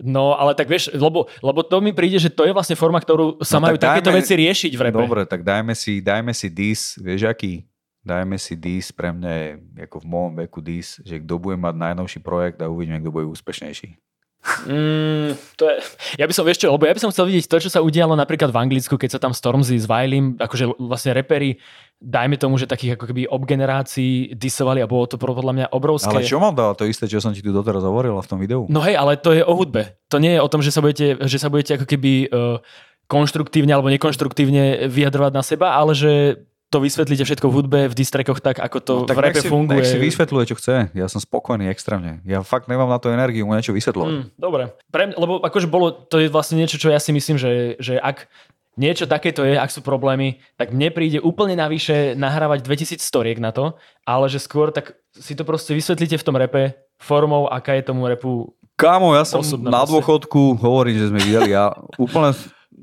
No, 0.01 0.33
ale 0.33 0.57
tak 0.57 0.67
vieš, 0.67 0.89
lebo, 0.91 1.29
lebo 1.39 1.61
to 1.61 1.77
mi 1.79 1.93
príde, 1.93 2.17
že 2.17 2.33
to 2.33 2.43
je 2.43 2.53
vlastne 2.53 2.73
forma, 2.73 2.97
ktorú 2.97 3.39
sa 3.45 3.61
no, 3.61 3.69
majú 3.69 3.77
tak 3.77 4.01
takéto 4.01 4.09
dajme, 4.09 4.19
veci 4.21 4.33
riešiť 4.33 4.71
v 4.73 4.81
repe. 4.81 4.97
Dobre, 4.97 5.21
tak 5.29 5.45
dajme 5.45 5.73
si, 5.77 6.01
dajme 6.01 6.33
si 6.33 6.47
dis, 6.49 6.97
vieš 6.97 7.29
aký? 7.29 7.63
Dajme 8.01 8.33
si 8.41 8.57
dis, 8.57 8.89
pre 8.89 9.13
mňa 9.13 9.31
je 9.37 9.49
ako 9.85 9.97
v 10.01 10.09
môjom 10.09 10.33
veku 10.41 10.59
dis, 10.59 10.97
že 11.05 11.21
kto 11.21 11.37
bude 11.37 11.57
mať 11.61 11.77
najnovší 11.77 12.19
projekt 12.25 12.57
a 12.65 12.69
uvidíme, 12.69 12.97
kto 12.97 13.13
bude 13.13 13.29
úspešnejší. 13.29 13.93
Mm, 14.41 15.37
to 15.53 15.69
je, 15.69 15.75
ja 16.17 16.25
by 16.25 16.33
som, 16.33 16.41
vieš 16.41 16.65
čo, 16.65 16.73
lebo 16.73 16.89
ja 16.89 16.97
by 16.97 17.01
som 17.01 17.13
chcel 17.13 17.29
vidieť 17.29 17.45
to, 17.45 17.61
čo 17.61 17.69
sa 17.69 17.85
udialo 17.85 18.17
napríklad 18.17 18.49
v 18.49 18.57
Anglicku, 18.57 18.97
keď 18.97 19.17
sa 19.17 19.19
tam 19.21 19.37
Stormzy 19.37 19.77
s 19.77 19.85
Vilim, 19.85 20.33
akože 20.41 20.81
vlastne 20.81 21.13
repery, 21.13 21.61
dajme 22.01 22.41
tomu, 22.41 22.57
že 22.57 22.65
takých 22.65 22.97
ako 22.97 23.13
keby 23.13 23.29
ob 23.29 23.45
generácií 23.45 24.33
disovali 24.33 24.81
a 24.81 24.89
bolo 24.89 25.05
to 25.05 25.21
podľa 25.21 25.53
mňa 25.53 25.67
obrovské. 25.69 26.09
Ale 26.09 26.25
čo 26.25 26.41
mám 26.41 26.57
dať 26.57 26.73
to 26.73 26.85
isté, 26.89 27.05
čo 27.05 27.21
som 27.21 27.29
ti 27.37 27.45
tu 27.45 27.53
doteraz 27.53 27.85
hovoril 27.85 28.17
v 28.17 28.27
tom 28.27 28.41
videu? 28.41 28.65
No 28.65 28.81
hej, 28.81 28.97
ale 28.97 29.21
to 29.21 29.29
je 29.37 29.45
o 29.45 29.53
hudbe. 29.53 29.93
To 30.09 30.17
nie 30.17 30.33
je 30.33 30.41
o 30.41 30.49
tom, 30.49 30.65
že 30.65 30.73
sa 30.73 30.81
budete, 30.81 31.21
že 31.21 31.37
sa 31.37 31.53
budete 31.53 31.77
ako 31.77 31.85
keby 31.85 32.13
uh, 32.33 32.57
konštruktívne 33.05 33.77
alebo 33.77 33.93
nekonštruktívne 33.93 34.89
vyjadrovať 34.89 35.31
na 35.37 35.43
seba, 35.45 35.77
ale 35.77 35.93
že 35.93 36.41
to 36.71 36.79
vysvetlíte 36.79 37.27
všetko 37.27 37.51
v 37.51 37.53
hudbe, 37.53 37.79
v 37.91 37.93
distrekoch 37.93 38.39
tak, 38.39 38.63
ako 38.63 38.77
to 38.79 38.93
no, 39.03 39.07
tak 39.07 39.19
v 39.19 39.21
repe 39.27 39.43
si, 39.43 39.51
funguje. 39.51 39.83
Nech 39.83 39.91
si 39.91 39.99
vysvetľuje, 39.99 40.43
čo 40.47 40.55
chce. 40.55 40.87
Ja 40.95 41.11
som 41.11 41.19
spokojný 41.19 41.67
extrémne. 41.67 42.23
Ja 42.23 42.47
fakt 42.47 42.71
nemám 42.71 42.87
na 42.87 42.95
to 42.95 43.11
energiu 43.11 43.43
mu 43.43 43.51
niečo 43.51 43.75
vysvetľovať. 43.75 44.11
Mm, 44.15 44.25
dobre. 44.39 44.71
Pre 44.87 45.03
mňa, 45.11 45.15
lebo 45.19 45.43
akože 45.43 45.67
bolo, 45.67 45.91
to 45.91 46.23
je 46.23 46.31
vlastne 46.31 46.55
niečo, 46.55 46.79
čo 46.79 46.87
ja 46.87 47.03
si 47.03 47.11
myslím, 47.11 47.35
že, 47.35 47.75
že 47.83 47.99
ak 47.99 48.31
niečo 48.79 49.03
takéto 49.03 49.43
je, 49.43 49.59
ak 49.59 49.67
sú 49.67 49.83
problémy, 49.83 50.39
tak 50.55 50.71
mne 50.71 50.95
príde 50.95 51.19
úplne 51.19 51.59
navyše 51.59 52.15
nahrávať 52.15 52.63
2000 52.63 53.03
storiek 53.03 53.35
na 53.43 53.51
to, 53.51 53.75
ale 54.07 54.31
že 54.31 54.39
skôr 54.39 54.71
tak 54.71 54.95
si 55.11 55.35
to 55.35 55.43
proste 55.43 55.75
vysvetlíte 55.75 56.15
v 56.15 56.25
tom 56.25 56.39
repe 56.39 56.79
formou, 56.95 57.51
aká 57.51 57.75
je 57.75 57.83
tomu 57.83 58.07
repu 58.07 58.55
Kámo, 58.79 59.13
ja 59.13 59.21
som 59.21 59.45
na 59.61 59.85
dôchodku, 59.85 60.57
hovorím, 60.57 60.97
že 60.97 61.13
sme 61.13 61.21
videli, 61.21 61.53
ja 61.53 61.69
úplne 62.01 62.33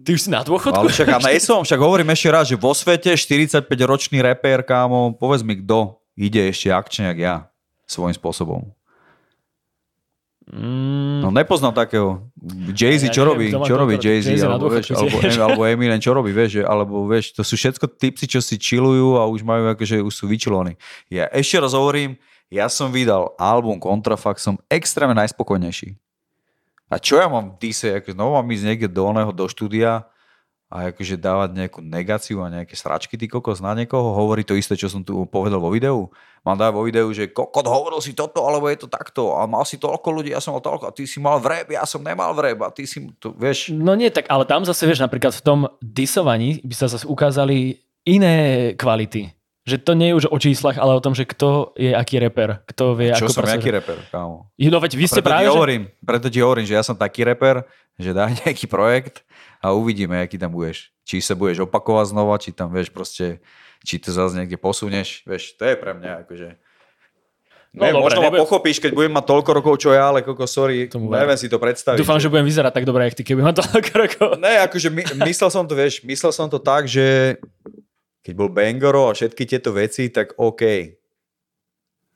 Ty 0.09 0.16
už 0.16 0.25
si 0.25 0.33
na 0.33 0.40
dôchodku? 0.40 0.73
Ale 0.73 0.88
však, 0.88 1.21
a 1.21 1.21
som, 1.44 1.61
však 1.61 1.77
hovorím 1.77 2.09
ešte 2.16 2.29
raz, 2.33 2.49
že 2.49 2.57
vo 2.57 2.73
svete 2.73 3.12
45-ročný 3.12 4.25
reper, 4.25 4.64
kámo, 4.64 5.12
povedz 5.12 5.44
mi, 5.44 5.61
kto 5.61 6.01
ide 6.16 6.49
ešte 6.49 6.73
akčne, 6.73 7.12
jak 7.12 7.18
ja, 7.21 7.35
svojím 7.85 8.16
spôsobom. 8.16 8.73
Mm. 10.49 11.21
No 11.21 11.29
nepoznám 11.29 11.77
takého. 11.77 12.25
Jay-Z, 12.73 13.12
ja, 13.12 13.21
čo 13.21 13.29
robí? 13.29 13.53
Čo 13.53 13.77
robí 13.77 14.01
Jay-Z? 14.01 14.33
Alebo, 14.49 14.73
vieš, 14.73 14.97
alebo, 14.97 15.16
alebo 15.44 15.61
Eminem, 15.68 16.01
čo 16.01 16.16
robí? 16.16 16.33
Vieš, 16.33 16.64
alebo 16.64 17.05
vieš, 17.05 17.37
to 17.37 17.44
sú 17.44 17.61
všetko 17.61 17.85
typci, 18.01 18.25
čo 18.25 18.40
si 18.40 18.57
chillujú 18.57 19.21
a 19.21 19.29
už 19.29 19.44
majú 19.44 19.68
akože 19.77 20.01
už 20.01 20.14
sú 20.16 20.25
vyčilovaní. 20.25 20.81
Ja 21.12 21.29
ešte 21.37 21.61
raz 21.61 21.77
hovorím, 21.77 22.16
ja 22.49 22.73
som 22.73 22.88
vydal 22.88 23.37
album 23.37 23.77
Contrafax, 23.77 24.40
som 24.40 24.57
extrémne 24.73 25.21
najspokojnejší. 25.21 26.01
A 26.88 26.96
čo 26.96 27.20
ja 27.20 27.29
mám? 27.29 27.61
Dise, 27.61 28.01
ako 28.01 28.16
znovu 28.16 28.31
mám 28.40 28.48
ísť 28.48 28.64
niekde 28.64 28.88
do 28.88 29.05
oného, 29.05 29.29
do 29.33 29.44
štúdia 29.44 30.09
a 30.68 30.92
akože 30.92 31.16
dávať 31.16 31.57
nejakú 31.57 31.81
negáciu 31.81 32.44
a 32.44 32.53
nejaké 32.53 32.77
sračky 32.77 33.16
ty 33.16 33.24
kokos 33.24 33.64
na 33.64 33.72
niekoho, 33.72 34.12
hovorí 34.12 34.44
to 34.44 34.53
isté, 34.53 34.77
čo 34.77 34.92
som 34.92 35.01
tu 35.01 35.24
povedal 35.24 35.64
vo 35.64 35.72
videu. 35.72 36.12
Mám 36.44 36.61
dať 36.61 36.72
vo 36.77 36.85
videu, 36.85 37.09
že 37.12 37.33
kokot 37.33 37.64
hovoril 37.64 38.05
si 38.05 38.12
toto, 38.12 38.44
alebo 38.44 38.68
je 38.68 38.85
to 38.85 38.88
takto? 38.88 39.33
A 39.33 39.48
mal 39.48 39.64
si 39.64 39.81
toľko 39.81 40.09
ľudí, 40.12 40.37
ja 40.37 40.44
som 40.44 40.53
mal 40.53 40.61
toľko. 40.61 40.92
A 40.92 40.92
ty 40.92 41.09
si 41.09 41.24
mal 41.24 41.40
vreb, 41.40 41.72
ja 41.72 41.88
som 41.88 42.05
nemal 42.05 42.37
vreb. 42.37 42.61
A 42.61 42.68
ty 42.68 42.85
si, 42.85 43.01
to, 43.16 43.33
vieš. 43.33 43.72
No 43.72 43.96
nie, 43.96 44.12
tak 44.12 44.29
ale 44.29 44.44
tam 44.44 44.68
zase, 44.68 44.85
vieš, 44.85 45.01
napríklad 45.01 45.33
v 45.33 45.44
tom 45.44 45.61
disovaní 45.81 46.61
by 46.61 46.74
sa 46.77 46.88
zase 46.92 47.09
ukázali 47.09 47.81
iné 48.05 48.72
kvality 48.77 49.38
že 49.69 49.77
to 49.77 49.93
nie 49.93 50.11
je 50.11 50.25
už 50.25 50.27
o 50.33 50.39
číslach, 50.41 50.81
ale 50.81 50.97
o 50.97 51.05
tom, 51.05 51.13
že 51.13 51.29
kto 51.29 51.77
je 51.77 51.93
aký 51.93 52.17
reper. 52.17 52.65
Kto 52.65 52.97
vie, 52.97 53.13
Čo 53.13 53.29
ako 53.29 53.35
som, 53.37 53.45
aký 53.45 53.69
reper, 53.69 54.01
kámo? 54.09 54.49
No 54.49 54.79
veď 54.81 54.93
vy 54.97 55.05
ste 55.05 55.21
preto 55.21 55.29
práve, 55.29 55.45
ti 55.45 55.53
hovorím, 55.53 55.83
že... 55.85 56.05
preto 56.09 56.27
ti 56.33 56.41
hovorím, 56.41 56.65
že 56.65 56.75
ja 56.75 56.83
som 56.83 56.97
taký 56.97 57.29
reper, 57.29 57.69
že 58.01 58.17
dá 58.17 58.33
nejaký 58.41 58.65
projekt 58.65 59.29
a 59.61 59.77
uvidíme, 59.77 60.17
aký 60.25 60.41
tam 60.41 60.57
budeš. 60.57 60.89
Či 61.05 61.21
sa 61.21 61.37
budeš 61.37 61.69
opakovať 61.69 62.17
znova, 62.17 62.41
či 62.41 62.57
tam 62.57 62.73
vieš 62.73 62.89
proste, 62.89 63.45
či 63.85 64.01
to 64.01 64.09
zase 64.09 64.41
niekde 64.41 64.57
posunieš, 64.57 65.29
vieš, 65.29 65.53
to 65.61 65.69
je 65.69 65.77
pre 65.77 65.93
mňa 65.93 66.25
akože... 66.25 66.49
No, 67.69 67.85
ne, 67.85 67.93
dobre, 67.93 68.05
možno 68.09 68.21
nebude... 68.25 68.41
ma 68.41 68.45
pochopíš, 68.49 68.81
keď 68.81 68.97
budem 68.97 69.13
mať 69.13 69.25
toľko 69.29 69.51
rokov, 69.53 69.75
čo 69.77 69.93
ja, 69.93 70.09
ale 70.09 70.25
koko, 70.25 70.49
sorry, 70.49 70.89
Tomu 70.89 71.13
neviem 71.13 71.37
si 71.37 71.53
to 71.53 71.61
predstaviť. 71.61 72.01
Dúfam, 72.01 72.17
že 72.17 72.33
budem 72.33 72.49
vyzerať 72.49 72.73
tak 72.73 72.89
dobre, 72.89 73.05
jak 73.13 73.15
ty, 73.21 73.23
keby 73.29 73.45
mám 73.45 73.53
toľko 73.61 73.93
rokov. 73.93 74.29
Ne, 74.41 74.65
akože 74.65 74.89
my, 74.89 75.03
myslel 75.29 75.53
som 75.53 75.69
to, 75.69 75.77
vieš, 75.77 76.01
myslel 76.01 76.33
som 76.33 76.49
to 76.49 76.57
tak, 76.57 76.89
že 76.89 77.37
keď 78.29 78.37
bol 78.37 78.53
Bangoro 78.53 79.09
a 79.09 79.17
všetky 79.17 79.49
tieto 79.49 79.73
veci, 79.73 80.12
tak 80.12 80.37
OK. 80.37 80.61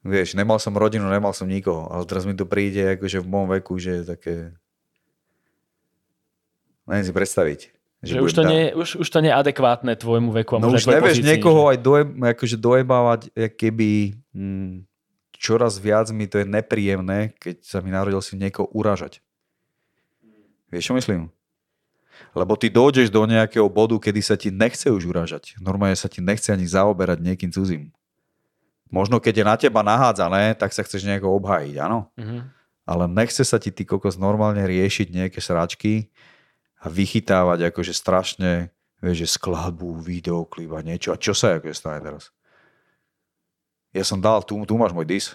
Vieš, 0.05 0.37
nemal 0.37 0.61
som 0.61 0.77
rodinu, 0.77 1.09
nemal 1.09 1.33
som 1.33 1.49
nikoho, 1.49 1.89
ale 1.89 2.05
teraz 2.05 2.29
mi 2.29 2.37
to 2.37 2.45
príde 2.45 3.01
akože 3.01 3.25
v 3.25 3.31
môjom 3.33 3.49
veku, 3.57 3.81
že 3.81 4.05
také... 4.05 4.53
Neviem 6.85 7.07
si 7.09 7.17
predstaviť. 7.17 7.61
Že, 8.05 8.13
že 8.13 8.21
už, 8.21 8.33
to 8.37 8.43
nie, 8.45 8.63
už, 8.77 9.01
už 9.01 9.09
to 9.09 9.25
nie 9.25 9.33
je 9.33 9.41
adekvátne 9.41 9.97
tvojmu 9.97 10.37
veku. 10.37 10.61
A 10.61 10.61
no 10.61 10.77
už 10.77 10.85
nevieš 10.85 11.25
pozícii, 11.25 11.33
niekoho 11.33 11.65
že... 11.65 11.69
aj 11.73 11.79
doje, 11.81 12.05
akože 12.05 12.57
dojebávať, 12.61 13.21
keby 13.57 13.91
hm, 14.37 14.85
čoraz 15.33 15.81
viac 15.81 16.13
mi 16.13 16.29
to 16.29 16.45
je 16.45 16.47
nepríjemné, 16.51 17.33
keď 17.41 17.65
sa 17.65 17.81
mi 17.81 17.89
narodil 17.89 18.21
si 18.21 18.37
niekoho 18.37 18.69
uražať. 18.77 19.25
Vieš, 20.69 20.93
čo 20.93 20.95
myslím? 20.99 21.33
Lebo 22.33 22.57
ty 22.57 22.73
dojdeš 22.73 23.13
do 23.13 23.25
nejakého 23.25 23.69
bodu, 23.69 23.97
kedy 24.01 24.21
sa 24.25 24.37
ti 24.37 24.49
nechce 24.49 24.89
už 24.89 25.09
uražať. 25.09 25.57
Normálne 25.61 25.97
sa 25.97 26.09
ti 26.09 26.25
nechce 26.25 26.53
ani 26.53 26.65
zaoberať 26.65 27.21
niekým 27.21 27.53
cudzím. 27.53 27.93
Možno 28.93 29.21
keď 29.21 29.35
je 29.41 29.45
na 29.49 29.57
teba 29.57 29.81
nahádzané, 29.81 30.53
tak 30.61 30.77
sa 30.77 30.85
chceš 30.85 31.09
nejako 31.09 31.33
obhájiť, 31.41 31.75
áno? 31.81 32.13
Mm-hmm. 32.17 32.41
Ale 32.85 33.05
nechce 33.09 33.41
sa 33.41 33.57
ti 33.57 33.73
ty 33.73 33.89
kokos 33.89 34.21
normálne 34.21 34.61
riešiť 34.61 35.09
nejaké 35.09 35.41
sračky 35.41 36.13
a 36.77 36.93
vychytávať 36.93 37.73
akože 37.73 37.95
strašne, 37.97 38.69
vieš, 39.01 39.17
že 39.25 39.35
skladbu, 39.41 39.97
videoklip 40.03 40.69
a 40.77 40.85
niečo. 40.85 41.15
A 41.15 41.17
čo 41.17 41.33
sa 41.33 41.57
akože 41.57 41.73
stane 41.73 42.05
teraz? 42.05 42.29
Ja 43.97 44.05
som 44.05 44.21
dal, 44.21 44.45
tu, 44.45 44.61
tu 44.69 44.75
máš 44.77 44.93
môj 44.93 45.09
dis. 45.09 45.27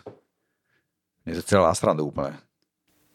Mne 1.26 1.42
sa 1.42 1.44
celá 1.46 1.70
srandu 1.74 2.06
úplne. 2.10 2.38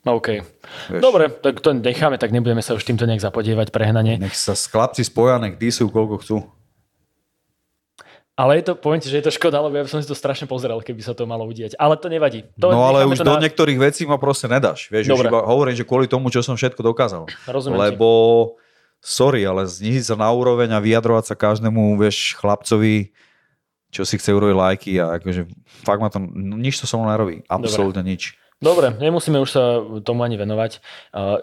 OK. 0.03 0.43
Vieš, 0.91 0.99
Dobre, 0.99 1.31
tak 1.31 1.63
to 1.63 1.79
necháme, 1.79 2.19
tak 2.19 2.35
nebudeme 2.35 2.59
sa 2.59 2.75
už 2.75 2.83
týmto 2.83 3.07
nejak 3.07 3.23
zapodievať 3.23 3.71
prehnanie. 3.71 4.19
Nech 4.19 4.35
sa 4.35 4.59
chlapci 4.59 5.07
spoja, 5.07 5.39
nech 5.39 5.55
sú 5.71 5.87
koľko 5.95 6.17
chcú. 6.19 6.37
Ale 8.33 8.59
je 8.59 8.73
to, 8.73 8.73
poviem 8.75 8.99
ti, 8.99 9.13
že 9.13 9.21
je 9.21 9.29
to 9.29 9.37
škoda, 9.37 9.61
lebo 9.61 9.77
ja 9.77 9.85
by 9.85 9.91
som 9.93 10.01
si 10.01 10.09
to 10.09 10.17
strašne 10.17 10.49
pozrel, 10.49 10.81
keby 10.81 11.05
sa 11.05 11.13
to 11.13 11.29
malo 11.29 11.45
udieť. 11.45 11.77
Ale 11.77 12.01
to 12.01 12.09
nevadí. 12.09 12.49
To 12.57 12.73
no 12.73 12.83
ale 12.83 13.05
už 13.05 13.21
do 13.21 13.37
na... 13.37 13.45
niektorých 13.45 13.77
vecí 13.77 14.09
ma 14.09 14.17
proste 14.17 14.49
nedáš. 14.49 14.89
Vieš, 14.89 15.13
Dobre. 15.13 15.29
už 15.29 15.31
iba 15.31 15.41
hovorím, 15.45 15.77
že 15.77 15.85
kvôli 15.85 16.09
tomu, 16.09 16.33
čo 16.33 16.41
som 16.41 16.57
všetko 16.57 16.81
dokázal. 16.81 17.29
Rozumiem 17.45 17.93
lebo, 17.93 18.09
ti. 18.09 19.05
sorry, 19.05 19.45
ale 19.45 19.69
znižiť 19.69 20.05
sa 20.11 20.17
na 20.17 20.33
úroveň 20.33 20.73
a 20.73 20.81
vyjadrovať 20.81 21.25
sa 21.29 21.35
každému, 21.37 22.01
vieš, 22.01 22.33
chlapcovi, 22.41 23.13
čo 23.93 24.09
si 24.09 24.17
chce 24.17 24.33
urobiť 24.33 24.57
lajky 24.57 24.93
a 24.97 25.21
akože 25.21 25.47
fakt 25.85 26.01
ma 26.01 26.09
to, 26.09 26.25
no, 26.25 26.57
nič 26.57 26.81
to 26.81 26.89
so 26.89 26.97
mnou 26.97 27.13
nerobí. 27.13 27.45
Absolútne 27.53 28.01
nič. 28.01 28.41
Dobre, 28.63 28.95
nemusíme 28.95 29.43
už 29.43 29.51
sa 29.51 29.83
tomu 30.07 30.23
ani 30.23 30.39
venovať. 30.39 30.79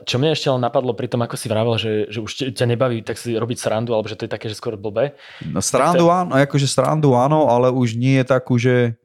Čo 0.07 0.15
mne 0.17 0.31
ešte 0.31 0.47
len 0.47 0.63
napadlo 0.63 0.95
pri 0.95 1.11
tom, 1.11 1.19
ako 1.19 1.35
si 1.35 1.51
vravel, 1.51 1.75
že, 1.75 2.07
že 2.07 2.23
už 2.23 2.55
ťa 2.55 2.65
nebaví 2.65 3.03
tak 3.03 3.19
si 3.19 3.35
robiť 3.35 3.59
srandu, 3.59 3.91
alebo 3.91 4.07
že 4.07 4.15
to 4.15 4.23
je 4.23 4.31
také, 4.31 4.47
že 4.47 4.55
skôr 4.55 4.79
blbé. 4.79 5.19
No 5.43 5.59
srandu 5.59 6.07
to... 6.07 6.15
áno, 6.15 6.31
akože 6.31 6.67
srandu 6.71 7.19
áno, 7.19 7.51
ale 7.51 7.67
už 7.75 7.99
nie 7.99 8.23
je 8.23 8.25
takú, 8.25 8.55
že 8.55 8.95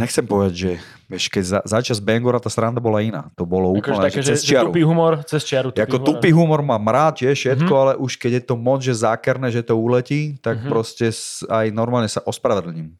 nechcem 0.00 0.24
povedať, 0.24 0.54
že 0.56 0.72
vieš, 1.08 1.28
keď 1.28 1.44
za, 1.44 1.60
začas 1.64 2.00
Bangora 2.00 2.40
tá 2.40 2.48
sranda 2.48 2.80
bola 2.80 3.04
iná. 3.04 3.28
To 3.36 3.44
bolo 3.44 3.76
akože 3.76 3.80
úplne, 3.80 4.06
také, 4.08 4.20
že, 4.24 4.32
cez 4.36 4.48
čiaru. 4.48 4.68
Že 4.68 4.72
tupý 4.72 4.82
humor, 4.88 5.12
cez 5.28 5.42
čiaru. 5.44 5.68
Tupý 5.72 5.84
ako 5.84 5.96
humor. 5.96 6.08
tupý 6.08 6.28
humor 6.32 6.60
mám 6.64 6.84
rád, 6.88 7.20
je 7.20 7.32
všetko, 7.32 7.68
mm-hmm. 7.68 7.82
ale 7.84 7.92
už 8.00 8.12
keď 8.16 8.32
je 8.40 8.42
to 8.48 8.54
moc, 8.56 8.80
že 8.80 8.96
zákerné, 8.96 9.52
že 9.52 9.60
to 9.60 9.76
uletí, 9.76 10.40
tak 10.40 10.60
mm-hmm. 10.60 10.72
proste 10.72 11.12
aj 11.48 11.66
normálne 11.72 12.08
sa 12.08 12.24
ospravedlním. 12.24 12.96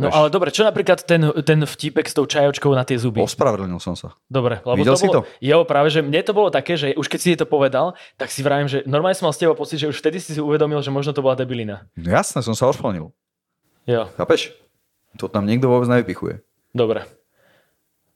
No 0.00 0.08
Veš? 0.08 0.14
ale 0.16 0.26
dobre, 0.32 0.48
čo 0.48 0.64
napríklad 0.64 1.04
ten, 1.04 1.20
ten 1.44 1.60
vtipek 1.68 2.08
s 2.08 2.16
tou 2.16 2.24
čajočkou 2.24 2.72
na 2.72 2.80
tie 2.80 2.96
zuby? 2.96 3.20
Ospravedlnil 3.20 3.76
som 3.76 3.92
sa. 3.92 4.16
Dobre, 4.24 4.64
lebo 4.64 4.80
Videl 4.80 4.96
to 4.96 5.00
si 5.04 5.06
bolo, 5.06 5.14
to? 5.20 5.20
Jo, 5.44 5.68
práve, 5.68 5.92
že 5.92 6.00
mne 6.00 6.16
to 6.24 6.32
bolo 6.32 6.48
také, 6.48 6.80
že 6.80 6.96
už 6.96 7.12
keď 7.12 7.20
si 7.20 7.36
to 7.36 7.44
povedal, 7.44 7.92
tak 8.16 8.32
si 8.32 8.40
vravím, 8.40 8.72
že 8.72 8.88
normálne 8.88 9.12
som 9.12 9.28
mal 9.28 9.36
s 9.36 9.40
tebou 9.44 9.52
pocit, 9.52 9.76
že 9.76 9.92
už 9.92 10.00
vtedy 10.00 10.16
si 10.16 10.32
si 10.32 10.40
uvedomil, 10.40 10.80
že 10.80 10.88
možno 10.88 11.12
to 11.12 11.20
bola 11.20 11.36
debilina. 11.36 11.84
No 11.92 12.08
jasné, 12.08 12.40
som 12.40 12.56
sa 12.56 12.72
ospravedlnil. 12.72 13.12
Jo. 13.84 14.08
Chápeš? 14.16 14.56
To 15.20 15.28
tam 15.28 15.44
niekto 15.44 15.68
vôbec 15.68 15.92
nevypichuje. 15.92 16.40
Dobre. 16.72 17.04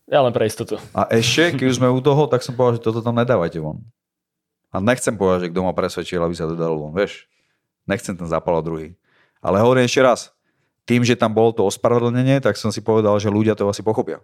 Ja 0.09 0.25
len 0.25 0.33
pre 0.33 0.49
istotu. 0.49 0.81
A 0.97 1.05
ešte, 1.13 1.61
keď 1.61 1.67
už 1.67 1.79
sme 1.83 1.93
u 1.93 2.01
toho, 2.01 2.25
tak 2.31 2.41
som 2.41 2.57
povedal, 2.57 2.81
že 2.81 2.87
toto 2.89 3.05
tam 3.05 3.21
nedávajte 3.21 3.59
von. 3.61 3.85
A 4.71 4.79
nechcem 4.79 5.13
povedať, 5.13 5.49
že 5.49 5.51
kto 5.53 5.61
ma 5.61 5.77
presvedčil, 5.77 6.23
aby 6.23 6.33
sa 6.33 6.49
to 6.49 6.57
dalo 6.57 6.79
von, 6.79 6.95
vieš. 6.95 7.27
Nechcem 7.85 8.17
ten 8.17 8.25
zapalať 8.25 8.63
druhý. 8.65 8.89
Ale 9.43 9.61
hovorím 9.61 9.85
ešte 9.85 10.01
raz, 10.01 10.36
tým, 10.87 11.03
že 11.03 11.19
tam 11.19 11.35
bolo 11.35 11.53
to 11.53 11.67
ospravedlnenie, 11.67 12.39
tak 12.39 12.55
som 12.55 12.71
si 12.71 12.81
povedal, 12.81 13.19
že 13.19 13.29
ľudia 13.29 13.59
to 13.59 13.67
asi 13.67 13.83
pochopia. 13.83 14.23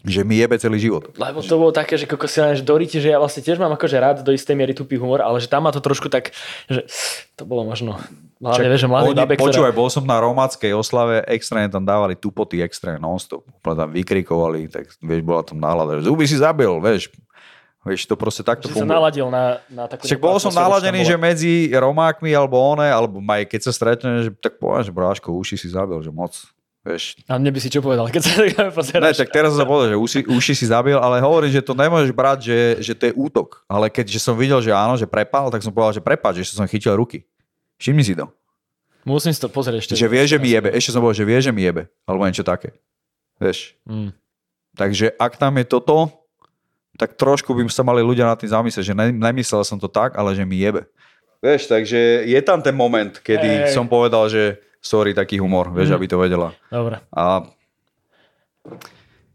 že 0.00 0.24
mi 0.24 0.40
jebe 0.40 0.56
celý 0.56 0.80
život. 0.80 1.12
Lebo 1.12 1.44
to 1.44 1.60
bolo 1.60 1.72
také, 1.76 2.00
že 2.00 2.08
koko 2.08 2.24
si 2.24 2.40
že 2.40 2.64
doríte, 2.64 2.96
že 2.98 3.12
ja 3.12 3.20
vlastne 3.20 3.44
tiež 3.44 3.60
mám 3.60 3.76
akože 3.76 3.96
rád 4.00 4.16
do 4.24 4.32
istej 4.32 4.56
miery 4.56 4.72
tupý 4.72 4.96
humor, 4.96 5.20
ale 5.20 5.44
že 5.44 5.48
tam 5.48 5.68
ma 5.68 5.76
to 5.76 5.84
trošku 5.84 6.08
tak, 6.08 6.32
že 6.72 6.88
to 7.36 7.44
bolo 7.44 7.68
možno 7.68 8.00
Hlavne, 8.40 8.72
vieš, 8.72 8.80
že 8.80 8.88
mladý 8.88 9.12
babe, 9.12 9.36
Počúvaj, 9.36 9.76
bol 9.76 9.92
som 9.92 10.00
na 10.00 10.16
romáckej 10.16 10.72
oslave, 10.72 11.20
extrémne 11.28 11.68
tam 11.68 11.84
dávali 11.84 12.16
tupoty 12.16 12.64
extrémne 12.64 12.96
non-stop. 12.96 13.44
Úplne 13.60 13.76
tam 13.76 13.90
vykrikovali, 13.92 14.64
tak 14.72 14.88
vieš, 15.04 15.20
bola 15.20 15.44
tam 15.44 15.60
nálada, 15.60 16.00
že 16.00 16.08
zuby 16.08 16.24
si 16.24 16.40
zabil, 16.40 16.72
vieš. 16.80 17.12
Vieš, 17.80 18.04
to 18.04 18.12
proste 18.12 18.44
takto 18.44 18.68
funguje. 18.68 18.84
sa 18.84 18.92
naladil 18.92 19.32
na, 19.32 19.64
na 19.72 19.88
takú... 19.88 20.04
Však 20.04 20.20
bol 20.20 20.36
som 20.36 20.52
naladený, 20.52 21.00
že 21.00 21.16
medzi 21.16 21.72
Romákmi 21.72 22.28
alebo 22.28 22.60
one, 22.60 22.84
alebo 22.84 23.24
aj 23.24 23.48
keď 23.48 23.60
sa 23.64 23.72
stretne, 23.72 24.28
že 24.28 24.30
tak 24.36 24.60
poviem, 24.60 24.84
že 24.84 24.92
bráško, 24.92 25.32
uši 25.32 25.56
si 25.56 25.72
zabil, 25.72 25.96
že 26.04 26.12
moc. 26.12 26.36
Vieš. 26.80 27.24
A 27.24 27.40
mne 27.40 27.52
by 27.52 27.60
si 27.60 27.72
čo 27.72 27.80
povedal, 27.80 28.08
keď 28.12 28.20
sa 28.20 28.32
tak 28.36 28.52
pozeráš? 28.76 29.04
Ne, 29.04 29.20
tak 29.24 29.32
teraz 29.32 29.56
som 29.56 29.64
povedal, 29.64 29.96
že 29.96 29.98
uši, 30.00 30.20
uši 30.28 30.52
si 30.52 30.64
zabil, 30.68 30.96
ale 30.96 31.24
hovorím, 31.24 31.52
že 31.52 31.64
to 31.64 31.72
nemôžeš 31.72 32.12
brať, 32.12 32.38
že, 32.52 32.58
že 32.84 32.92
to 32.92 33.08
je 33.08 33.12
útok. 33.16 33.64
Ale 33.64 33.88
keďže 33.88 34.20
som 34.20 34.36
videl, 34.36 34.60
že 34.60 34.76
áno, 34.76 35.00
že 35.00 35.08
prepal, 35.08 35.48
tak 35.48 35.64
som 35.64 35.72
povedal, 35.72 35.96
že 35.96 36.04
prepad, 36.04 36.36
že 36.36 36.52
som 36.52 36.68
chytil 36.68 36.92
ruky. 36.92 37.24
Všimni 37.80 38.04
si 38.04 38.12
to. 38.12 38.28
Musím 39.08 39.32
si 39.32 39.40
to 39.40 39.48
pozrieť 39.48 39.80
ešte. 39.80 39.92
Že 39.96 40.08
vie, 40.12 40.22
že 40.28 40.36
mi 40.36 40.52
jebe. 40.52 40.68
Ešte 40.68 40.92
som 40.92 41.00
povedal, 41.00 41.24
že 41.24 41.28
vie, 41.28 41.38
že 41.40 41.52
mi 41.52 41.64
jebe. 41.64 41.88
Alebo 42.04 42.28
niečo 42.28 42.44
také. 42.44 42.76
Vieš. 43.40 43.80
Mm. 43.88 44.12
Takže 44.76 45.16
ak 45.16 45.40
tam 45.40 45.56
je 45.56 45.64
toto, 45.64 46.19
tak 47.00 47.16
trošku 47.16 47.56
by 47.56 47.64
sa 47.72 47.80
mali 47.80 48.04
ľudia 48.04 48.28
na 48.28 48.36
tým 48.36 48.52
zamyslieť, 48.52 48.92
že 48.92 48.94
nemyslel 48.94 49.64
som 49.64 49.80
to 49.80 49.88
tak, 49.88 50.20
ale 50.20 50.36
že 50.36 50.44
mi 50.44 50.60
jebe. 50.60 50.84
Vieš, 51.40 51.72
takže 51.72 52.28
je 52.28 52.40
tam 52.44 52.60
ten 52.60 52.76
moment, 52.76 53.16
kedy 53.16 53.64
hey. 53.64 53.72
som 53.72 53.88
povedal, 53.88 54.28
že 54.28 54.60
sorry, 54.84 55.16
taký 55.16 55.40
humor, 55.40 55.72
vieš, 55.72 55.92
mm. 55.92 55.96
aby 55.96 56.06
to 56.12 56.16
vedela. 56.20 56.52
Dobre. 56.68 57.00
A 57.08 57.48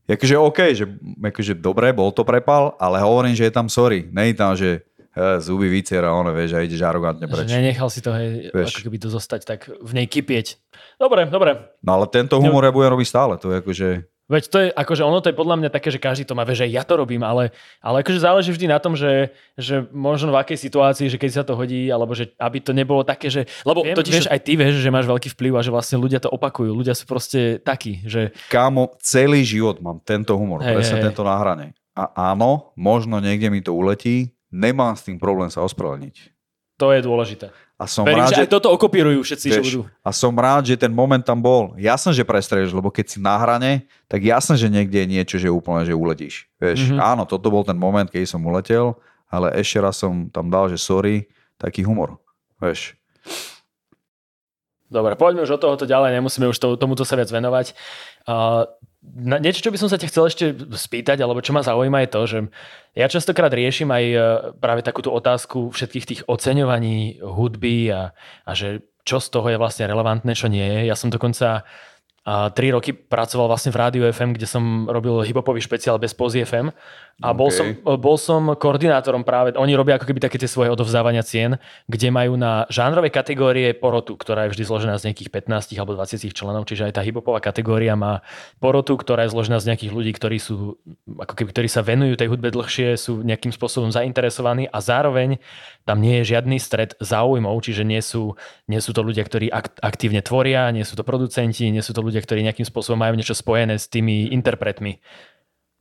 akože 0.06 0.38
OK, 0.38 0.60
že 0.78 0.86
akože 1.18 1.58
dobre, 1.58 1.90
bol 1.90 2.14
to 2.14 2.22
prepal, 2.22 2.78
ale 2.78 3.02
hovorím, 3.02 3.34
že 3.34 3.50
je 3.50 3.54
tam 3.58 3.66
sorry. 3.66 4.06
Nej 4.14 4.38
tam, 4.38 4.54
že 4.54 4.86
he, 5.18 5.26
zuby 5.42 5.66
vyciera, 5.66 6.14
ono, 6.14 6.30
vieš, 6.30 6.54
a 6.54 6.62
ideš 6.62 6.86
arogantne 6.86 7.26
preč. 7.26 7.50
Že 7.50 7.58
nenechal 7.58 7.90
si 7.90 8.06
to, 8.06 8.14
hej, 8.14 8.54
vieš. 8.54 8.78
ako 8.78 8.86
keby 8.86 8.98
to 9.02 9.10
zostať 9.10 9.42
tak 9.42 9.60
v 9.74 9.92
nej 9.98 10.06
kypieť. 10.06 10.62
Dobre, 11.02 11.26
dobre. 11.26 11.74
No 11.82 11.98
ale 11.98 12.06
tento 12.14 12.38
humor 12.38 12.62
ja 12.62 12.70
budem 12.70 12.94
robiť 12.94 13.08
stále, 13.10 13.34
to 13.42 13.50
je 13.50 13.66
akože... 13.66 13.90
Veď 14.26 14.44
to 14.50 14.58
je, 14.58 14.68
akože 14.74 15.06
ono 15.06 15.22
to 15.22 15.30
je 15.30 15.38
podľa 15.38 15.56
mňa 15.62 15.70
také, 15.70 15.94
že 15.94 16.02
každý 16.02 16.26
to 16.26 16.34
má, 16.34 16.42
že 16.50 16.66
ja 16.66 16.82
to 16.82 16.98
robím, 16.98 17.22
ale, 17.22 17.54
ale 17.78 18.02
akože 18.02 18.26
záleží 18.26 18.50
vždy 18.50 18.66
na 18.74 18.82
tom, 18.82 18.98
že, 18.98 19.30
že 19.54 19.86
možno 19.94 20.34
v 20.34 20.42
akej 20.42 20.58
situácii, 20.66 21.14
že 21.14 21.22
keď 21.22 21.30
sa 21.30 21.44
to 21.46 21.54
hodí, 21.54 21.94
alebo 21.94 22.18
že 22.18 22.34
aby 22.42 22.58
to 22.58 22.74
nebolo 22.74 23.06
také, 23.06 23.30
že, 23.30 23.46
lebo 23.62 23.86
Viem, 23.86 23.94
totiž 23.94 24.26
vieš, 24.26 24.28
aj 24.34 24.42
ty 24.42 24.58
vieš, 24.58 24.82
že 24.82 24.90
máš 24.90 25.06
veľký 25.06 25.30
vplyv 25.30 25.54
a 25.54 25.62
že 25.62 25.70
vlastne 25.70 26.02
ľudia 26.02 26.18
to 26.18 26.34
opakujú, 26.34 26.74
ľudia 26.74 26.98
sú 26.98 27.06
proste 27.06 27.62
takí, 27.62 28.02
že... 28.02 28.34
Kámo, 28.50 28.98
celý 28.98 29.46
život 29.46 29.78
mám 29.78 30.02
tento 30.02 30.34
humor, 30.34 30.66
hej, 30.66 30.74
presne 30.74 30.98
hej. 30.98 31.06
tento 31.06 31.22
náhranie. 31.22 31.78
A 31.94 32.34
áno, 32.34 32.74
možno 32.74 33.22
niekde 33.22 33.54
mi 33.54 33.62
to 33.62 33.78
uletí, 33.78 34.34
nemám 34.50 34.98
s 34.98 35.06
tým 35.06 35.22
problém 35.22 35.54
sa 35.54 35.62
ospravedlniť. 35.62 36.34
To 36.82 36.92
je 36.92 37.00
dôležité. 37.00 37.56
A 37.76 37.92
som 37.92 38.08
Verím, 38.08 38.24
rád, 38.24 38.32
že, 38.32 38.36
že 38.40 38.44
aj 38.48 38.52
toto 38.56 38.72
okopírujú 38.72 39.20
všetci, 39.20 39.48
vieš, 39.52 39.56
že 39.60 39.64
budú. 39.68 39.82
A 40.00 40.10
som 40.16 40.32
rád, 40.32 40.64
že 40.72 40.80
ten 40.80 40.96
moment 40.96 41.20
tam 41.20 41.44
bol. 41.44 41.76
Jasné, 41.76 42.16
že 42.16 42.24
prestreješ, 42.24 42.72
lebo 42.72 42.88
keď 42.88 43.06
si 43.12 43.18
na 43.20 43.36
hrane, 43.36 43.84
tak 44.08 44.24
jasné, 44.24 44.56
že 44.56 44.72
niekde 44.72 45.04
je 45.04 45.08
niečo, 45.12 45.36
že 45.36 45.52
úplne, 45.52 45.84
že 45.84 45.92
uletíš. 45.92 46.48
Vieš, 46.56 46.96
mm-hmm. 46.96 47.04
áno, 47.04 47.28
toto 47.28 47.52
bol 47.52 47.68
ten 47.68 47.76
moment, 47.76 48.08
keď 48.08 48.32
som 48.32 48.40
uletel, 48.48 48.96
ale 49.28 49.52
ešte 49.60 49.84
raz 49.84 50.00
som 50.00 50.32
tam 50.32 50.48
dal, 50.48 50.72
že 50.72 50.80
sorry, 50.80 51.28
taký 51.60 51.84
humor. 51.84 52.16
Vieš. 52.64 52.96
Dobre, 54.88 55.20
poďme 55.20 55.44
už 55.44 55.60
od 55.60 55.62
tohoto 55.68 55.84
ďalej, 55.84 56.16
nemusíme 56.16 56.48
už 56.48 56.56
to, 56.56 56.80
tomuto 56.80 57.04
sa 57.04 57.20
viac 57.20 57.28
venovať. 57.28 57.76
Uh, 58.24 58.64
niečo, 59.14 59.62
čo 59.62 59.72
by 59.72 59.80
som 59.80 59.90
sa 59.92 60.02
ťa 60.02 60.10
chcel 60.10 60.26
ešte 60.28 60.46
spýtať, 60.76 61.22
alebo 61.22 61.40
čo 61.40 61.54
ma 61.54 61.62
zaujíma 61.62 62.04
je 62.06 62.10
to, 62.10 62.22
že 62.26 62.40
ja 62.98 63.08
častokrát 63.08 63.54
riešim 63.54 63.88
aj 63.92 64.06
e, 64.06 64.18
práve 64.58 64.82
takúto 64.82 65.14
otázku 65.14 65.72
všetkých 65.72 66.06
tých 66.06 66.22
oceňovaní 66.26 67.22
hudby 67.22 67.94
a, 67.94 68.12
a 68.44 68.52
že 68.52 68.84
čo 69.06 69.22
z 69.22 69.28
toho 69.30 69.48
je 69.54 69.62
vlastne 69.62 69.86
relevantné, 69.86 70.34
čo 70.34 70.50
nie 70.50 70.66
je. 70.66 70.90
Ja 70.90 70.98
som 70.98 71.14
dokonca 71.14 71.64
a 72.26 72.50
tri 72.50 72.74
roky 72.74 72.90
pracoval 72.90 73.46
vlastne 73.46 73.70
v 73.70 73.78
Rádiu 73.78 74.04
FM, 74.10 74.34
kde 74.34 74.50
som 74.50 74.90
robil 74.90 75.14
hiphopový 75.22 75.62
špeciál 75.62 76.02
bez 76.02 76.18
pozy 76.18 76.42
FM 76.42 76.74
a 77.24 77.32
okay. 77.32 77.38
bol, 77.38 77.50
som, 77.54 77.68
bol 77.96 78.18
som 78.20 78.42
koordinátorom 78.60 79.24
práve, 79.24 79.56
oni 79.56 79.72
robia 79.72 79.96
ako 79.96 80.10
keby 80.10 80.20
také 80.20 80.36
tie 80.36 80.52
svoje 80.52 80.68
odovzdávania 80.68 81.24
cien, 81.24 81.56
kde 81.88 82.12
majú 82.12 82.36
na 82.36 82.68
žánrovej 82.68 83.14
kategórie 83.14 83.72
porotu, 83.72 84.20
ktorá 84.20 84.50
je 84.50 84.58
vždy 84.58 84.64
zložená 84.68 85.00
z 85.00 85.08
nejakých 85.08 85.32
15 85.32 85.80
alebo 85.80 85.96
20 85.96 86.36
členov, 86.36 86.68
čiže 86.68 86.92
aj 86.92 87.00
tá 87.00 87.02
hiphopová 87.06 87.40
kategória 87.40 87.96
má 87.96 88.20
porotu, 88.60 89.00
ktorá 89.00 89.24
je 89.24 89.32
zložená 89.32 89.64
z 89.64 89.72
nejakých 89.72 89.92
ľudí, 89.96 90.12
ktorí 90.12 90.42
sú, 90.44 90.76
ako 91.08 91.34
keby, 91.40 91.56
ktorí 91.56 91.68
sa 91.72 91.88
venujú 91.88 92.20
tej 92.20 92.28
hudbe 92.28 92.52
dlhšie, 92.52 93.00
sú 93.00 93.24
nejakým 93.24 93.56
spôsobom 93.56 93.96
zainteresovaní 93.96 94.68
a 94.68 94.84
zároveň 94.84 95.40
tam 95.88 96.04
nie 96.04 96.20
je 96.20 96.36
žiadny 96.36 96.60
stred 96.60 97.00
záujmov, 97.00 97.56
čiže 97.64 97.88
nie 97.88 98.04
sú, 98.04 98.36
nie 98.68 98.84
sú 98.84 98.92
to 98.92 99.06
ľudia, 99.06 99.24
ktorí 99.24 99.54
aktívne 99.80 100.20
tvoria, 100.20 100.68
nie 100.76 100.84
sú 100.84 101.00
to 101.00 101.08
producenti, 101.08 101.72
nie 101.72 101.86
sú 101.86 101.96
to 101.96 102.04
ľudia, 102.04 102.15
ktorí 102.22 102.44
nejakým 102.46 102.68
spôsobom 102.68 103.00
majú 103.00 103.16
niečo 103.16 103.34
spojené 103.36 103.80
s 103.80 103.88
tými 103.88 104.32
interpretmi. 104.32 105.00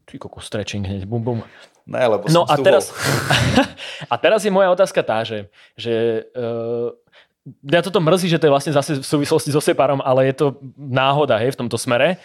Ty 0.05 0.14
koko, 0.20 0.39
stretching 0.41 0.85
hneď, 0.85 1.09
bum 1.09 1.22
bum. 1.24 1.41
Ne, 1.85 2.01
lebo 2.01 2.24
no 2.32 2.49
a 2.49 2.57
teraz, 2.57 2.89
a 4.12 4.14
teraz 4.16 4.41
je 4.41 4.53
moja 4.53 4.72
otázka 4.72 5.05
tá, 5.05 5.20
že, 5.20 5.53
že 5.76 6.24
uh, 6.32 6.97
ja 7.68 7.85
toto 7.85 8.01
mrzí, 8.01 8.32
že 8.32 8.41
to 8.41 8.49
je 8.49 8.55
vlastne 8.57 8.72
zase 8.72 8.97
v 9.01 9.05
súvislosti 9.05 9.53
so 9.53 9.61
Separom, 9.61 10.01
ale 10.01 10.32
je 10.32 10.35
to 10.41 10.47
náhoda 10.80 11.37
hej, 11.37 11.53
v 11.53 11.61
tomto 11.61 11.76
smere. 11.76 12.16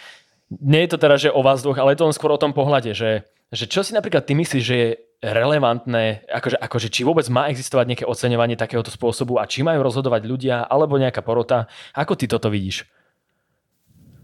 Nie 0.48 0.88
je 0.88 0.96
to 0.96 0.98
teda, 0.98 1.16
že 1.20 1.28
o 1.28 1.44
vás 1.44 1.60
dvoch, 1.60 1.76
ale 1.76 1.92
je 1.92 2.00
to 2.00 2.08
len 2.08 2.16
skôr 2.16 2.32
o 2.32 2.40
tom 2.40 2.56
pohľade, 2.56 2.96
že, 2.96 3.28
že 3.52 3.68
čo 3.68 3.84
si 3.84 3.92
napríklad 3.92 4.24
ty 4.24 4.32
myslíš, 4.32 4.64
že 4.64 4.76
je 4.76 4.88
relevantné, 5.20 6.24
akože, 6.32 6.56
akože 6.56 6.88
či 6.88 7.04
vôbec 7.04 7.28
má 7.28 7.52
existovať 7.52 7.84
nejaké 7.92 8.04
oceňovanie 8.08 8.56
takéhoto 8.56 8.88
spôsobu 8.88 9.36
a 9.36 9.44
či 9.44 9.60
majú 9.60 9.84
rozhodovať 9.84 10.24
ľudia 10.24 10.64
alebo 10.64 10.96
nejaká 10.96 11.20
porota. 11.20 11.68
Ako 11.92 12.16
ty 12.16 12.24
toto 12.24 12.48
vidíš? 12.48 12.88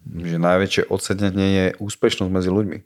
Že 0.06 0.38
najväčšie 0.38 0.82
ocenenie 0.86 1.48
je 1.50 1.66
úspešnosť 1.82 2.30
medzi 2.30 2.50
ľuďmi. 2.50 2.78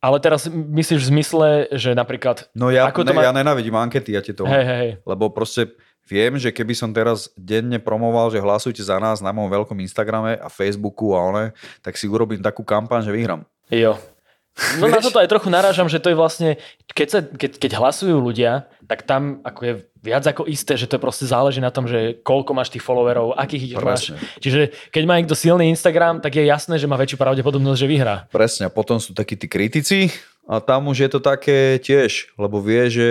Ale 0.00 0.22
teraz 0.22 0.46
myslíš 0.48 1.02
v 1.02 1.10
zmysle, 1.12 1.48
že 1.74 1.90
napríklad... 1.96 2.46
No 2.54 2.70
ja, 2.70 2.86
ako 2.86 3.02
to 3.02 3.10
ne, 3.10 3.18
má... 3.18 3.26
ja 3.26 3.34
nenávidím 3.34 3.74
ankety, 3.74 4.14
ja 4.14 4.22
ti 4.22 4.30
to... 4.30 4.46
Hej, 4.46 4.64
hej, 4.64 4.78
hej. 4.78 4.92
Lebo 5.02 5.32
proste 5.32 5.74
viem, 6.06 6.38
že 6.38 6.54
keby 6.54 6.72
som 6.78 6.94
teraz 6.94 7.26
denne 7.34 7.82
promoval, 7.82 8.30
že 8.30 8.38
hlasujte 8.38 8.78
za 8.84 9.02
nás 9.02 9.18
na 9.18 9.34
mojom 9.34 9.50
veľkom 9.50 9.78
Instagrame 9.82 10.38
a 10.38 10.46
Facebooku 10.46 11.16
a 11.16 11.20
one, 11.20 11.44
tak 11.82 11.98
si 11.98 12.06
urobím 12.06 12.38
takú 12.38 12.62
kampaň, 12.62 13.02
že 13.02 13.12
vyhrám. 13.12 13.42
Jo. 13.66 13.98
No 14.80 14.88
na 14.88 15.04
toto 15.04 15.20
aj 15.20 15.28
trochu 15.28 15.52
narážam, 15.52 15.84
že 15.84 16.00
to 16.00 16.08
je 16.08 16.16
vlastne, 16.16 16.56
keď, 16.96 17.08
sa, 17.12 17.20
keď, 17.20 17.60
keď 17.60 17.70
hlasujú 17.76 18.16
ľudia, 18.16 18.64
tak 18.88 19.04
tam 19.04 19.44
ako 19.44 19.60
je 19.60 19.74
viac 20.00 20.24
ako 20.24 20.48
isté, 20.48 20.80
že 20.80 20.88
to 20.88 20.96
proste 20.96 21.28
záleží 21.28 21.60
na 21.60 21.68
tom, 21.68 21.84
že 21.84 22.16
koľko 22.24 22.56
máš 22.56 22.72
tých 22.72 22.80
followerov, 22.80 23.36
akých 23.36 23.62
ich 23.68 23.74
Presne. 23.76 24.16
máš. 24.16 24.40
Čiže 24.40 24.72
keď 24.88 25.02
má 25.04 25.20
niekto 25.20 25.36
silný 25.36 25.68
Instagram, 25.68 26.24
tak 26.24 26.40
je 26.40 26.48
jasné, 26.48 26.80
že 26.80 26.88
má 26.88 26.96
väčšiu 26.96 27.20
pravdepodobnosť, 27.20 27.80
že 27.84 27.88
vyhrá. 27.90 28.16
Presne, 28.32 28.70
a 28.70 28.72
potom 28.72 28.96
sú 28.96 29.12
takí 29.12 29.36
tí 29.36 29.44
kritici 29.44 30.08
a 30.48 30.62
tam 30.64 30.88
už 30.88 31.04
je 31.04 31.10
to 31.12 31.20
také 31.20 31.76
tiež, 31.76 32.32
lebo 32.40 32.56
vie, 32.64 32.88
že 32.88 33.08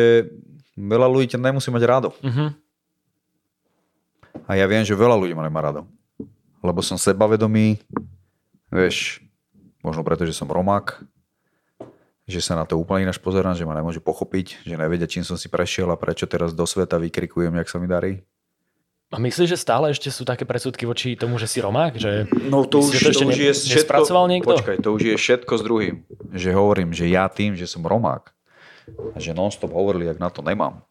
veľa 0.74 1.06
ľudí 1.06 1.38
ťa 1.38 1.46
nemusí 1.46 1.70
mať 1.70 1.84
rado. 1.86 2.10
Uh-huh. 2.26 2.50
A 4.50 4.58
ja 4.58 4.66
viem, 4.66 4.82
že 4.82 4.98
veľa 4.98 5.14
ľudí 5.14 5.38
ma 5.38 5.46
nemá 5.46 5.62
rado. 5.62 5.86
Lebo 6.66 6.82
som 6.82 6.98
sebavedomý, 6.98 7.78
vieš, 8.74 9.22
možno 9.86 10.02
preto, 10.02 10.26
že 10.26 10.34
som 10.34 10.50
Romák, 10.50 11.06
že 12.26 12.42
sa 12.42 12.58
na 12.58 12.66
to 12.66 12.82
úplne 12.82 13.06
ináč 13.06 13.22
pozerám, 13.22 13.54
že 13.54 13.70
ma 13.70 13.78
nemôžu 13.78 14.02
pochopiť, 14.02 14.66
že 14.66 14.74
nevedia, 14.74 15.06
čím 15.06 15.22
som 15.22 15.38
si 15.38 15.46
prešiel 15.46 15.86
a 15.94 15.98
prečo 15.98 16.26
teraz 16.26 16.58
do 16.58 16.66
sveta 16.66 16.98
vykrikujem, 16.98 17.54
jak 17.54 17.70
sa 17.70 17.78
mi 17.78 17.86
darí. 17.86 18.26
A 19.14 19.22
myslíš, 19.22 19.54
že 19.54 19.62
stále 19.62 19.94
ešte 19.94 20.10
sú 20.10 20.26
také 20.26 20.50
predsudky 20.50 20.90
voči 20.90 21.14
tomu, 21.14 21.38
že 21.38 21.46
si 21.46 21.62
Romák? 21.62 21.94
Že 21.94 22.12
no 22.50 22.66
to 22.66 22.82
už, 22.82 22.98
to, 22.98 23.14
to 23.14 23.30
už 23.30 23.38
je 23.38 23.54
všetko, 23.54 24.26
niekto? 24.26 24.58
Počkaj, 24.58 24.82
to 24.82 24.90
už 24.98 25.02
je 25.14 25.16
všetko 25.16 25.54
s 25.56 25.62
druhým. 25.62 25.96
Že 26.34 26.50
hovorím, 26.58 26.90
že 26.90 27.06
ja 27.06 27.30
tým, 27.30 27.54
že 27.54 27.70
som 27.70 27.86
Romák 27.86 28.34
a 29.14 29.18
že 29.22 29.38
non-stop 29.38 29.70
hovorili, 29.70 30.10
ak 30.10 30.18
na 30.18 30.34
to 30.34 30.42
nemám, 30.42 30.82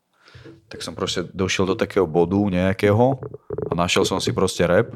tak 0.70 0.86
som 0.86 0.94
proste 0.94 1.26
došiel 1.34 1.74
do 1.74 1.76
takého 1.76 2.06
bodu 2.06 2.38
nejakého 2.38 3.18
a 3.68 3.72
našiel 3.74 4.06
som 4.06 4.22
si 4.22 4.30
proste 4.30 4.62
rap, 4.62 4.94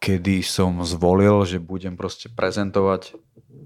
kedy 0.00 0.40
som 0.40 0.80
zvolil, 0.80 1.44
že 1.44 1.60
budem 1.60 1.92
proste 1.92 2.32
prezentovať 2.32 3.14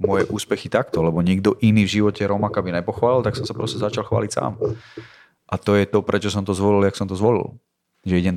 moje 0.01 0.27
úspechy 0.31 0.71
takto, 0.71 1.03
lebo 1.03 1.23
nikto 1.23 1.55
iný 1.63 1.87
v 1.87 2.01
živote 2.01 2.23
Romaka 2.27 2.63
by 2.63 2.83
nepochválil, 2.83 3.23
tak 3.23 3.39
som 3.39 3.47
sa 3.47 3.55
proste 3.55 3.79
začal 3.79 4.07
chváliť 4.07 4.31
sám. 4.31 4.59
A 5.45 5.55
to 5.61 5.77
je 5.79 5.85
to, 5.87 6.03
prečo 6.03 6.33
som 6.33 6.43
to 6.43 6.57
zvolil, 6.57 6.83
jak 6.83 6.99
som 6.99 7.07
to 7.07 7.15
zvolil. 7.15 7.55
Že 8.03 8.15
idem, 8.21 8.37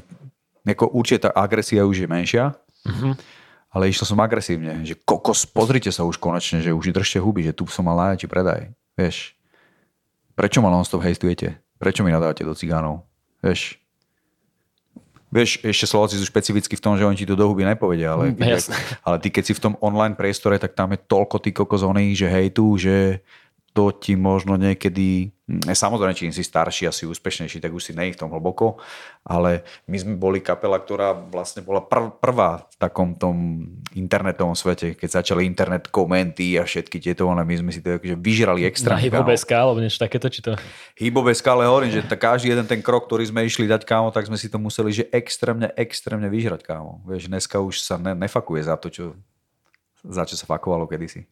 ako 0.67 0.91
určite 0.91 1.27
tá 1.27 1.29
agresia 1.33 1.87
už 1.87 2.03
je 2.03 2.07
menšia, 2.07 2.53
mm-hmm. 2.83 3.13
ale 3.71 3.89
išiel 3.89 4.05
som 4.05 4.19
agresívne, 4.19 4.83
že 4.83 4.99
kokos, 4.99 5.47
pozrite 5.47 5.89
sa 5.89 6.03
už 6.03 6.19
konečne, 6.19 6.59
že 6.59 6.75
už 6.75 6.91
držte 6.91 7.23
huby, 7.23 7.47
že 7.47 7.55
tu 7.55 7.63
som 7.71 7.87
mal 7.87 7.95
najväčší 7.95 8.27
predaj. 8.27 8.61
Vieš, 8.99 9.33
prečo 10.35 10.59
ma 10.59 10.69
non-stop 10.69 11.01
hejstujete? 11.01 11.57
Prečo 11.77 12.01
mi 12.03 12.11
nadávate 12.11 12.43
do 12.43 12.57
cigánov? 12.57 13.05
Vieš, 13.39 13.77
Vieš, 15.27 15.59
ešte 15.59 15.85
Slováci 15.85 16.15
sú 16.15 16.23
špecificky 16.23 16.73
v 16.73 16.83
tom, 16.83 16.95
že 16.95 17.03
oni 17.03 17.19
ti 17.19 17.27
to 17.27 17.35
do 17.35 17.45
huby 17.45 17.61
nepovedia, 17.61 18.15
ale, 18.15 18.31
Mm, 18.31 18.39
jasné. 18.47 18.79
ale 19.03 19.19
ty 19.19 19.27
keď 19.27 19.43
si 19.43 19.53
v 19.53 19.63
tom 19.63 19.73
online 19.83 20.15
priestore, 20.15 20.55
tak 20.55 20.71
tam 20.71 20.95
je 20.95 20.99
toľko 20.99 21.43
ty 21.43 21.51
kokos 21.51 21.83
oných, 21.83 22.15
že 22.15 22.27
hej 22.31 22.47
tu, 22.51 22.79
že 22.79 23.19
to 23.71 23.91
ti 23.91 24.15
možno 24.15 24.55
niekedy, 24.55 25.35
samozrejme, 25.47 26.11
čím 26.11 26.35
si 26.35 26.43
starší 26.43 26.91
a 26.91 26.95
si 26.95 27.07
úspešnejší, 27.07 27.63
tak 27.63 27.71
už 27.71 27.79
si 27.79 27.93
nej 27.95 28.11
v 28.11 28.19
tom 28.19 28.27
hlboko, 28.27 28.83
ale 29.23 29.63
my 29.87 29.95
sme 29.95 30.13
boli 30.19 30.43
kapela, 30.43 30.75
ktorá 30.75 31.15
vlastne 31.15 31.63
bola 31.63 31.79
prv, 31.79 32.19
prvá 32.19 32.67
v 32.67 32.75
takom 32.75 33.15
tom 33.15 33.63
internetovom 33.95 34.59
svete, 34.59 34.99
keď 34.99 35.23
začali 35.23 35.47
internet 35.47 35.87
komenty 35.87 36.59
a 36.59 36.67
všetky 36.67 36.99
tieto, 36.99 37.31
ale 37.31 37.47
my 37.47 37.55
sme 37.63 37.71
si 37.71 37.79
to 37.79 37.95
akože 37.95 38.19
vyžrali 38.19 38.67
extra. 38.67 38.99
Na 38.99 39.03
hybobeska, 39.03 39.55
alebo 39.55 39.79
niečo 39.79 40.03
takéto, 40.03 40.27
či 40.27 40.43
to... 40.43 40.59
Hybové 40.99 41.31
skále 41.31 41.63
hovorím, 41.63 41.95
že 41.95 42.03
každý 42.03 42.51
jeden 42.51 42.67
ten 42.67 42.83
krok, 42.83 43.07
ktorý 43.07 43.23
sme 43.31 43.47
išli 43.47 43.71
dať 43.71 43.87
kámo, 43.87 44.11
tak 44.11 44.27
sme 44.27 44.35
si 44.35 44.51
to 44.51 44.59
museli 44.59 44.91
že 44.91 45.07
extrémne, 45.15 45.71
extrémne 45.79 46.27
vyžrať 46.27 46.67
kámo. 46.67 46.99
Vieš, 47.07 47.31
dneska 47.31 47.63
už 47.63 47.79
sa 47.79 47.95
ne, 47.95 48.11
nefakuje 48.19 48.67
za 48.67 48.75
to, 48.75 48.91
čo, 48.91 49.15
za 50.03 50.27
čo 50.27 50.35
sa 50.35 50.43
fakovalo 50.43 50.83
kedysi. 50.91 51.23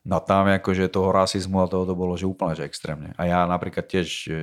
No 0.00 0.16
tam 0.20 0.48
akože 0.48 0.88
toho 0.88 1.12
rasizmu 1.12 1.60
a 1.60 1.68
toho 1.68 1.84
to 1.84 1.92
bolo, 1.92 2.16
že 2.16 2.24
úplne 2.24 2.56
že 2.56 2.64
extrémne. 2.64 3.12
A 3.20 3.28
ja 3.28 3.44
napríklad 3.44 3.84
tiež 3.84 4.06
že 4.08 4.38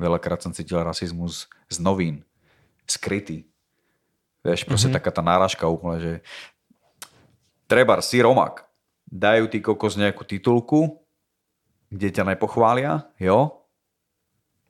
veľakrát 0.00 0.40
som 0.40 0.52
cítil 0.52 0.80
rasizmus 0.80 1.48
z 1.68 1.76
novín, 1.80 2.24
skrytý. 2.88 3.48
Vieš, 4.44 4.62
proste 4.62 4.88
mm-hmm. 4.88 4.96
taká 5.02 5.10
tá 5.10 5.22
náražka 5.24 5.64
úplne, 5.66 5.98
že 5.98 6.12
treba 7.66 7.98
si 7.98 8.22
Romak, 8.22 8.62
dajú 9.10 9.50
ti 9.50 9.58
kokos 9.58 9.98
nejakú 9.98 10.22
titulku, 10.22 11.02
kde 11.90 12.08
ťa 12.14 12.36
nepochvália, 12.36 13.10
jo? 13.18 13.66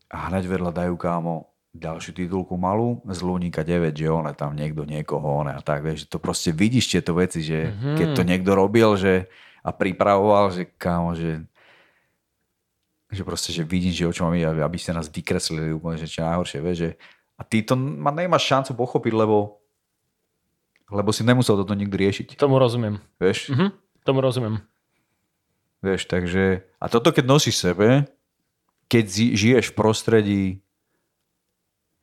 A 0.09 0.31
hneď 0.33 0.49
vedľa 0.49 0.73
dajú 0.73 0.95
kámo 0.97 1.51
ďalšiu 1.77 2.17
titulku 2.17 2.57
malú 2.57 3.05
z 3.05 3.21
Luníka 3.21 3.61
9, 3.61 3.93
že 3.93 4.09
on 4.09 4.25
tam 4.33 4.57
niekto 4.57 4.89
niekoho 4.89 5.45
one 5.45 5.53
a 5.53 5.61
tak, 5.61 5.85
vieš, 5.85 6.09
to 6.09 6.17
proste 6.17 6.57
vidíš 6.57 6.97
tieto 6.97 7.13
veci, 7.13 7.45
že 7.45 7.69
mm-hmm. 7.69 7.97
keď 8.01 8.09
to 8.17 8.23
niekto 8.25 8.53
robil, 8.57 8.97
že 8.97 9.29
a 9.67 9.75
pripravoval, 9.75 10.55
že 10.55 10.71
kámo, 10.79 11.19
že 11.19 11.43
že 13.07 13.23
proste, 13.23 13.55
že 13.55 13.63
vidím, 13.63 13.95
že 13.95 14.07
o 14.07 14.15
čo 14.15 14.27
mám 14.27 14.35
ísť, 14.35 14.63
aby 14.63 14.79
ste 14.79 14.91
nás 14.95 15.07
vykreslili 15.11 15.71
úplne, 15.75 15.99
že 15.99 16.11
čo 16.11 16.27
najhoršie, 16.27 16.59
vieš, 16.63 16.79
že 16.79 16.91
a 17.39 17.43
ty 17.47 17.63
to 17.63 17.75
ma 17.79 18.11
nemáš 18.11 18.47
šancu 18.47 18.79
pochopiť, 18.79 19.13
lebo 19.15 19.63
lebo 20.87 21.11
si 21.11 21.27
nemusel 21.27 21.59
toto 21.59 21.75
nikdy 21.75 21.99
riešiť. 21.99 22.39
Tomu 22.39 22.63
rozumiem. 22.63 23.03
Vieš? 23.19 23.51
Mhm, 23.51 23.75
tomu 24.07 24.23
rozumiem. 24.23 24.63
Vieš, 25.83 26.07
takže... 26.07 26.63
A 26.79 26.87
toto 26.87 27.11
keď 27.11 27.27
nosíš 27.27 27.59
sebe, 27.59 28.07
keď 28.87 29.35
žiješ 29.35 29.75
v 29.75 29.77
prostredí, 29.77 30.45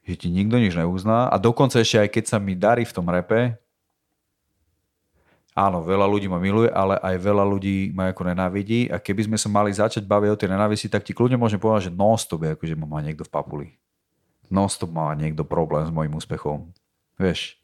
že 0.03 0.19
ti 0.19 0.27
nikto 0.27 0.59
nič 0.59 0.75
neuzná 0.75 1.31
a 1.31 1.35
dokonca 1.39 1.79
ešte 1.79 1.95
aj 2.03 2.09
keď 2.11 2.23
sa 2.27 2.37
mi 2.43 2.59
darí 2.59 2.83
v 2.83 2.95
tom 2.95 3.07
repe, 3.07 3.55
áno, 5.53 5.85
veľa 5.85 6.09
ľudí 6.09 6.27
ma 6.29 6.41
miluje, 6.41 6.69
ale 6.73 6.97
aj 6.97 7.15
veľa 7.21 7.45
ľudí 7.45 7.93
ma 7.93 8.09
ako 8.09 8.29
nenávidí 8.29 8.89
a 8.89 8.97
keby 8.97 9.29
sme 9.29 9.37
sa 9.37 9.49
mali 9.49 9.69
začať 9.69 10.05
baviť 10.05 10.29
o 10.33 10.39
tej 10.39 10.49
nenávisti, 10.49 10.89
tak 10.89 11.05
ti 11.05 11.13
kľudne 11.13 11.37
môžem 11.37 11.61
povedať, 11.61 11.89
že 11.89 11.95
non-stop 11.95 12.45
je 12.45 12.57
akože 12.57 12.75
ma 12.77 12.85
má 12.89 12.99
niekto 13.05 13.25
v 13.25 13.31
papuli. 13.33 13.67
Non-stop 14.49 14.91
má 14.91 15.13
niekto 15.13 15.45
problém 15.45 15.85
s 15.85 15.93
mojim 15.93 16.13
úspechom. 16.13 16.69
Vieš. 17.17 17.57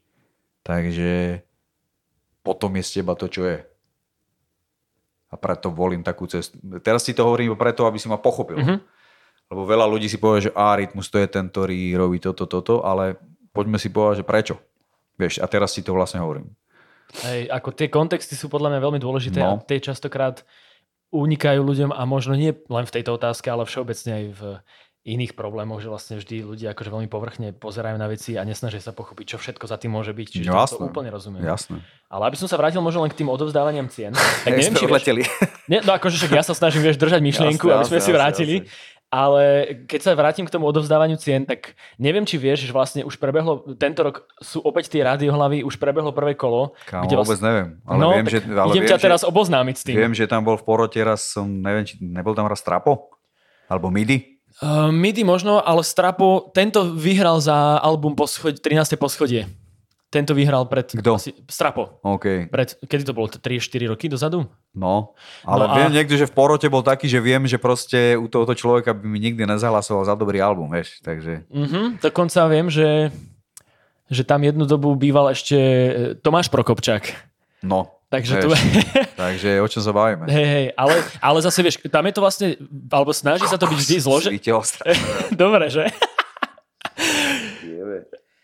Takže 0.62 1.42
potom 2.40 2.72
je 2.78 2.82
z 2.86 2.90
teba 3.00 3.12
to, 3.14 3.26
čo 3.28 3.44
je. 3.44 3.58
A 5.30 5.34
preto 5.38 5.70
volím 5.70 6.02
takú 6.02 6.26
cestu. 6.26 6.58
Teraz 6.82 7.06
si 7.06 7.14
to 7.14 7.22
hovorím 7.22 7.54
preto, 7.54 7.86
aby 7.86 7.98
si 8.02 8.10
ma 8.10 8.18
pochopil. 8.18 8.58
Mhm. 8.58 8.76
Lebo 9.50 9.66
veľa 9.66 9.86
ľudí 9.90 10.06
si 10.06 10.14
povie, 10.14 10.46
že 10.46 10.54
a 10.54 10.78
rytmus 10.78 11.10
to 11.10 11.18
je 11.18 11.26
ten, 11.26 11.50
ktorý 11.50 11.98
robí 11.98 12.22
toto, 12.22 12.46
toto, 12.46 12.86
ale 12.86 13.18
poďme 13.50 13.82
si 13.82 13.90
povedať, 13.90 14.22
že 14.22 14.24
prečo. 14.26 14.54
Vieš, 15.18 15.42
a 15.42 15.46
teraz 15.50 15.74
si 15.74 15.82
to 15.82 15.90
vlastne 15.90 16.22
hovorím. 16.22 16.54
Hej, 17.10 17.50
ako 17.50 17.68
tie 17.74 17.88
kontexty 17.88 18.34
sú 18.34 18.46
podľa 18.46 18.70
mňa 18.70 18.80
veľmi 18.80 19.00
dôležité 19.02 19.40
No. 19.40 19.58
a 19.58 19.62
tie 19.62 19.78
častokrát 19.78 20.46
unikajú 21.10 21.60
ľuďom 21.60 21.90
a 21.90 22.02
možno 22.06 22.38
nie 22.38 22.54
len 22.54 22.84
v 22.86 22.94
tejto 22.94 23.18
otázke, 23.18 23.50
ale 23.50 23.66
všeobecne 23.66 24.10
aj 24.14 24.24
v 24.30 24.42
iných 25.00 25.32
problémoch, 25.32 25.80
že 25.80 25.88
vlastne 25.88 26.20
vždy 26.20 26.44
ľudia 26.44 26.76
akože 26.76 26.92
veľmi 26.92 27.08
povrchne 27.08 27.56
pozerajú 27.56 27.96
na 27.96 28.04
veci 28.04 28.36
a 28.36 28.44
nesnažia 28.44 28.84
sa 28.84 28.92
pochopiť, 28.92 29.32
čo 29.32 29.36
všetko 29.40 29.64
za 29.64 29.80
tým 29.80 29.96
môže 29.96 30.12
byť. 30.12 30.28
Čiže 30.28 30.48
No, 30.52 30.60
to 30.60 30.76
jasné. 30.76 30.84
úplne 30.86 31.08
rozumiem. 31.08 31.40
Jasné. 31.42 31.80
Ale 32.06 32.28
aby 32.28 32.36
som 32.36 32.46
sa 32.46 32.60
vrátil 32.60 32.84
možno 32.84 33.02
len 33.02 33.10
k 33.10 33.16
tým 33.16 33.32
odovzdávaniam 33.32 33.88
cien, 33.88 34.12
tak 34.12 34.52
neviem, 34.54 34.76
či 34.78 34.84
vieš, 34.84 35.24
nie, 35.66 35.80
no 35.80 35.96
akože 35.96 36.14
však 36.20 36.32
ja 36.36 36.44
sa 36.44 36.52
snažím 36.52 36.84
vieš, 36.84 37.00
držať 37.00 37.20
myšlienku, 37.24 37.64
Jasné, 37.64 37.74
aby 37.74 37.86
sme 37.88 37.96
jasné, 37.96 38.06
si 38.06 38.12
jasné, 38.12 38.20
vrátili. 38.20 38.56
Ale 39.10 39.74
keď 39.90 40.00
sa 40.06 40.14
vrátim 40.14 40.46
k 40.46 40.54
tomu 40.54 40.70
odovzdávaniu 40.70 41.18
cien, 41.18 41.42
tak 41.42 41.74
neviem, 41.98 42.22
či 42.22 42.38
vieš, 42.38 42.70
že 42.70 42.70
vlastne 42.70 43.02
už 43.02 43.18
prebehlo, 43.18 43.66
tento 43.74 44.06
rok 44.06 44.22
sú 44.38 44.62
opäť 44.62 44.86
tie 44.86 45.02
radiohlavy, 45.02 45.66
už 45.66 45.82
prebehlo 45.82 46.14
prvé 46.14 46.38
kolo. 46.38 46.78
Kámo, 46.86 47.10
kde 47.10 47.18
vôbec 47.18 47.42
neviem. 47.42 47.68
Ale 47.82 47.98
no, 47.98 48.08
viem, 48.14 48.28
že, 48.30 48.38
ale 48.46 48.70
idem 48.70 48.86
viem, 48.86 48.92
ťa 48.94 48.98
že, 49.02 49.04
teraz 49.10 49.20
oboznámiť 49.26 49.74
s 49.74 49.82
tým. 49.82 49.94
Viem, 49.98 50.14
že 50.14 50.30
tam 50.30 50.46
bol 50.46 50.54
v 50.54 50.62
porote 50.62 51.02
raz 51.02 51.26
som, 51.26 51.50
neviem, 51.50 51.82
či 51.82 51.98
nebol 51.98 52.38
tam 52.38 52.46
raz 52.46 52.62
Trapo? 52.62 53.10
Alebo 53.66 53.90
Midi? 53.90 54.40
Uh, 54.58 54.90
MIDI 54.90 55.22
možno, 55.22 55.62
ale 55.62 55.86
Strapo, 55.86 56.50
tento 56.50 56.90
vyhral 56.92 57.38
za 57.38 57.78
album 57.78 58.18
poschod, 58.18 58.58
13. 58.58 58.98
poschodie. 58.98 59.46
Tento 60.10 60.34
vyhral 60.34 60.66
pred... 60.66 60.90
Kto? 60.90 61.22
Asi, 61.22 61.30
Strapo. 61.46 62.02
OK. 62.02 62.50
Pred, 62.50 62.82
kedy 62.82 63.06
to 63.06 63.14
bolo? 63.14 63.30
3-4 63.30 63.94
roky 63.94 64.10
dozadu? 64.10 64.42
No, 64.74 65.14
ale 65.46 65.70
No 65.70 65.70
a- 65.70 65.76
viem 65.78 65.94
niekde, 65.94 66.18
že 66.18 66.26
v 66.26 66.34
porote 66.34 66.66
bol 66.66 66.82
taký, 66.82 67.06
že 67.06 67.22
viem, 67.22 67.46
že 67.46 67.62
proste 67.62 68.18
u 68.18 68.26
tohoto 68.26 68.50
človeka 68.58 68.90
by 68.90 69.06
mi 69.06 69.22
nikdy 69.22 69.46
nezahlasoval 69.46 70.02
za 70.02 70.18
dobrý 70.18 70.42
album, 70.42 70.66
vieš, 70.66 70.98
takže... 70.98 71.46
Mhm, 71.46 72.02
dokonca 72.02 72.42
viem, 72.50 72.66
že, 72.66 73.14
že 74.10 74.26
tam 74.26 74.42
jednu 74.42 74.66
dobu 74.66 74.98
býval 74.98 75.30
ešte 75.30 75.54
e, 75.56 75.90
Tomáš 76.18 76.50
Prokopčák. 76.50 77.06
No, 77.62 77.94
Takže 78.10 78.42
to... 78.42 78.50
vieš, 78.50 78.62
takže 79.22 79.62
o 79.62 79.66
čom 79.70 79.82
sa 79.86 79.94
bavíme? 79.94 80.26
Hej, 80.26 80.46
hej, 80.50 80.66
ale, 80.74 80.98
ale 81.22 81.38
zase 81.38 81.62
vieš, 81.62 81.78
tam 81.86 82.02
je 82.02 82.14
to 82.18 82.20
vlastne, 82.20 82.58
alebo 82.90 83.14
snaží 83.14 83.46
sa 83.46 83.54
to 83.54 83.70
byť 83.70 83.78
vždy 83.78 83.96
zložené. 84.02 84.34
Dobre, 85.38 85.70
že? 85.70 85.86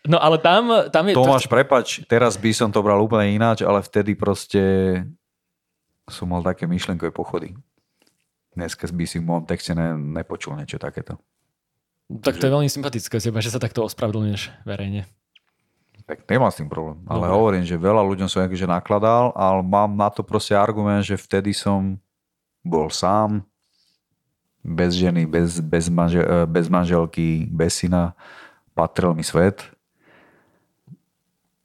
No 0.07 0.17
ale 0.23 0.39
tam, 0.39 0.87
tam 0.87 1.03
je... 1.11 1.13
Tomáš, 1.13 1.51
prepač, 1.51 1.99
teraz 2.07 2.39
by 2.39 2.51
som 2.55 2.71
to 2.71 2.79
bral 2.79 2.97
úplne 3.03 3.35
ináč, 3.35 3.67
ale 3.67 3.83
vtedy 3.83 4.15
proste 4.15 4.63
som 6.07 6.31
mal 6.31 6.39
také 6.39 6.63
myšlenkové 6.63 7.11
pochody. 7.11 7.51
Dneska 8.55 8.87
by 8.87 9.05
si 9.05 9.19
v 9.19 9.27
môjom 9.27 9.45
texte 9.45 9.75
ne, 9.75 9.93
nepočul 9.93 10.55
niečo 10.55 10.79
takéto. 10.79 11.19
Tak 12.07 12.39
to 12.39 12.47
je 12.47 12.55
veľmi 12.55 12.71
sympatické 12.71 13.19
teba, 13.19 13.43
že 13.43 13.51
sa 13.51 13.59
takto 13.59 13.83
ospravedlňuješ 13.83 14.63
verejne. 14.63 15.03
Tak 16.07 16.23
nemám 16.23 16.55
s 16.55 16.63
tým 16.63 16.71
problém. 16.71 17.03
Ale 17.03 17.27
Dobre. 17.27 17.35
hovorím, 17.35 17.63
že 17.67 17.75
veľa 17.75 17.99
ľuďom 17.99 18.31
som 18.31 18.47
akože 18.47 18.63
nakladal, 18.63 19.35
ale 19.35 19.59
mám 19.59 19.91
na 19.91 20.07
to 20.07 20.23
proste 20.23 20.55
argument, 20.55 21.03
že 21.03 21.19
vtedy 21.19 21.51
som 21.51 21.99
bol 22.63 22.87
sám, 22.87 23.43
bez 24.63 24.95
ženy, 24.95 25.27
bez, 25.27 25.59
bez, 25.59 25.91
manžel, 25.91 26.23
eh, 26.23 26.47
bez 26.47 26.71
manželky, 26.71 27.51
bez 27.51 27.83
syna, 27.83 28.15
patril 28.71 29.11
mi 29.11 29.27
svet 29.27 29.67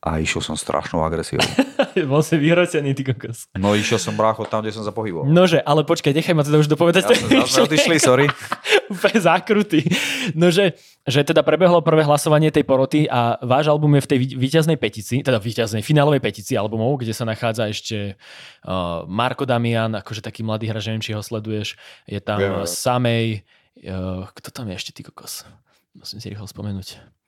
a 0.02 0.18
išiel 0.18 0.42
som 0.42 0.58
strašnou 0.58 1.06
agresiou. 1.06 1.38
Bol 2.10 2.26
si 2.26 2.34
vyhrotený, 2.34 2.90
ty 2.90 3.06
kokos. 3.06 3.46
No 3.54 3.78
išiel 3.78 4.02
som 4.02 4.18
brácho 4.18 4.42
tam, 4.50 4.58
kde 4.58 4.74
som 4.74 4.82
sa 4.82 4.90
pohyboval. 4.90 5.30
Nože, 5.30 5.62
ale 5.62 5.86
počkaj, 5.86 6.10
nechaj 6.10 6.34
ma 6.34 6.42
teda 6.42 6.58
už 6.58 6.66
dopovedať. 6.66 7.06
Ja 7.06 7.14
som 7.14 7.30
zase 7.46 7.62
odišli, 7.70 7.96
sorry. 8.02 8.26
Úplne 8.92 9.18
zákrutý. 9.22 9.86
Nože, 10.34 10.74
že 11.06 11.22
teda 11.22 11.46
prebehlo 11.46 11.78
prvé 11.86 12.02
hlasovanie 12.02 12.50
tej 12.50 12.66
poroty 12.66 13.06
a 13.06 13.38
váš 13.46 13.70
album 13.70 13.94
je 13.94 14.02
v 14.02 14.10
tej 14.10 14.18
víťaznej 14.34 14.74
petici, 14.74 15.22
teda 15.22 15.38
víťaznej 15.38 15.86
finálovej 15.86 16.18
petici 16.18 16.58
albumov, 16.58 16.98
kde 16.98 17.14
sa 17.14 17.22
nachádza 17.22 17.70
ešte 17.70 18.18
uh, 18.66 19.06
Marko 19.06 19.46
Damian, 19.46 19.94
akože 19.94 20.18
taký 20.18 20.42
mladý 20.42 20.66
hráč, 20.66 20.90
neviem, 20.90 21.06
či 21.06 21.14
ho 21.14 21.22
sleduješ. 21.22 21.78
Je 22.10 22.18
tam 22.18 22.42
viem. 22.42 22.66
Samej, 22.66 23.46
uh, 23.86 24.26
kto 24.34 24.50
tam 24.50 24.66
je 24.66 24.74
ešte, 24.82 24.90
ty 24.90 25.06
kokos? 25.06 25.46
Musím 25.94 26.18
si 26.18 26.26
rýchlo 26.26 26.50
spomenúť. 26.50 27.21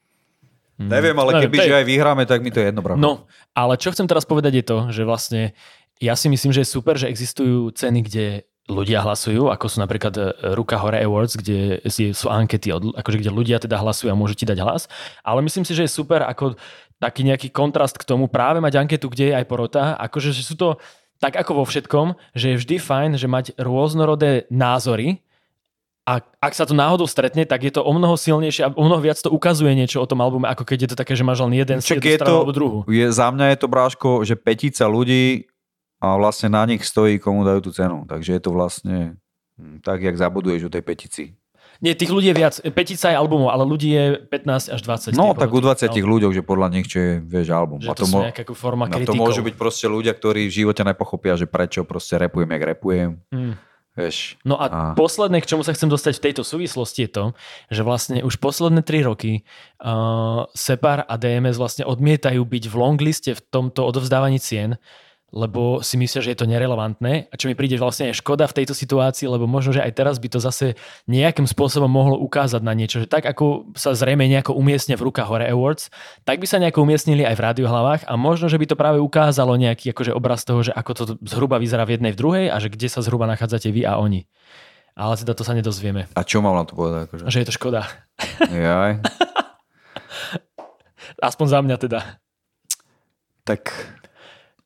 Mm, 0.74 0.90
Neviem, 0.90 1.16
ale 1.16 1.30
neviem, 1.32 1.42
keby 1.46 1.56
to 1.56 1.62
je- 1.62 1.70
že 1.70 1.78
aj 1.78 1.86
vyhráme, 1.86 2.22
tak 2.26 2.38
mi 2.42 2.50
to 2.50 2.58
je 2.58 2.66
jedno, 2.66 2.82
brácho. 2.82 2.98
No, 2.98 3.12
ale 3.54 3.78
čo 3.78 3.94
chcem 3.94 4.10
teraz 4.10 4.26
povedať 4.26 4.52
je 4.58 4.64
to, 4.66 4.78
že 4.90 5.02
vlastne 5.06 5.42
ja 6.02 6.18
si 6.18 6.26
myslím, 6.26 6.50
že 6.50 6.66
je 6.66 6.74
super, 6.74 6.98
že 6.98 7.06
existujú 7.06 7.70
ceny, 7.70 8.02
kde 8.02 8.24
ľudia 8.66 9.04
hlasujú, 9.04 9.52
ako 9.52 9.66
sú 9.68 9.78
napríklad 9.78 10.14
e, 10.16 10.22
Ruka 10.56 10.80
Hore 10.80 10.98
Awards, 10.98 11.36
kde 11.36 11.84
sú 12.16 12.32
ankety, 12.32 12.72
akože 12.72 13.20
kde 13.20 13.30
ľudia 13.30 13.60
teda 13.60 13.76
hlasujú 13.76 14.08
a 14.10 14.16
môžu 14.16 14.34
ti 14.34 14.48
dať 14.48 14.58
hlas. 14.64 14.88
Ale 15.20 15.44
myslím 15.44 15.62
si, 15.62 15.76
že 15.76 15.84
je 15.84 15.92
super 15.92 16.24
ako 16.24 16.56
taký 16.98 17.22
nejaký 17.22 17.52
kontrast 17.52 18.00
k 18.00 18.08
tomu 18.08 18.26
práve 18.26 18.58
mať 18.64 18.80
anketu, 18.80 19.12
kde 19.12 19.30
je 19.30 19.34
aj 19.36 19.44
porota. 19.44 19.94
Akože 20.00 20.32
že 20.32 20.42
sú 20.42 20.56
to 20.56 20.80
tak 21.20 21.36
ako 21.36 21.60
vo 21.60 21.64
všetkom, 21.64 22.16
že 22.34 22.52
je 22.52 22.60
vždy 22.60 22.76
fajn, 22.80 23.10
že 23.20 23.28
mať 23.28 23.46
rôznorodé 23.56 24.48
názory, 24.48 25.23
a 26.04 26.20
ak 26.20 26.52
sa 26.52 26.68
to 26.68 26.76
náhodou 26.76 27.08
stretne, 27.08 27.48
tak 27.48 27.64
je 27.64 27.72
to 27.72 27.80
o 27.80 27.88
mnoho 27.88 28.12
silnejšie 28.20 28.68
a 28.68 28.68
o 28.76 28.84
mnoho 28.84 29.00
viac 29.00 29.16
to 29.16 29.32
ukazuje 29.32 29.72
niečo 29.72 30.04
o 30.04 30.06
tom 30.06 30.20
albume, 30.20 30.44
ako 30.44 30.68
keď 30.68 30.78
je 30.84 30.88
to 30.92 30.96
také, 31.00 31.16
že 31.16 31.24
máš 31.24 31.40
len 31.40 31.56
jeden, 31.56 31.80
Čak 31.80 32.04
jednu 32.04 32.12
je 32.12 32.18
to- 32.20 32.36
alebo 32.44 32.52
druhú. 32.52 32.78
Je, 32.92 33.08
za 33.08 33.32
mňa 33.32 33.56
je 33.56 33.56
to, 33.56 33.66
bráško, 33.72 34.08
že 34.28 34.36
petica 34.36 34.84
ľudí 34.84 35.48
a 36.04 36.20
vlastne 36.20 36.52
na 36.52 36.68
nich 36.68 36.84
stojí, 36.84 37.16
komu 37.16 37.40
dajú 37.48 37.64
tú 37.64 37.70
cenu. 37.72 38.04
Takže 38.04 38.36
je 38.36 38.40
to 38.44 38.50
vlastne 38.52 39.16
hm, 39.56 39.80
tak, 39.80 40.04
jak 40.04 40.20
zabuduješ 40.20 40.68
u 40.68 40.70
tej 40.70 40.84
petici. 40.84 41.24
Nie, 41.82 41.96
tých 41.96 42.12
ľudí 42.12 42.30
je 42.30 42.36
viac. 42.36 42.54
Petica 42.70 43.10
je 43.10 43.16
albumov, 43.18 43.50
ale 43.50 43.66
ľudí 43.66 43.90
je 43.90 44.04
15 44.30 44.76
až 44.76 44.80
20. 45.10 45.18
No, 45.18 45.34
tak 45.34 45.50
u 45.50 45.58
20 45.58 45.90
ľuďoch, 45.90 46.32
že 46.36 46.42
podľa 46.44 46.68
nich, 46.70 46.86
čo 46.86 47.02
je, 47.02 47.12
vieš, 47.18 47.50
album. 47.50 47.82
Že 47.82 47.88
a 47.90 47.94
to, 47.96 48.04
to, 48.04 48.06
mo- 48.12 48.24
nejaká 48.28 48.44
forma 48.54 48.84
a 48.86 48.96
to 49.02 49.16
môžu 49.16 49.42
byť 49.42 49.56
proste 49.58 49.90
ľudia, 49.90 50.14
ktorí 50.14 50.46
v 50.46 50.52
živote 50.64 50.84
nepochopia, 50.86 51.34
že 51.34 51.50
prečo 51.50 51.82
proste 51.82 52.14
repujem, 52.20 52.46
jak 52.46 52.62
repujem. 52.78 53.10
Hmm. 53.32 53.58
Vieš, 53.94 54.42
no 54.42 54.58
a, 54.58 54.66
a 54.66 54.78
posledné, 54.98 55.38
k 55.38 55.54
čomu 55.54 55.62
sa 55.62 55.70
chcem 55.70 55.86
dostať 55.86 56.18
v 56.18 56.24
tejto 56.26 56.42
súvislosti 56.42 57.06
je 57.06 57.10
to, 57.14 57.24
že 57.70 57.86
vlastne 57.86 58.18
už 58.26 58.42
posledné 58.42 58.82
3 58.82 59.06
roky 59.06 59.46
uh, 59.78 60.50
Separ 60.50 61.06
a 61.06 61.14
DMS 61.14 61.54
vlastne 61.54 61.86
odmietajú 61.86 62.42
byť 62.42 62.64
v 62.66 62.74
longliste 62.74 63.38
v 63.38 63.40
tomto 63.54 63.86
odovzdávaní 63.86 64.42
cien, 64.42 64.82
lebo 65.34 65.82
si 65.82 65.98
myslia, 65.98 66.22
že 66.22 66.30
je 66.30 66.38
to 66.38 66.46
nerelevantné 66.46 67.26
a 67.26 67.34
čo 67.34 67.50
mi 67.50 67.58
príde 67.58 67.74
vlastne 67.74 68.14
aj 68.14 68.22
škoda 68.22 68.46
v 68.46 68.62
tejto 68.62 68.70
situácii, 68.70 69.26
lebo 69.26 69.50
možno, 69.50 69.74
že 69.74 69.82
aj 69.82 69.92
teraz 69.98 70.22
by 70.22 70.30
to 70.30 70.38
zase 70.38 70.78
nejakým 71.10 71.50
spôsobom 71.50 71.90
mohlo 71.90 72.14
ukázať 72.22 72.62
na 72.62 72.70
niečo, 72.70 73.02
že 73.02 73.10
tak 73.10 73.26
ako 73.26 73.74
sa 73.74 73.98
zrejme 73.98 74.22
nejako 74.30 74.54
umiestne 74.54 74.94
v 74.94 75.10
rukách 75.10 75.26
Hore 75.26 75.50
Awards, 75.50 75.90
tak 76.22 76.38
by 76.38 76.46
sa 76.46 76.62
nejako 76.62 76.86
umiestnili 76.86 77.26
aj 77.26 77.34
v 77.34 77.44
radiohlavách 77.50 78.06
a 78.06 78.14
možno, 78.14 78.46
že 78.46 78.62
by 78.62 78.66
to 78.70 78.78
práve 78.78 79.02
ukázalo 79.02 79.58
nejaký 79.58 79.90
akože 79.90 80.14
obraz 80.14 80.46
toho, 80.46 80.62
že 80.62 80.70
ako 80.70 80.92
to 80.94 81.02
zhruba 81.26 81.58
vyzerá 81.58 81.82
v 81.82 81.98
jednej 81.98 82.14
v 82.14 82.20
druhej 82.22 82.46
a 82.54 82.56
že 82.62 82.70
kde 82.70 82.86
sa 82.86 83.02
zhruba 83.02 83.26
nachádzate 83.26 83.74
vy 83.74 83.82
a 83.82 83.98
oni. 83.98 84.30
Ale 84.94 85.18
teda 85.18 85.34
to 85.34 85.42
sa 85.42 85.58
nedozvieme. 85.58 86.06
A 86.14 86.22
čo 86.22 86.38
mám 86.38 86.54
na 86.54 86.62
to 86.62 86.78
povedať? 86.78 87.10
Akože? 87.10 87.26
Že 87.26 87.38
je 87.42 87.46
to 87.50 87.54
škoda. 87.58 87.82
Jaj. 88.46 89.02
Aspoň 91.18 91.46
za 91.50 91.58
mňa 91.58 91.76
teda. 91.82 92.00
Tak 93.42 93.74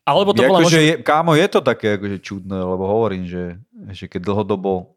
alebo 0.08 0.32
to 0.32 0.40
bola 0.40 0.64
akože 0.64 0.80
je, 0.80 0.94
kámo, 1.04 1.36
je 1.36 1.48
to 1.52 1.60
také 1.60 2.00
akože 2.00 2.18
čudné, 2.24 2.56
lebo 2.56 2.88
hovorím, 2.88 3.28
že, 3.28 3.60
že 3.92 4.08
keď 4.08 4.24
dlhodobo 4.24 4.96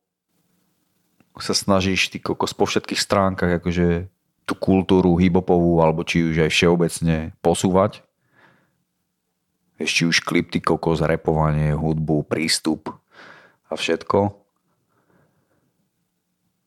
sa 1.36 1.51
snažíš 1.51 2.07
ty 2.07 2.24
kokos 2.24 2.55
po 2.55 2.64
všetkých 2.64 2.99
stránkach 2.99 3.59
akože 3.59 4.07
tú 4.47 4.53
kultúru 4.55 5.20
hibopovú 5.20 5.84
alebo 5.84 6.07
či 6.07 6.24
už 6.24 6.47
aj 6.47 6.51
všeobecne 6.51 7.36
posúvať, 7.43 8.03
ešte 9.82 10.07
už 10.07 10.18
klip, 10.24 10.53
ty 10.53 10.62
kokos, 10.62 11.01
repovanie, 11.01 11.74
hudbu, 11.74 12.24
prístup 12.30 12.93
a 13.68 13.74
všetko, 13.76 14.41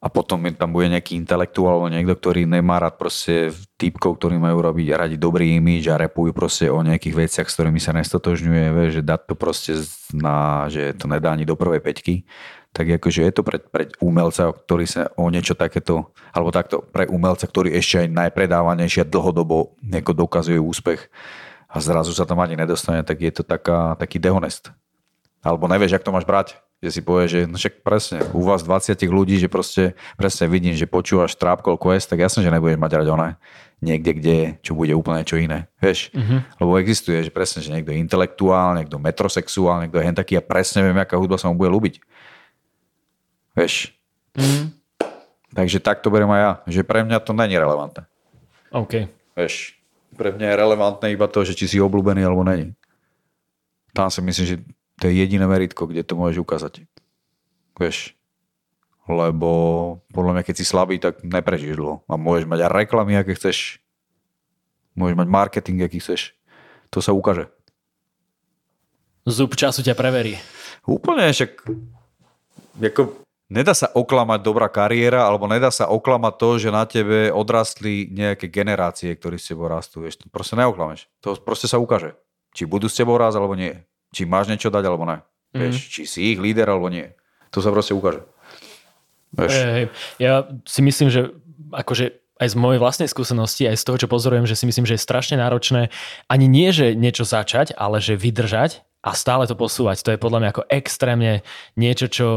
a 0.05 0.13
potom 0.13 0.45
tam 0.53 0.77
bude 0.77 0.93
nejaký 0.93 1.17
intelektuál 1.17 1.81
alebo 1.81 1.89
niekto, 1.89 2.13
ktorý 2.13 2.45
nemá 2.45 2.77
rád 2.77 3.01
proste 3.01 3.57
typkov, 3.81 4.21
ktorí 4.21 4.37
majú 4.37 4.61
robiť 4.61 4.93
radi 4.93 5.17
dobrý 5.17 5.57
imič 5.57 5.89
a 5.89 5.97
repujú 5.97 6.37
proste 6.37 6.69
o 6.69 6.85
nejakých 6.85 7.17
veciach, 7.17 7.49
s 7.49 7.57
ktorými 7.57 7.81
sa 7.81 7.97
nestotožňuje, 7.97 8.65
vie, 8.69 8.87
že 8.93 9.01
dať 9.01 9.33
to 9.33 9.35
proste 9.35 9.73
na, 10.13 10.69
že 10.69 10.93
to 11.01 11.09
nedá 11.09 11.33
ani 11.33 11.49
do 11.49 11.57
prvej 11.57 11.81
peťky, 11.81 12.29
tak 12.77 13.01
akože 13.01 13.25
je 13.25 13.33
to 13.33 13.41
pre, 13.41 13.57
pre 13.65 13.89
umelca, 14.05 14.53
ktorý 14.53 14.85
sa 14.85 15.09
o 15.17 15.33
niečo 15.33 15.57
takéto, 15.57 16.13
alebo 16.37 16.53
takto 16.53 16.85
pre 16.85 17.09
umelca, 17.09 17.49
ktorý 17.49 17.73
ešte 17.73 18.05
aj 18.05 18.13
najpredávanejšie 18.13 19.09
dlhodobo 19.09 19.81
dokazuje 20.13 20.61
úspech 20.61 21.09
a 21.73 21.81
zrazu 21.81 22.13
sa 22.13 22.29
tam 22.29 22.45
ani 22.45 22.61
nedostane, 22.61 23.01
tak 23.09 23.25
je 23.25 23.33
to 23.33 23.43
taká, 23.47 23.97
taký 23.97 24.21
dehonest. 24.21 24.69
Alebo 25.41 25.65
nevieš, 25.65 25.97
jak 25.97 26.05
to 26.05 26.13
máš 26.13 26.29
brať 26.29 26.61
že 26.85 26.93
si 26.93 27.01
povie, 27.01 27.25
že 27.25 27.41
no 27.49 27.57
však 27.57 27.81
presne, 27.81 28.21
u 28.37 28.45
vás 28.45 28.61
20 28.61 28.93
ľudí, 29.09 29.41
že 29.41 29.49
proste 29.49 29.97
presne 30.21 30.45
vidím, 30.53 30.77
že 30.77 30.85
počúvaš 30.85 31.33
Trapcall 31.41 31.81
Quest, 31.81 32.13
tak 32.13 32.21
jasne, 32.21 32.45
že 32.45 32.53
nebudeš 32.53 32.77
mať 32.77 32.93
rať 33.01 33.09
ona 33.09 33.41
niekde, 33.81 34.11
kde, 34.17 34.39
čo 34.65 34.73
bude 34.73 34.97
úplne 34.97 35.25
čo 35.29 35.37
iné. 35.37 35.69
Vieš? 35.81 36.13
Mm-hmm. 36.17 36.61
Lebo 36.61 36.71
existuje, 36.81 37.21
že 37.21 37.33
presne, 37.33 37.61
že 37.61 37.69
niekto 37.73 37.93
je 37.93 38.01
intelektuál, 38.01 38.77
niekto 38.77 38.97
metrosexuál, 38.97 39.85
niekto 39.85 40.01
je 40.01 40.07
hen 40.09 40.17
taký 40.17 40.41
a 40.41 40.43
presne 40.45 40.85
viem, 40.85 40.97
aká 40.97 41.21
hudba 41.21 41.37
sa 41.37 41.53
mu 41.53 41.61
bude 41.61 41.69
ľúbiť. 41.69 42.01
Vieš? 43.57 43.93
Mm-hmm. 44.37 44.65
Takže 45.55 45.79
tak 45.85 46.01
to 46.03 46.11
beriem 46.11 46.33
aj 46.33 46.41
ja, 46.41 46.53
že 46.69 46.83
pre 46.83 47.07
mňa 47.07 47.23
to 47.23 47.37
není 47.37 47.55
relevantné. 47.55 48.09
OK. 48.75 49.07
Vieš, 49.39 49.79
pre 50.19 50.35
mňa 50.35 50.51
je 50.51 50.61
relevantné 50.61 51.07
iba 51.15 51.31
to, 51.31 51.47
že 51.47 51.55
či 51.55 51.71
si 51.71 51.79
obľúbený 51.79 52.27
alebo 52.27 52.43
není. 52.43 52.75
Tam 53.95 54.11
si 54.11 54.19
myslím, 54.19 54.47
že 54.47 54.57
to 55.01 55.11
je 55.11 55.15
jediné 55.15 55.45
meritko, 55.47 55.91
kde 55.91 56.07
to 56.07 56.15
môžeš 56.15 56.39
ukázať. 56.43 56.73
Vieš, 57.75 58.15
lebo 59.11 59.51
podľa 60.15 60.41
mňa, 60.41 60.43
keď 60.47 60.55
si 60.57 60.65
slabý, 60.65 60.97
tak 60.97 61.21
neprežiješ 61.21 61.77
dlho. 61.77 62.07
A 62.09 62.15
môžeš 62.17 62.49
mať 62.49 62.61
aj 62.65 62.71
reklamy, 62.73 63.19
aké 63.19 63.37
chceš. 63.37 63.83
Môžeš 64.97 65.19
mať 65.19 65.29
marketing, 65.29 65.83
aký 65.85 65.99
chceš. 66.01 66.33
To 66.95 67.03
sa 67.03 67.11
ukáže. 67.13 67.51
Zub 69.27 69.59
času 69.59 69.83
ťa 69.83 69.99
preverí. 69.99 70.39
Úplne, 70.87 71.33
však 71.33 71.65
ako, 72.77 73.25
nedá 73.51 73.73
sa 73.73 73.89
oklamať 73.91 74.41
dobrá 74.45 74.69
kariéra, 74.71 75.27
alebo 75.27 75.49
nedá 75.49 75.73
sa 75.75 75.91
oklamať 75.91 76.35
to, 76.37 76.49
že 76.61 76.71
na 76.71 76.85
tebe 76.85 77.33
odrastli 77.33 78.09
nejaké 78.13 78.49
generácie, 78.49 79.11
ktorí 79.17 79.37
s 79.41 79.51
tebou 79.51 79.67
rastú. 79.67 80.05
Vieš, 80.05 80.23
to 80.23 80.27
proste 80.31 80.55
neoklameš. 80.55 81.11
To 81.25 81.35
proste 81.41 81.67
sa 81.67 81.81
ukáže. 81.81 82.15
Či 82.55 82.71
budú 82.71 82.87
s 82.87 82.97
tebou 82.97 83.19
raz, 83.19 83.35
alebo 83.35 83.59
nie 83.59 83.83
či 84.15 84.23
máš 84.25 84.47
niečo 84.47 84.71
dať 84.71 84.85
alebo 84.87 85.05
ne. 85.05 85.19
Mm. 85.53 85.69
Vieš, 85.69 85.77
či 85.91 86.03
si 86.07 86.21
ich 86.31 86.39
líder 86.39 86.71
alebo 86.71 86.87
nie. 86.87 87.11
To 87.51 87.59
sa 87.59 87.75
proste 87.75 87.93
ukáže. 87.93 88.23
Vieš. 89.35 89.51
Hey, 89.51 89.87
ja 90.23 90.47
si 90.63 90.81
myslím, 90.87 91.11
že 91.11 91.35
akože 91.75 92.15
aj 92.39 92.49
z 92.51 92.57
mojej 92.59 92.83
vlastnej 92.83 93.11
skúsenosti, 93.11 93.67
aj 93.67 93.79
z 93.79 93.85
toho, 93.87 93.97
čo 93.99 94.09
pozorujem, 94.11 94.47
že 94.47 94.59
si 94.59 94.67
myslím, 94.67 94.87
že 94.87 94.99
je 94.99 95.07
strašne 95.07 95.39
náročné 95.39 95.91
ani 96.27 96.47
nie, 96.51 96.75
že 96.75 96.99
niečo 96.99 97.23
začať, 97.23 97.75
ale 97.79 98.03
že 98.03 98.19
vydržať 98.19 98.83
a 99.05 99.15
stále 99.15 99.47
to 99.47 99.55
posúvať. 99.55 100.03
To 100.03 100.11
je 100.15 100.23
podľa 100.23 100.39
mňa 100.43 100.51
ako 100.51 100.63
extrémne 100.73 101.47
niečo, 101.79 102.07
čo 102.11 102.29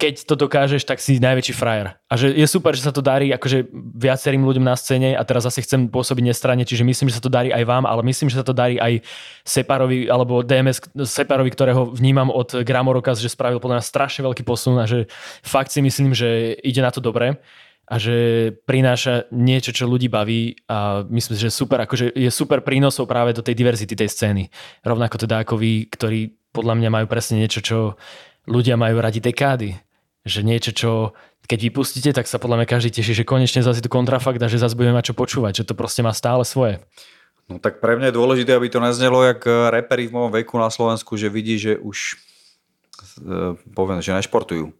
keď 0.00 0.24
to 0.24 0.32
dokážeš, 0.32 0.88
tak 0.88 0.96
si 0.96 1.20
najväčší 1.20 1.52
frajer. 1.52 1.92
A 2.08 2.16
že 2.16 2.32
je 2.32 2.48
super, 2.48 2.72
že 2.72 2.88
sa 2.88 2.92
to 2.96 3.04
darí 3.04 3.28
akože 3.36 3.68
viacerým 4.00 4.40
ľuďom 4.40 4.64
na 4.64 4.72
scéne 4.72 5.12
a 5.12 5.20
teraz 5.28 5.44
zase 5.44 5.60
chcem 5.60 5.92
pôsobiť 5.92 6.32
nestranne, 6.32 6.64
čiže 6.64 6.88
myslím, 6.88 7.12
že 7.12 7.20
sa 7.20 7.24
to 7.24 7.28
darí 7.28 7.52
aj 7.52 7.68
vám, 7.68 7.84
ale 7.84 8.00
myslím, 8.08 8.32
že 8.32 8.40
sa 8.40 8.46
to 8.46 8.56
darí 8.56 8.80
aj 8.80 9.04
Separovi 9.44 10.08
alebo 10.08 10.40
DMS 10.40 10.88
Separovi, 11.04 11.52
ktorého 11.52 11.92
vnímam 11.92 12.32
od 12.32 12.64
Gramorokas, 12.64 13.20
že 13.20 13.28
spravil 13.28 13.60
podľa 13.60 13.84
mňa 13.84 13.90
strašne 13.92 14.24
veľký 14.24 14.40
posun 14.40 14.80
a 14.80 14.88
že 14.88 15.04
fakt 15.44 15.68
si 15.68 15.84
myslím, 15.84 16.16
že 16.16 16.56
ide 16.64 16.80
na 16.80 16.88
to 16.88 17.04
dobre 17.04 17.36
a 17.84 17.94
že 18.00 18.16
prináša 18.64 19.28
niečo, 19.34 19.76
čo 19.76 19.84
ľudí 19.84 20.08
baví 20.08 20.56
a 20.64 21.04
myslím 21.12 21.36
že 21.36 21.52
super, 21.52 21.84
akože 21.84 22.16
je 22.16 22.30
super 22.32 22.64
prínosov 22.64 23.04
práve 23.04 23.36
do 23.36 23.44
tej 23.44 23.52
diverzity 23.52 23.92
tej 23.92 24.08
scény. 24.08 24.48
Rovnako 24.80 25.20
teda 25.20 25.44
ako 25.44 25.60
vy, 25.60 25.92
ktorí 25.92 26.32
podľa 26.56 26.74
mňa 26.80 26.88
majú 26.88 27.06
presne 27.10 27.44
niečo, 27.44 27.60
čo 27.60 28.00
ľudia 28.48 28.80
majú 28.80 28.96
radi 29.02 29.20
dekády 29.20 29.89
že 30.24 30.44
niečo, 30.44 30.70
čo 30.76 30.90
keď 31.50 31.66
vypustíte, 31.66 32.10
tak 32.14 32.30
sa 32.30 32.38
podľa 32.38 32.62
mňa 32.62 32.66
každý 32.70 32.90
teší, 32.94 33.10
že 33.10 33.24
konečne 33.26 33.66
zase 33.66 33.82
tu 33.82 33.90
kontrafakt 33.90 34.38
a 34.38 34.46
že 34.46 34.62
zase 34.62 34.78
budeme 34.78 34.94
mať 34.94 35.10
čo 35.10 35.14
počúvať, 35.18 35.62
že 35.62 35.66
to 35.66 35.74
proste 35.74 36.06
má 36.06 36.14
stále 36.14 36.46
svoje. 36.46 36.78
No 37.50 37.58
tak 37.58 37.82
pre 37.82 37.98
mňa 37.98 38.14
je 38.14 38.18
dôležité, 38.22 38.54
aby 38.54 38.70
to 38.70 38.78
neznelo 38.78 39.26
jak 39.26 39.42
eh, 39.42 39.74
reperi 39.74 40.06
v 40.06 40.14
mojom 40.14 40.30
veku 40.30 40.54
na 40.62 40.70
Slovensku, 40.70 41.18
že 41.18 41.26
vidí, 41.26 41.58
že 41.58 41.74
už 41.74 42.14
eh, 42.14 43.58
poviem, 43.74 43.98
že 43.98 44.14
nešportujú. 44.14 44.70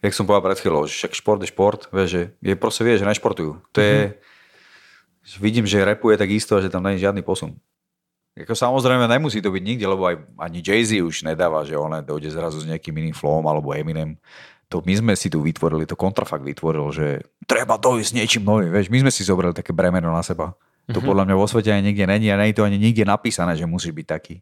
Jak 0.00 0.16
som 0.16 0.24
povedal 0.24 0.50
pred 0.50 0.58
chvíľou, 0.58 0.88
že 0.88 0.96
však 0.98 1.12
šport 1.14 1.38
je 1.44 1.52
šport, 1.52 1.86
vie, 1.92 2.06
že 2.08 2.20
je 2.42 2.54
proste 2.58 2.82
vie, 2.82 2.98
že 2.98 3.06
nešportujú. 3.06 3.60
To 3.60 3.78
je, 3.78 4.16
mm-hmm. 4.16 5.38
vidím, 5.38 5.62
že 5.68 5.86
repuje 5.86 6.18
tak 6.18 6.26
isto, 6.32 6.58
že 6.58 6.72
tam 6.72 6.82
není 6.82 6.98
žiadny 6.98 7.22
posun. 7.22 7.54
Jako 8.32 8.56
samozrejme 8.56 9.04
nemusí 9.12 9.44
to 9.44 9.52
byť 9.52 9.60
nikde, 9.60 9.86
lebo 9.86 10.08
aj 10.08 10.16
ani 10.40 10.64
Jay-Z 10.64 11.04
už 11.04 11.28
nedáva, 11.28 11.68
že 11.68 11.76
on 11.76 11.92
dojde 12.00 12.32
zrazu 12.32 12.64
s 12.64 12.66
nejakým 12.66 12.96
iným 12.96 13.12
flowom 13.12 13.44
alebo 13.44 13.76
Eminem 13.76 14.16
to 14.72 14.80
my 14.80 14.94
sme 14.96 15.12
si 15.12 15.28
tu 15.28 15.44
vytvorili, 15.44 15.84
to 15.84 16.00
kontrafakt 16.00 16.40
vytvoril, 16.40 16.88
že 16.88 17.20
treba 17.44 17.76
dojsť 17.76 18.16
niečím 18.16 18.48
novým. 18.48 18.72
Vieš, 18.72 18.88
my 18.88 19.04
sme 19.04 19.12
si 19.12 19.20
zobrali 19.28 19.52
také 19.52 19.76
bremeno 19.76 20.08
na 20.08 20.24
seba. 20.24 20.56
To 20.88 20.98
mm-hmm. 20.98 21.04
podľa 21.04 21.24
mňa 21.28 21.36
vo 21.36 21.46
svete 21.46 21.68
ani 21.68 21.92
nikde 21.92 22.08
není 22.08 22.32
a 22.32 22.40
je 22.40 22.56
to 22.56 22.64
ani 22.64 22.80
nikde 22.80 23.04
napísané, 23.04 23.52
že 23.54 23.68
musíš 23.68 23.92
byť 23.92 24.06
taký. 24.08 24.40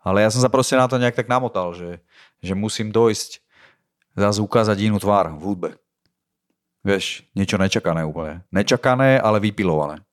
Ale 0.00 0.24
ja 0.24 0.32
som 0.32 0.40
sa 0.40 0.48
proste 0.48 0.80
na 0.80 0.88
to 0.88 0.96
nejak 0.96 1.14
tak 1.16 1.28
namotal, 1.28 1.76
že, 1.76 2.00
že 2.40 2.56
musím 2.56 2.88
dojsť 2.88 3.44
zase 4.16 4.40
ukázať 4.40 4.88
inú 4.88 4.96
tvár 4.96 5.28
v 5.36 5.42
hudbe. 5.44 5.70
Vieš, 6.84 7.24
niečo 7.32 7.56
nečakané 7.56 8.04
úplne. 8.04 8.44
Nečakané, 8.52 9.16
ale 9.16 9.40
vypilované. 9.40 10.04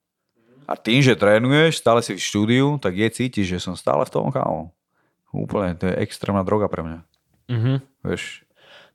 A 0.63 0.79
tým, 0.79 1.03
že 1.03 1.19
trénuješ, 1.19 1.83
stále 1.83 1.99
si 1.99 2.15
v 2.15 2.23
štúdiu, 2.23 2.67
tak 2.79 2.95
je 2.95 3.07
cítiš, 3.11 3.47
že 3.51 3.59
som 3.59 3.75
stále 3.75 4.07
v 4.07 4.13
tom 4.13 4.31
kámo. 4.31 4.71
Úplne, 5.35 5.75
to 5.75 5.91
je 5.91 5.99
extrémna 5.99 6.47
droga 6.47 6.71
pre 6.71 6.83
mňa. 6.83 6.99
Mm-hmm. 7.51 7.77
Vieš, 8.07 8.47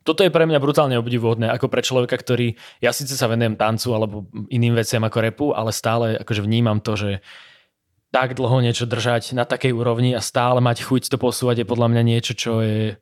toto 0.07 0.23
je 0.23 0.31
pre 0.31 0.47
mňa 0.47 0.63
brutálne 0.63 0.95
obdivuhodné, 0.95 1.51
ako 1.51 1.67
pre 1.67 1.83
človeka, 1.83 2.15
ktorý, 2.15 2.55
ja 2.79 2.95
síce 2.95 3.19
sa 3.19 3.27
venujem 3.27 3.59
tancu 3.59 3.91
alebo 3.91 4.31
iným 4.47 4.79
veciam 4.79 5.03
ako 5.03 5.19
repu, 5.19 5.47
ale 5.51 5.75
stále 5.75 6.15
akože 6.23 6.47
vnímam 6.47 6.79
to, 6.79 6.95
že 6.95 7.11
tak 8.15 8.39
dlho 8.39 8.63
niečo 8.63 8.87
držať 8.87 9.35
na 9.35 9.43
takej 9.43 9.75
úrovni 9.75 10.15
a 10.15 10.23
stále 10.23 10.63
mať 10.63 10.87
chuť 10.87 11.11
to 11.11 11.19
posúvať 11.19 11.67
je 11.67 11.67
podľa 11.67 11.91
mňa 11.91 12.03
niečo, 12.07 12.33
čo 12.39 12.63
je 12.63 12.95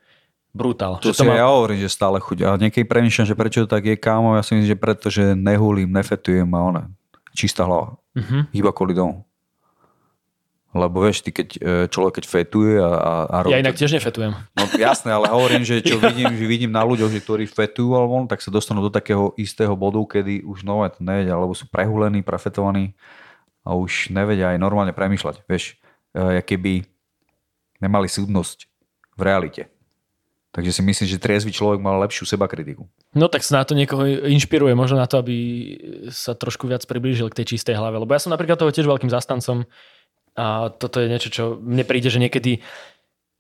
brutál. 0.57 1.02
To, 1.02 1.12
si 1.12 1.26
má... 1.26 1.36
ja 1.36 1.50
hovorím, 1.50 1.82
že 1.82 1.92
stále 1.92 2.22
chuť. 2.22 2.38
A 2.46 2.48
niekedy 2.57 2.86
premýšľam, 2.86 3.26
že 3.26 3.36
prečo 3.36 3.59
to 3.66 3.74
tak 3.74 3.84
je, 3.84 3.98
kámo, 3.98 4.38
ja 4.38 4.42
si 4.46 4.57
myslím, 4.57 4.70
že 4.70 4.78
preto, 4.78 5.07
že 5.11 5.34
nehulím, 5.34 5.90
nefetujem 5.92 6.48
a 6.55 6.61
ona. 6.62 6.82
Čistá 7.34 7.66
hlava. 7.66 7.98
Uh-huh. 8.14 8.46
Iba 8.55 8.70
kvôli 8.70 8.94
domu. 8.94 9.24
Lebo 10.75 11.07
vieš, 11.07 11.22
ty 11.22 11.31
keď 11.31 11.49
e, 11.55 11.59
človek 11.87 12.18
keď 12.18 12.25
fetuje 12.27 12.83
a, 12.83 12.91
a, 12.91 13.12
a 13.31 13.37
robí... 13.47 13.55
Ja 13.55 13.62
inak 13.62 13.79
tiež 13.79 13.95
nefetujem. 13.95 14.35
No 14.35 14.62
jasné, 14.75 15.14
ale 15.14 15.31
hovorím, 15.31 15.62
že 15.62 15.79
čo 15.79 15.97
vidím, 16.03 16.35
že 16.35 16.45
vidím 16.51 16.75
na 16.75 16.83
ľuďoch, 16.83 17.14
že 17.14 17.22
ktorí 17.22 17.47
fetujú 17.47 17.95
alebo 17.95 18.27
tak 18.27 18.43
sa 18.43 18.51
dostanú 18.51 18.83
do 18.83 18.91
takého 18.91 19.31
istého 19.39 19.70
bodu, 19.79 20.03
kedy 20.03 20.43
už 20.43 20.66
nové 20.66 20.91
to 20.91 21.07
nevedia, 21.07 21.39
alebo 21.39 21.55
sú 21.55 21.70
prehulení, 21.70 22.27
prefetovaní 22.27 22.99
a 23.62 23.79
už 23.79 24.11
nevedia 24.11 24.51
aj 24.51 24.59
normálne 24.59 24.91
premýšľať. 24.91 25.47
Vieš, 25.47 25.79
e, 26.18 26.43
keby 26.43 26.83
nemali 27.79 28.11
súdnosť 28.11 28.66
v 29.14 29.22
realite. 29.22 29.62
Takže 30.55 30.70
si 30.70 30.83
myslím, 30.87 31.07
že 31.11 31.18
triezvy 31.18 31.51
človek 31.51 31.83
mal 31.83 31.99
lepšiu 32.07 32.31
seba 32.31 32.47
kritiku. 32.47 32.87
No 33.11 33.27
tak 33.27 33.43
sa 33.43 33.59
na 33.59 33.66
to 33.66 33.75
niekoho 33.75 34.07
inšpiruje, 34.07 34.79
možno 34.79 35.03
na 35.03 35.11
to, 35.11 35.18
aby 35.18 35.35
sa 36.14 36.31
trošku 36.31 36.70
viac 36.70 36.87
priblížil 36.87 37.27
k 37.27 37.43
tej 37.43 37.59
čistej 37.59 37.75
hlave. 37.75 37.99
Lebo 37.99 38.14
ja 38.14 38.22
som 38.22 38.31
napríklad 38.31 38.62
toho 38.62 38.70
tiež 38.70 38.87
veľkým 38.87 39.11
zastancom 39.11 39.66
a 40.35 40.70
toto 40.70 40.99
je 40.99 41.11
niečo, 41.11 41.30
čo 41.30 41.43
mne 41.62 41.87
príde, 41.87 42.11
že 42.11 42.18
niekedy 42.18 42.62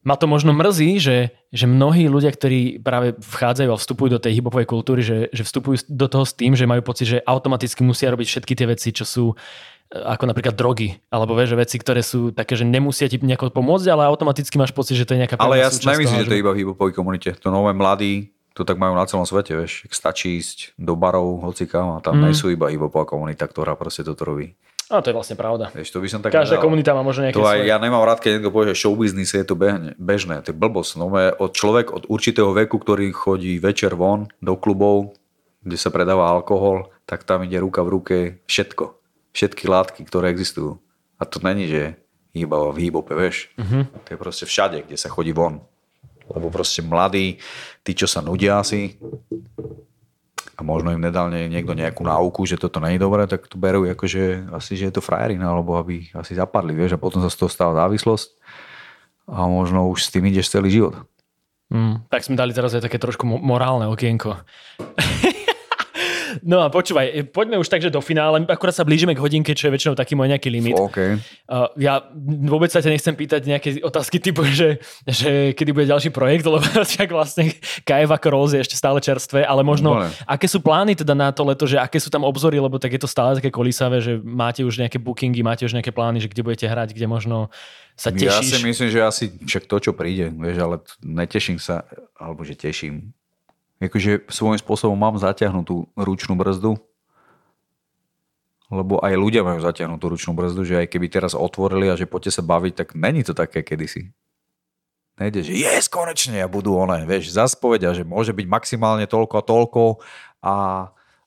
ma 0.04 0.20
to 0.20 0.28
možno 0.28 0.52
mrzí, 0.52 1.00
že, 1.00 1.32
že 1.48 1.64
mnohí 1.64 2.06
ľudia, 2.06 2.30
ktorí 2.30 2.84
práve 2.84 3.16
vchádzajú 3.18 3.70
a 3.72 3.80
vstupujú 3.80 4.08
do 4.14 4.20
tej 4.20 4.38
hibopovej 4.38 4.68
kultúry, 4.68 5.00
že, 5.00 5.32
že 5.32 5.42
vstupujú 5.42 5.88
do 5.88 6.06
toho 6.06 6.28
s 6.28 6.36
tým, 6.36 6.52
že 6.52 6.68
majú 6.68 6.84
pocit, 6.84 7.08
že 7.08 7.18
automaticky 7.24 7.80
musia 7.82 8.12
robiť 8.12 8.28
všetky 8.28 8.52
tie 8.52 8.66
veci, 8.68 8.92
čo 8.92 9.08
sú 9.08 9.24
ako 9.94 10.24
napríklad 10.26 10.56
drogy, 10.56 10.98
alebo 11.12 11.38
vieš, 11.38 11.54
veci, 11.54 11.78
ktoré 11.78 12.02
sú 12.02 12.34
také, 12.34 12.58
že 12.58 12.66
nemusia 12.66 13.06
ti 13.06 13.20
nejako 13.20 13.52
pomôcť, 13.54 13.86
ale 13.94 14.08
automaticky 14.10 14.56
máš 14.58 14.74
pocit, 14.74 14.98
že 14.98 15.06
to 15.06 15.14
je 15.14 15.22
nejaká 15.22 15.38
Ale 15.38 15.60
ja 15.60 15.70
si 15.70 15.84
nemyslím, 15.86 16.24
že 16.24 16.30
to 16.30 16.36
je 16.36 16.42
iba 16.42 16.52
v 16.52 16.58
hip 16.64 16.72
komunite. 16.96 17.30
To 17.44 17.54
nové 17.54 17.76
mladí, 17.76 18.34
to 18.58 18.66
tak 18.66 18.80
majú 18.80 18.98
na 18.98 19.06
celom 19.06 19.26
svete, 19.26 19.54
vieš. 19.54 19.86
Stačí 19.90 20.38
ísť 20.38 20.74
do 20.80 20.98
barov, 20.98 21.42
hocikam 21.46 21.98
a 21.98 22.02
tam 22.02 22.18
mm. 22.18 22.22
nie 22.26 22.34
sú 22.34 22.50
iba 22.50 22.70
hibopová 22.70 23.06
komunita, 23.06 23.46
ktorá 23.46 23.78
proste 23.78 24.02
toto 24.02 24.26
robí. 24.26 24.58
A 24.94 25.02
to 25.02 25.10
je 25.10 25.16
vlastne 25.16 25.36
pravda. 25.36 25.74
Vieš, 25.74 25.90
to 25.90 25.98
by 25.98 26.08
som 26.08 26.20
tak 26.22 26.30
Každá 26.30 26.56
nedal. 26.58 26.64
komunita 26.64 26.94
má 26.94 27.02
možno 27.02 27.26
nejaké 27.26 27.38
to 27.38 27.44
aj, 27.44 27.60
svoje... 27.60 27.70
Ja 27.70 27.76
nemám 27.82 28.06
rád, 28.06 28.22
keď 28.22 28.30
niekto 28.38 28.54
povie, 28.54 28.70
že 28.72 28.86
show 28.86 28.94
business 28.94 29.34
je 29.34 29.42
to 29.42 29.58
bežné. 29.58 29.98
bežné. 29.98 30.40
To 30.46 30.50
je 30.50 30.56
blbosť. 30.56 30.92
No, 31.02 31.10
od 31.14 31.50
človek 31.50 31.90
od 31.90 32.06
určitého 32.06 32.54
veku, 32.54 32.78
ktorý 32.78 33.10
chodí 33.10 33.58
večer 33.58 33.98
von 33.98 34.30
do 34.38 34.54
klubov, 34.54 35.18
kde 35.66 35.76
sa 35.76 35.90
predáva 35.90 36.30
alkohol, 36.30 36.92
tak 37.04 37.26
tam 37.26 37.42
ide 37.44 37.58
ruka 37.58 37.82
v 37.82 37.92
ruke 37.92 38.16
všetko 38.46 39.04
všetky 39.34 39.66
látky, 39.66 40.00
ktoré 40.06 40.30
existujú. 40.30 40.78
A 41.18 41.26
to 41.26 41.42
není, 41.42 41.66
že 41.66 41.98
iba 42.32 42.70
v 42.70 42.88
hýbope, 42.88 43.12
vieš. 43.18 43.50
Uh-huh. 43.58 43.84
To 44.06 44.08
je 44.14 44.18
proste 44.18 44.46
všade, 44.46 44.86
kde 44.86 44.96
sa 44.96 45.10
chodí 45.10 45.34
von. 45.34 45.60
Lebo 46.30 46.48
proste 46.48 46.80
mladí, 46.80 47.36
tí, 47.84 47.92
čo 47.92 48.08
sa 48.08 48.24
nudia 48.24 48.62
asi, 48.62 48.96
a 50.54 50.62
možno 50.62 50.94
im 50.94 51.02
nedal 51.02 51.28
niekto 51.30 51.74
nejakú 51.74 52.06
náuku, 52.06 52.46
že 52.46 52.56
toto 52.56 52.78
je 52.78 52.98
dobré, 52.98 53.26
tak 53.26 53.50
to 53.50 53.58
berú 53.58 53.84
ako, 53.86 54.04
že 54.06 54.46
asi, 54.54 54.78
že 54.78 54.90
je 54.90 54.94
to 54.94 55.02
frajerina, 55.02 55.50
alebo 55.50 55.74
aby 55.76 56.08
asi 56.14 56.38
zapadli, 56.38 56.72
vieš, 56.72 56.94
a 56.94 57.02
potom 57.02 57.20
sa 57.20 57.30
z 57.30 57.38
toho 57.42 57.50
stala 57.50 57.72
závislosť 57.84 58.28
a 59.28 59.48
možno 59.48 59.88
už 59.88 60.04
s 60.04 60.12
tým 60.12 60.28
ideš 60.28 60.52
celý 60.52 60.70
život. 60.70 60.94
Mm, 61.72 62.06
tak 62.12 62.22
sme 62.22 62.36
dali 62.36 62.52
teraz 62.52 62.76
aj 62.76 62.86
také 62.86 63.00
trošku 63.00 63.24
morálne 63.24 63.88
okienko. 63.88 64.36
No 66.42 66.64
a 66.64 66.72
počúvaj, 66.72 67.06
e, 67.12 67.22
poďme 67.22 67.60
už 67.60 67.68
takže 67.70 67.92
do 67.92 68.00
finále. 68.00 68.42
Akurát 68.48 68.74
sa 68.74 68.82
blížime 68.82 69.14
k 69.14 69.22
hodinke, 69.22 69.54
čo 69.54 69.68
je 69.68 69.74
väčšinou 69.76 69.94
taký 69.94 70.18
môj 70.18 70.32
nejaký 70.32 70.48
limit. 70.50 70.74
Okay. 70.74 71.20
Uh, 71.46 71.68
ja 71.78 72.02
vôbec 72.48 72.72
sa 72.72 72.82
ťa 72.82 72.90
nechcem 72.90 73.14
pýtať 73.14 73.46
nejaké 73.46 73.68
otázky 73.84 74.18
typu, 74.18 74.42
že, 74.58 74.82
že 75.06 75.54
kedy 75.54 75.70
bude 75.70 75.86
ďalší 75.86 76.10
projekt, 76.10 76.48
lebo 76.54 76.64
však 76.64 77.08
vlastne 77.12 77.52
KF 77.84 78.10
ako 78.10 78.28
Rose 78.32 78.58
je 78.58 78.64
ešte 78.64 78.74
stále 78.74 78.98
čerstvé, 78.98 79.44
ale 79.44 79.62
možno 79.62 80.00
Bole. 80.00 80.10
aké 80.26 80.50
sú 80.50 80.58
plány 80.64 80.98
teda 80.98 81.14
na 81.14 81.30
to 81.30 81.44
leto, 81.44 81.68
že 81.68 81.78
aké 81.78 82.00
sú 82.00 82.08
tam 82.08 82.24
obzory, 82.24 82.58
lebo 82.58 82.80
tak 82.80 82.96
je 82.96 83.00
to 83.00 83.08
stále 83.10 83.36
také 83.36 83.52
kolísavé, 83.52 84.00
že 84.00 84.18
máte 84.24 84.64
už 84.64 84.80
nejaké 84.80 84.96
bookingy, 84.96 85.44
máte 85.44 85.62
už 85.68 85.76
nejaké 85.76 85.92
plány, 85.92 86.24
že 86.24 86.30
kde 86.32 86.42
budete 86.42 86.66
hrať, 86.66 86.96
kde 86.96 87.06
možno 87.06 87.52
sa 87.94 88.10
tešíš. 88.10 88.26
Ja 88.26 88.42
si 88.42 88.58
myslím, 88.62 88.88
že 88.90 89.00
asi 89.02 89.24
však 89.30 89.70
to, 89.70 89.76
čo 89.78 89.92
príde, 89.94 90.30
vieš, 90.34 90.58
ale 90.58 90.76
neteším 91.02 91.62
sa, 91.62 91.86
alebo 92.18 92.42
že 92.42 92.58
teším 92.58 93.14
akože 93.82 94.30
svojím 94.30 94.60
spôsobom 94.60 94.94
mám 94.94 95.16
zatiahnutú 95.18 95.90
ručnú 95.98 96.38
brzdu, 96.38 96.78
lebo 98.72 98.98
aj 99.02 99.14
ľudia 99.14 99.42
majú 99.46 99.60
zatiahnutú 99.60 100.14
ručnú 100.14 100.32
brzdu, 100.34 100.62
že 100.66 100.74
aj 100.82 100.90
keby 100.90 101.06
teraz 101.10 101.36
otvorili 101.36 101.90
a 101.90 101.98
že 101.98 102.08
poďte 102.08 102.40
sa 102.40 102.42
baviť, 102.42 102.72
tak 102.74 102.88
není 102.96 103.22
to 103.22 103.36
také 103.36 103.62
kedysi. 103.62 104.10
Nejde, 105.14 105.46
že 105.46 105.54
yes, 105.54 105.86
konečne 105.86 106.42
a 106.42 106.50
budú 106.50 106.74
one, 106.74 107.06
vieš, 107.06 107.30
zase 107.30 107.54
povedia, 107.54 107.94
že 107.94 108.02
môže 108.02 108.34
byť 108.34 108.46
maximálne 108.50 109.06
toľko 109.06 109.34
a 109.38 109.46
toľko 109.46 109.82
a 110.42 110.54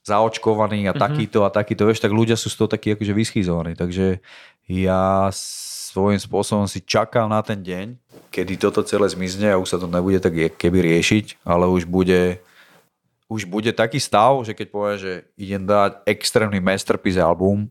zaočkovaný 0.04 0.88
a 0.88 0.92
mm-hmm. 0.92 1.04
takýto 1.04 1.40
a 1.48 1.50
takýto, 1.52 1.88
vieš, 1.88 2.04
tak 2.04 2.12
ľudia 2.12 2.36
sú 2.36 2.52
z 2.52 2.56
toho 2.60 2.68
takí 2.72 2.96
akože 2.96 3.16
vyschýzovaní. 3.16 3.80
Takže 3.80 4.20
ja 4.68 5.32
svojím 5.88 6.20
spôsobom 6.20 6.68
si 6.68 6.84
čakal 6.84 7.32
na 7.32 7.40
ten 7.40 7.64
deň, 7.64 7.96
kedy 8.34 8.60
toto 8.60 8.84
celé 8.84 9.08
zmizne 9.08 9.56
a 9.56 9.62
už 9.62 9.72
sa 9.72 9.78
to 9.80 9.88
nebude 9.88 10.20
tak 10.20 10.36
keby 10.60 10.84
riešiť, 10.84 11.48
ale 11.48 11.66
už 11.72 11.88
bude 11.88 12.44
už 13.28 13.44
bude 13.44 13.72
taký 13.76 14.00
stav, 14.00 14.40
že 14.48 14.56
keď 14.56 14.68
poviem, 14.72 14.98
že 15.00 15.14
idem 15.36 15.64
dať 15.68 16.00
extrémny 16.08 16.64
masterpiece 16.64 17.20
album 17.20 17.68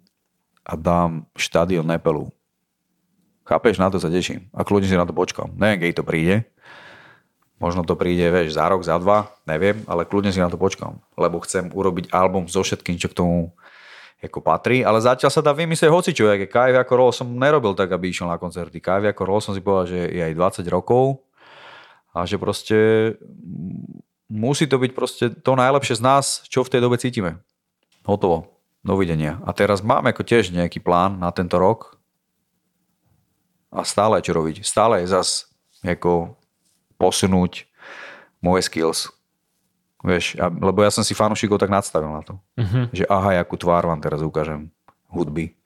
a 0.61 0.77
dám 0.77 1.25
štadión 1.33 1.89
Nepelu. 1.89 2.29
Chápeš, 3.47 3.81
na 3.81 3.89
to 3.89 3.97
sa 3.97 4.13
teším. 4.13 4.53
A 4.53 4.67
kľudne 4.67 4.91
si 4.91 4.99
na 4.99 5.09
to 5.09 5.17
počkam. 5.17 5.55
Neviem, 5.57 5.87
keď 5.87 6.03
to 6.03 6.05
príde. 6.05 6.37
Možno 7.57 7.89
to 7.89 7.97
príde, 7.97 8.27
vieš, 8.29 8.59
za 8.59 8.69
rok, 8.69 8.85
za 8.85 9.01
dva, 9.01 9.33
neviem, 9.49 9.81
ale 9.89 10.05
kľudne 10.05 10.29
si 10.29 10.43
na 10.43 10.53
to 10.53 10.61
počkam. 10.61 11.01
Lebo 11.17 11.41
chcem 11.41 11.73
urobiť 11.73 12.13
album 12.13 12.51
so 12.53 12.61
všetkým, 12.61 13.01
čo 13.01 13.09
k 13.09 13.17
tomu 13.17 13.57
ako 14.17 14.41
patrí, 14.41 14.81
ale 14.81 14.97
zatiaľ 15.05 15.29
sa 15.29 15.45
dá 15.45 15.53
vymyslieť 15.53 15.93
hocičo, 15.93 16.25
aké 16.33 16.49
Kajvi 16.49 16.81
ako 16.81 16.93
roll 16.97 17.13
som 17.13 17.29
nerobil 17.37 17.77
tak, 17.77 17.93
aby 17.93 18.09
išiel 18.09 18.33
na 18.33 18.41
koncerty. 18.41 18.81
Kajvi 18.81 19.13
ako 19.13 19.23
roll 19.29 19.45
som 19.45 19.53
si 19.53 19.61
povedal, 19.61 19.93
že 19.93 20.01
je 20.09 20.23
aj 20.25 20.63
20 20.65 20.67
rokov 20.73 21.21
a 22.17 22.25
že 22.25 22.41
proste 22.41 22.79
musí 24.33 24.65
to 24.65 24.81
byť 24.81 24.93
proste 24.97 25.25
to 25.45 25.53
najlepšie 25.53 26.01
z 26.01 26.03
nás, 26.03 26.25
čo 26.49 26.65
v 26.65 26.73
tej 26.73 26.81
dobe 26.81 26.97
cítime. 26.97 27.45
Hotovo. 28.09 28.57
Dovidenia. 28.87 29.43
A 29.43 29.51
teraz 29.51 29.83
máme 29.83 30.15
ako 30.15 30.23
tiež 30.23 30.55
nejaký 30.55 30.79
plán 30.79 31.19
na 31.19 31.35
tento 31.35 31.59
rok 31.59 31.99
a 33.75 33.83
stále 33.83 34.23
čo 34.23 34.31
robiť. 34.31 34.63
Stále 34.63 35.03
je 35.03 35.11
zas 35.11 35.51
ako 35.83 36.39
posunúť 36.95 37.67
moje 38.39 38.63
skills 38.71 39.16
Vieš, 40.07 40.39
a, 40.39 40.47
lebo 40.47 40.87
ja 40.87 40.91
som 40.95 41.03
si 41.03 41.19
fanúšikov 41.19 41.59
tak 41.59 41.67
nadstavil 41.67 42.07
na 42.07 42.23
to. 42.23 42.39
Uh-huh. 42.55 42.87
Že 42.95 43.11
aha, 43.11 43.43
akú 43.43 43.59
tvár 43.59 43.91
vám 43.91 43.99
teraz 43.99 44.23
ukážem 44.23 44.71
hudby. 45.11 45.59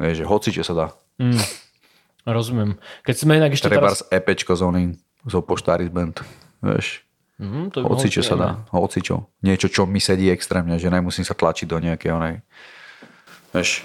Vieš, 0.00 0.24
že 0.24 0.24
hoci 0.24 0.48
čo 0.56 0.64
sa 0.64 0.72
dá. 0.72 0.86
Mm. 1.20 1.36
Rozumiem. 2.24 2.70
Keď 3.04 3.14
sme 3.20 3.36
inak 3.36 3.52
ešte 3.52 3.68
Trebárs 3.68 4.08
teraz... 4.08 4.24
EPčko 4.24 4.56
z 4.56 4.62
oný, 4.64 4.84
zo 5.28 5.44
Poštáris 5.44 5.92
Band. 5.92 6.24
Vieš, 6.64 7.04
mm, 7.36 7.76
to 7.76 7.84
hoci 7.84 8.08
čo 8.08 8.24
sa 8.24 8.34
dá. 8.40 8.48
Hoci 8.72 9.04
čo. 9.04 9.28
Niečo, 9.44 9.68
čo 9.68 9.84
mi 9.84 10.00
sedí 10.00 10.32
extrémne, 10.32 10.80
že 10.80 10.88
nemusím 10.88 11.28
sa 11.28 11.36
tlačiť 11.36 11.68
do 11.68 11.76
nejakej 11.76 12.10
onej... 12.16 12.34
Vieš, 13.52 13.84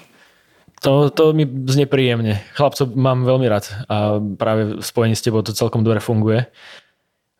to, 0.83 1.07
to 1.15 1.31
mi 1.31 1.47
znie 1.47 1.87
príjemne. 1.87 2.43
Chlapcov 2.59 2.91
mám 2.91 3.23
veľmi 3.23 3.47
rád 3.47 3.71
a 3.87 4.19
práve 4.35 4.75
v 4.75 4.83
spojení 4.83 5.15
s 5.15 5.23
tebou 5.23 5.39
to 5.39 5.55
celkom 5.55 5.79
dobre 5.79 6.03
funguje. 6.03 6.51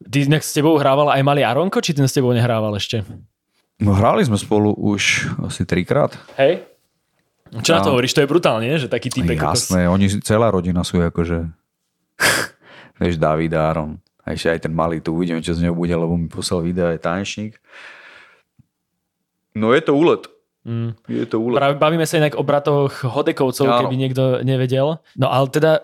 Ty 0.04 0.20
s 0.40 0.56
tebou 0.56 0.76
hrával 0.76 1.12
aj 1.12 1.22
malý 1.24 1.42
Aronko, 1.48 1.80
či 1.80 1.96
ten 1.96 2.08
s 2.08 2.16
tebou 2.16 2.36
nehrával 2.36 2.76
ešte? 2.76 3.04
No 3.82 3.96
hrali 3.98 4.24
sme 4.24 4.38
spolu 4.38 4.72
už 4.76 5.34
asi 5.44 5.64
trikrát. 5.68 6.14
Hej? 6.38 6.64
Čo 7.62 7.72
a... 7.74 7.76
na 7.78 7.82
to 7.86 7.92
hovoríš? 7.94 8.18
To 8.18 8.24
je 8.26 8.30
brutálne, 8.30 8.68
že 8.80 8.90
taký 8.90 9.14
typek. 9.14 9.38
Jasné, 9.38 9.86
kokos... 9.86 9.94
oni, 9.94 10.06
celá 10.26 10.48
rodina 10.50 10.82
sú 10.82 11.02
akože... 11.04 11.46
Vieš, 13.02 13.18
David 13.18 13.54
Aron. 13.54 14.02
A 14.24 14.34
ešte 14.34 14.48
aj 14.50 14.60
ten 14.70 14.74
malý, 14.74 15.04
tu 15.04 15.12
uvidíme, 15.12 15.44
čo 15.44 15.52
z 15.52 15.68
neho 15.68 15.76
bude, 15.76 15.92
lebo 15.92 16.16
mi 16.16 16.32
poslal 16.32 16.64
video 16.64 16.88
aj 16.88 17.04
tanečník. 17.04 17.60
No 19.54 19.76
je 19.76 19.82
to 19.84 19.94
úlet. 19.94 20.24
Mm. 20.64 20.96
Je 21.12 21.28
to 21.28 21.44
úlet. 21.44 21.60
Práve 21.60 21.76
bavíme 21.76 22.08
sa 22.08 22.24
inak 22.24 22.40
o 22.40 22.44
bratoch 22.48 23.04
Hodekovcov, 23.04 23.68
Áno. 23.68 23.80
keby 23.86 23.96
niekto 24.00 24.24
nevedel. 24.48 25.04
No 25.20 25.28
ale 25.28 25.52
teda 25.52 25.84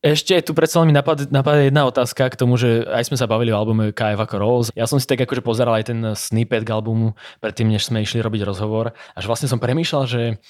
ešte 0.00 0.40
tu 0.40 0.56
predsa 0.56 0.80
mi 0.88 0.96
napadá, 0.96 1.60
jedna 1.60 1.84
otázka 1.84 2.32
k 2.32 2.38
tomu, 2.40 2.56
že 2.56 2.88
aj 2.88 3.12
sme 3.12 3.20
sa 3.20 3.28
bavili 3.28 3.52
o 3.52 3.58
albume 3.60 3.92
KF 3.92 4.16
ako 4.16 4.36
Rose. 4.40 4.68
Ja 4.72 4.88
som 4.88 4.96
si 4.96 5.04
tak 5.04 5.20
akože 5.20 5.44
pozeral 5.44 5.76
aj 5.76 5.92
ten 5.92 6.00
snippet 6.16 6.64
k 6.64 6.72
albumu 6.72 7.12
predtým, 7.44 7.68
než 7.68 7.92
sme 7.92 8.00
išli 8.00 8.24
robiť 8.24 8.48
rozhovor. 8.48 8.96
Až 9.12 9.28
vlastne 9.28 9.52
som 9.52 9.60
premýšľal, 9.60 10.04
že 10.08 10.40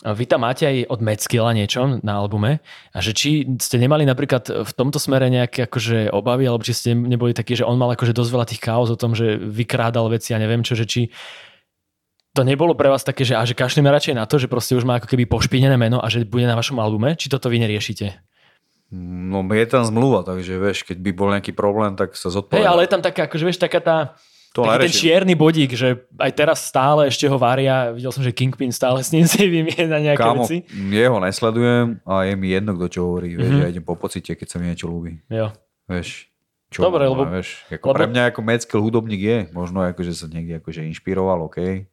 vy 0.00 0.24
tam 0.24 0.48
máte 0.48 0.64
aj 0.64 0.88
od 0.88 1.00
Meckila 1.04 1.52
niečo 1.52 2.00
na 2.00 2.22
albume 2.22 2.64
a 2.96 2.98
že 3.04 3.12
či 3.12 3.44
ste 3.60 3.76
nemali 3.76 4.08
napríklad 4.08 4.64
v 4.64 4.72
tomto 4.72 4.96
smere 4.96 5.28
nejaké 5.28 5.68
akože 5.68 6.08
obavy, 6.08 6.48
alebo 6.48 6.64
či 6.64 6.72
ste 6.72 6.90
neboli 6.96 7.36
takí, 7.36 7.52
že 7.52 7.68
on 7.68 7.76
mal 7.76 7.92
akože 7.92 8.16
dosť 8.16 8.30
veľa 8.32 8.46
tých 8.48 8.64
chaos 8.64 8.88
o 8.88 8.96
tom, 8.96 9.12
že 9.12 9.36
vykrádal 9.36 10.08
veci 10.08 10.32
a 10.32 10.40
neviem 10.40 10.64
čo, 10.64 10.72
že 10.72 10.88
či 10.88 11.12
to 12.32 12.46
nebolo 12.46 12.72
pre 12.78 12.88
vás 12.88 13.02
také, 13.04 13.26
že, 13.26 13.34
a 13.36 13.42
že 13.44 13.58
kašlíme 13.58 13.90
radšej 13.90 14.14
na 14.16 14.24
to, 14.24 14.38
že 14.38 14.48
proste 14.48 14.72
už 14.72 14.86
má 14.86 15.02
ako 15.02 15.10
keby 15.10 15.26
pošpinené 15.26 15.76
meno 15.76 15.98
a 15.98 16.06
že 16.08 16.24
bude 16.24 16.46
na 16.46 16.56
vašom 16.56 16.78
albume, 16.78 17.18
či 17.18 17.28
toto 17.28 17.50
vy 17.52 17.60
neriešite? 17.60 18.29
No 18.92 19.46
je 19.46 19.66
tam 19.66 19.82
zmluva, 19.82 20.20
takže 20.20 20.58
vieš, 20.58 20.82
keď 20.82 20.98
by 20.98 21.10
bol 21.12 21.28
nejaký 21.30 21.52
problém, 21.52 21.94
tak 21.94 22.12
sa 22.12 22.26
zodpovedá. 22.26 22.58
Hej, 22.58 22.68
ale 22.68 22.80
je 22.82 22.90
tam 22.90 23.00
taká, 23.00 23.24
akože 23.24 23.44
vieš, 23.44 23.58
taká 23.58 23.78
tá, 23.78 23.96
To 24.50 24.66
Taký 24.66 24.82
ten 24.82 24.90
čierny 24.90 25.38
bodík, 25.38 25.70
že 25.72 26.10
aj 26.18 26.32
teraz 26.34 26.66
stále 26.66 27.06
ešte 27.06 27.22
ho 27.24 27.38
varia. 27.38 27.94
Videl 27.94 28.10
som, 28.10 28.18
že 28.18 28.34
Kingpin 28.34 28.74
stále 28.74 28.98
s 29.06 29.14
ním 29.14 29.22
si 29.22 29.46
vymiena 29.46 30.02
nejaké 30.02 30.18
Kámo, 30.18 30.42
veci. 30.42 30.66
jeho 30.90 31.22
nesledujem 31.22 32.02
a 32.02 32.26
je 32.26 32.34
mi 32.34 32.50
jedno, 32.50 32.74
kto 32.74 32.86
čo 32.90 33.00
hovorí. 33.06 33.38
Vieš, 33.38 33.46
Mhm. 33.48 33.60
ja 33.62 33.66
idem 33.70 33.84
po 33.84 33.94
pocite, 33.94 34.34
keď 34.34 34.46
sa 34.46 34.58
mi 34.58 34.66
niečo 34.66 34.90
ľúbi. 34.90 35.22
Jo. 35.30 35.54
Vieš, 35.86 36.26
čo 36.66 36.82
Dobre, 36.82 37.06
lebo- 37.06 37.30
vieš, 37.30 37.62
ako 37.70 37.86
lebo- 37.86 37.94
pre 37.94 38.06
mňa 38.10 38.22
ako 38.26 38.40
mecký 38.42 38.74
hudobník 38.74 39.22
je, 39.22 39.38
možno 39.50 39.82
ako, 39.82 40.02
že 40.02 40.14
sa 40.14 40.26
niekde 40.26 40.58
akože 40.58 40.82
inšpiroval, 40.84 41.46
OK. 41.46 41.86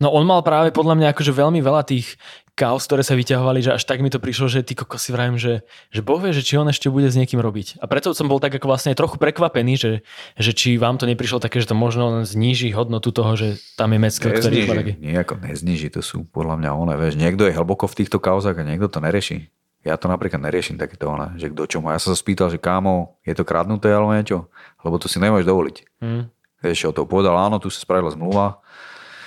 No 0.00 0.08
on 0.16 0.24
mal 0.24 0.40
práve 0.40 0.72
podľa 0.72 0.96
mňa 0.96 1.06
akože 1.12 1.32
veľmi 1.36 1.60
veľa 1.60 1.84
tých 1.84 2.16
kaos, 2.56 2.84
ktoré 2.84 3.00
sa 3.00 3.16
vyťahovali, 3.16 3.60
že 3.64 3.70
až 3.76 3.84
tak 3.88 4.04
mi 4.04 4.12
to 4.12 4.20
prišlo, 4.20 4.48
že 4.48 4.60
ty 4.60 4.76
kokos 4.76 5.08
si 5.08 5.16
vravím, 5.16 5.40
že, 5.40 5.64
že 5.92 6.00
Boh 6.04 6.20
vie, 6.20 6.32
že 6.32 6.44
či 6.44 6.60
on 6.60 6.68
ešte 6.68 6.92
bude 6.92 7.08
s 7.08 7.16
niekým 7.16 7.40
robiť. 7.40 7.80
A 7.80 7.88
preto 7.88 8.12
som 8.12 8.28
bol 8.28 8.36
tak 8.36 8.52
ako 8.52 8.68
vlastne 8.68 8.92
trochu 8.92 9.16
prekvapený, 9.16 9.80
že, 9.80 9.92
že 10.36 10.52
či 10.52 10.76
vám 10.76 11.00
to 11.00 11.08
neprišlo 11.08 11.40
také, 11.40 11.60
že 11.60 11.72
to 11.72 11.76
možno 11.76 12.24
zníži 12.24 12.72
hodnotu 12.76 13.12
toho, 13.12 13.32
že 13.36 13.56
tam 13.80 13.96
je 13.96 13.98
Metzger, 14.00 14.32
ktorý. 14.36 14.56
Nezniží, 14.68 14.92
nejako 15.00 15.34
nezniží, 15.40 15.88
to 15.92 16.04
sú 16.04 16.28
podľa 16.28 16.60
mňa 16.60 16.70
one, 16.72 16.94
vieš, 17.00 17.16
niekto 17.16 17.48
je 17.48 17.56
hlboko 17.56 17.88
v 17.88 18.04
týchto 18.04 18.20
kauzach 18.20 18.56
a 18.60 18.64
niekto 18.64 18.92
to 18.92 19.00
nerieši. 19.00 19.48
Ja 19.80 19.96
to 19.96 20.12
napríklad 20.12 20.44
neriešim 20.44 20.76
takéto 20.76 21.08
one, 21.08 21.40
že 21.40 21.48
kto 21.48 21.64
čo 21.64 21.78
má. 21.80 21.96
Ja 21.96 22.00
som 22.00 22.12
sa 22.12 22.20
spýtal, 22.20 22.52
že 22.52 22.60
kámo, 22.60 23.16
je 23.24 23.32
to 23.32 23.48
kradnuté 23.48 23.88
alebo 23.88 24.12
niečo, 24.12 24.52
lebo 24.84 25.00
to 25.00 25.08
si 25.08 25.16
nemôžeš 25.16 25.48
dovoliť. 25.48 25.76
Hm. 26.04 26.22
Vieš, 26.60 26.78
o 26.88 26.92
to 26.92 27.08
povedal, 27.08 27.40
áno, 27.40 27.56
tu 27.56 27.72
sa 27.72 27.80
spravila 27.80 28.12
zmluva. 28.12 28.60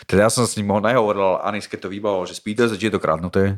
Teda 0.04 0.26
ja 0.26 0.30
som 0.30 0.44
s 0.44 0.54
ním 0.54 0.68
ho 0.68 0.78
nehovoril, 0.78 1.40
Anis, 1.40 1.66
keď 1.66 1.80
to 1.82 1.90
vybavil, 1.90 2.24
že 2.24 2.34
spýtaj 2.34 2.68
sa, 2.68 2.76
či 2.76 2.88
je 2.88 2.94
to 2.94 3.00
kradnuté. 3.00 3.58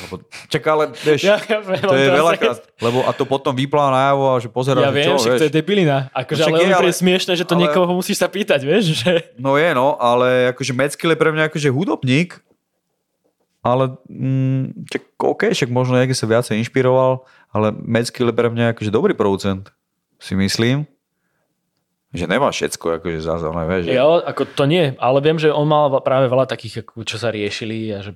Lebo, 0.00 0.22
čak, 0.46 0.62
ale 0.64 0.94
vieš, 0.94 1.26
Ja, 1.26 1.34
ja, 1.40 1.58
viem, 1.58 1.82
to 1.82 1.92
je 1.92 2.06
veľakrát, 2.06 2.62
lebo 2.78 3.02
a 3.02 3.10
to 3.10 3.24
potom 3.24 3.50
vyplá 3.50 3.90
najavo 3.90 4.24
a 4.30 4.38
že 4.38 4.46
pozerá, 4.46 4.78
Ja 4.80 4.88
že 4.88 4.94
viem, 4.94 5.06
čo, 5.10 5.14
vieš. 5.18 5.40
to 5.40 5.46
je 5.46 5.52
debilina. 5.52 5.98
Akože, 6.14 6.40
No 6.40 6.46
ale 6.46 6.54
je, 6.54 6.62
je, 6.62 6.70
ale- 6.70 6.86
ale, 6.86 6.90
smiešne, 6.94 7.32
že 7.32 7.42
to 7.42 7.54
ale- 7.54 7.62
niekoho 7.66 7.90
musíš 7.90 8.16
sa 8.16 8.30
pýtať, 8.30 8.60
vieš, 8.62 8.84
že... 8.96 9.34
No 9.34 9.58
je, 9.58 9.66
no, 9.70 9.98
ale 9.98 10.54
akože 10.54 10.70
Meckil 10.72 11.10
je 11.10 11.18
pre 11.18 11.34
mňa 11.34 11.50
akože 11.50 11.68
hudobník, 11.68 12.38
ale 13.60 13.98
mm, 14.06 14.86
čak, 14.86 15.02
OK, 15.18 15.42
však 15.50 15.66
možno 15.68 15.98
niekde 15.98 16.14
sa 16.14 16.28
viacej 16.28 16.54
inšpiroval, 16.56 17.26
ale 17.50 17.74
Meckil 17.74 18.30
je 18.30 18.36
pre 18.36 18.46
mňa 18.46 18.78
akože 18.78 18.94
dobrý 18.94 19.10
producent, 19.10 19.74
si 20.16 20.38
myslím. 20.38 20.86
Že 22.14 22.30
nemá 22.30 22.48
všetko, 22.54 23.02
akože 23.02 23.18
zase, 23.18 23.44
ale 23.50 23.66
vieš, 23.66 23.82
že... 23.90 23.98
Jo, 23.98 24.22
ako 24.22 24.42
to 24.54 24.64
nie, 24.70 24.94
ale 25.02 25.18
viem, 25.18 25.34
že 25.34 25.50
on 25.50 25.66
mal 25.66 25.90
práve 25.98 26.30
veľa 26.30 26.46
takých, 26.46 26.86
ako, 26.86 27.02
čo 27.02 27.18
sa 27.18 27.34
riešili 27.34 27.90
a 27.90 28.06
že 28.06 28.14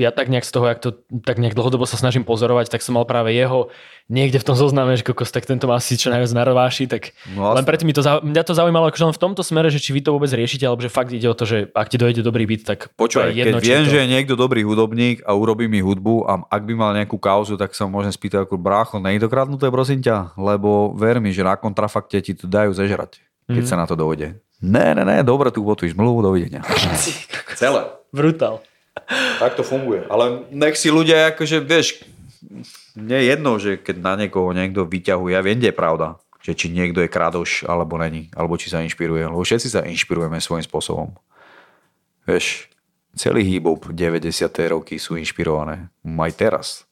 ja 0.00 0.08
tak 0.16 0.32
nejak 0.32 0.48
z 0.48 0.52
toho, 0.56 0.64
jak 0.64 0.80
to 0.80 0.96
tak 1.28 1.36
nejak 1.36 1.52
dlhodobo 1.52 1.84
sa 1.84 2.00
snažím 2.00 2.24
pozorovať, 2.24 2.72
tak 2.72 2.80
som 2.80 2.96
mal 2.96 3.04
práve 3.04 3.36
jeho 3.36 3.68
niekde 4.08 4.40
v 4.40 4.46
tom 4.48 4.56
zozname, 4.56 4.96
že 4.96 5.04
kokos, 5.04 5.28
tak 5.28 5.44
tento 5.44 5.68
ma 5.68 5.76
asi 5.76 6.00
čo 6.00 6.08
najviac 6.08 6.32
narváši, 6.32 6.88
tak 6.88 7.12
No, 7.36 7.52
len 7.52 7.64
preto 7.68 7.84
mi 7.84 7.92
to, 7.92 8.00
mňa 8.00 8.42
to 8.42 8.56
zaujímalo 8.56 8.88
akože 8.88 9.04
len 9.04 9.14
v 9.14 9.20
tomto 9.20 9.44
smere, 9.44 9.68
že 9.68 9.84
či 9.84 9.92
vy 9.92 10.00
to 10.00 10.16
vôbec 10.16 10.32
riešite, 10.32 10.64
alebo 10.64 10.80
že 10.80 10.88
fakt 10.88 11.12
ide 11.12 11.28
o 11.28 11.36
to, 11.36 11.44
že 11.44 11.68
ak 11.76 11.92
ti 11.92 12.00
dojde 12.00 12.24
dobrý 12.24 12.48
beat, 12.48 12.64
tak 12.64 12.88
Počúvaj, 12.96 13.28
to 13.28 13.36
je 13.36 13.38
jedno, 13.44 13.58
keď 13.60 13.68
viem, 13.68 13.84
či 13.84 13.90
že 13.92 13.98
to... 14.00 14.00
je 14.00 14.08
niekto 14.08 14.34
dobrý 14.34 14.64
hudobník 14.64 15.20
a 15.28 15.36
urobí 15.36 15.68
mi 15.68 15.84
hudbu 15.84 16.24
a 16.24 16.40
ak 16.48 16.62
by 16.64 16.72
mal 16.72 16.96
nejakú 16.96 17.20
kauzu, 17.20 17.60
tak 17.60 17.76
sa 17.76 17.84
môžem 17.84 18.10
spýtať 18.10 18.48
ako 18.48 18.56
brácho, 18.56 18.96
to 18.96 19.28
kradnuté, 19.28 19.68
prosím 19.68 20.00
ťa? 20.00 20.38
Lebo 20.40 20.96
ver 20.96 21.20
mi, 21.20 21.34
že 21.36 21.44
na 21.44 21.58
kontrafakte 21.60 22.16
ti 22.24 22.32
to 22.32 22.48
dajú 22.48 22.72
zežrať, 22.72 23.17
keď 23.48 23.64
Mhm. 23.64 23.66
sa 23.66 23.76
na 23.76 23.86
to 23.86 23.96
dojde. 23.96 24.36
Ne, 24.58 24.92
ne, 24.92 25.02
ne, 25.02 25.22
dobre, 25.22 25.48
tu 25.48 25.62
potvíš 25.62 25.94
zmluvu, 25.94 26.20
dovidenia. 26.20 26.60
Celé. 27.60 27.88
Brutál. 28.10 28.60
Tak 29.38 29.54
to 29.54 29.62
funguje. 29.62 30.02
Ale 30.06 30.48
nech 30.50 30.74
si 30.74 30.90
ľudia, 30.90 31.30
akože, 31.30 31.62
vieš, 31.62 32.02
mne 32.92 33.14
je 33.14 33.26
jedno, 33.26 33.52
že 33.56 33.76
keď 33.76 33.96
na 33.96 34.14
niekoho 34.16 34.50
niekto 34.50 34.82
vyťahuje, 34.82 35.30
ja 35.30 35.40
viem, 35.40 35.56
kde 35.56 35.70
je 35.70 35.76
pravda, 35.76 36.06
že 36.42 36.54
či 36.54 36.66
niekto 36.66 36.98
je 36.98 37.06
kradoš, 37.06 37.62
alebo 37.62 37.94
není, 37.94 38.26
alebo 38.32 38.56
či 38.56 38.66
sa 38.66 38.82
inšpiruje, 38.82 39.22
lebo 39.24 39.38
všetci 39.38 39.68
sa 39.70 39.86
inšpirujeme 39.86 40.38
svojím 40.38 40.64
spôsobom. 40.64 41.14
Vieš, 42.24 42.66
celý 43.14 43.46
hip-hop 43.46 43.86
90. 43.88 44.34
roky 44.68 44.98
sú 44.98 45.14
inšpirované. 45.14 45.94
Aj 46.02 46.32
teraz. 46.34 46.87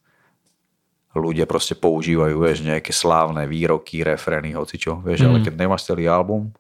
Ľudia 1.17 1.45
proste 1.45 1.73
používajú, 1.73 2.37
vieš, 2.37 2.61
nejaké 2.61 2.93
slávne 2.93 3.45
výroky, 3.45 4.01
refrény, 4.01 4.53
hocičo, 4.53 5.01
vieš, 5.01 5.25
ale 5.25 5.41
Mhm. 5.41 5.45
keď 5.45 5.55
nemáš 5.57 5.83
celý 5.85 6.05
album, 6.07 6.53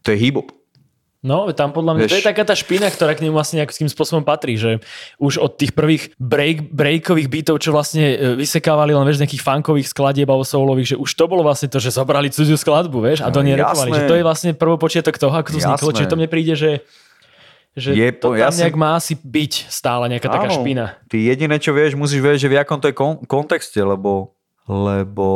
to 0.00 0.12
je 0.12 0.20
hip-hop. 0.20 0.52
No, 1.22 1.46
tam 1.52 1.70
podľa 1.70 1.94
mňa, 1.94 2.02
Vieš- 2.02 2.12
to 2.12 2.18
je 2.18 2.28
taká 2.28 2.42
tá 2.42 2.50
špina, 2.52 2.90
ktorá 2.90 3.14
k 3.14 3.22
nemu 3.22 3.30
vlastne 3.30 3.62
nejakým 3.62 3.86
spôsobom 3.86 4.20
patrí, 4.20 4.58
že 4.58 4.82
už 5.16 5.38
od 5.38 5.54
tých 5.54 5.70
prvých 5.70 6.10
break, 6.18 6.66
breakových 6.68 7.30
beatov, 7.30 7.62
čo 7.62 7.70
vlastne 7.70 8.02
e, 8.10 8.34
vysekávali 8.34 8.90
len 8.90 9.06
vieš, 9.06 9.22
nejakých 9.22 9.38
funkových 9.40 9.86
skladieb 9.86 10.26
alebo 10.26 10.42
soulových, 10.42 10.92
že 10.92 10.96
už 10.98 11.10
to 11.14 11.24
bolo 11.24 11.46
vlastne 11.46 11.70
to, 11.70 11.78
že 11.78 11.94
zobrali 11.94 12.26
cudziu 12.26 12.58
skladbu, 12.58 12.98
vieš, 13.00 13.22
a 13.22 13.30
to 13.30 13.38
No, 13.38 13.46
nerepovali, 13.48 13.94
že 13.94 14.02
to 14.04 14.18
je 14.18 14.26
vlastne 14.26 14.50
prvopočiatok 14.52 15.14
toho, 15.14 15.30
ako 15.32 15.48
to 15.48 15.58
vzniklo, 15.58 15.88
Jasné. 15.88 15.96
čiže 15.96 16.10
to 16.10 16.18
mne 16.18 16.26
príde, 16.28 16.54
že 16.58 16.70
že 17.72 17.92
Je 17.92 18.08
to 18.12 18.30
to- 18.30 18.34
tam 18.34 18.42
ja 18.42 18.48
si- 18.48 18.60
nejak 18.60 18.76
má 18.76 18.90
asi 18.94 19.14
byť 19.14 19.52
stále 19.66 20.04
nejaká 20.06 20.28
taká 20.28 20.48
Áno. 20.48 20.56
špina. 20.58 20.84
Ty 21.06 21.16
jediné, 21.18 21.56
čo 21.56 21.70
vieš, 21.70 21.94
musíš 21.94 22.20
vedieť, 22.20 22.40
že 22.40 22.50
v 22.50 22.56
akom 22.58 22.76
to 22.76 22.86
je 22.86 22.94
kon- 22.94 23.20
kontexte, 23.24 23.78
lebo, 23.78 24.36
lebo 24.66 25.26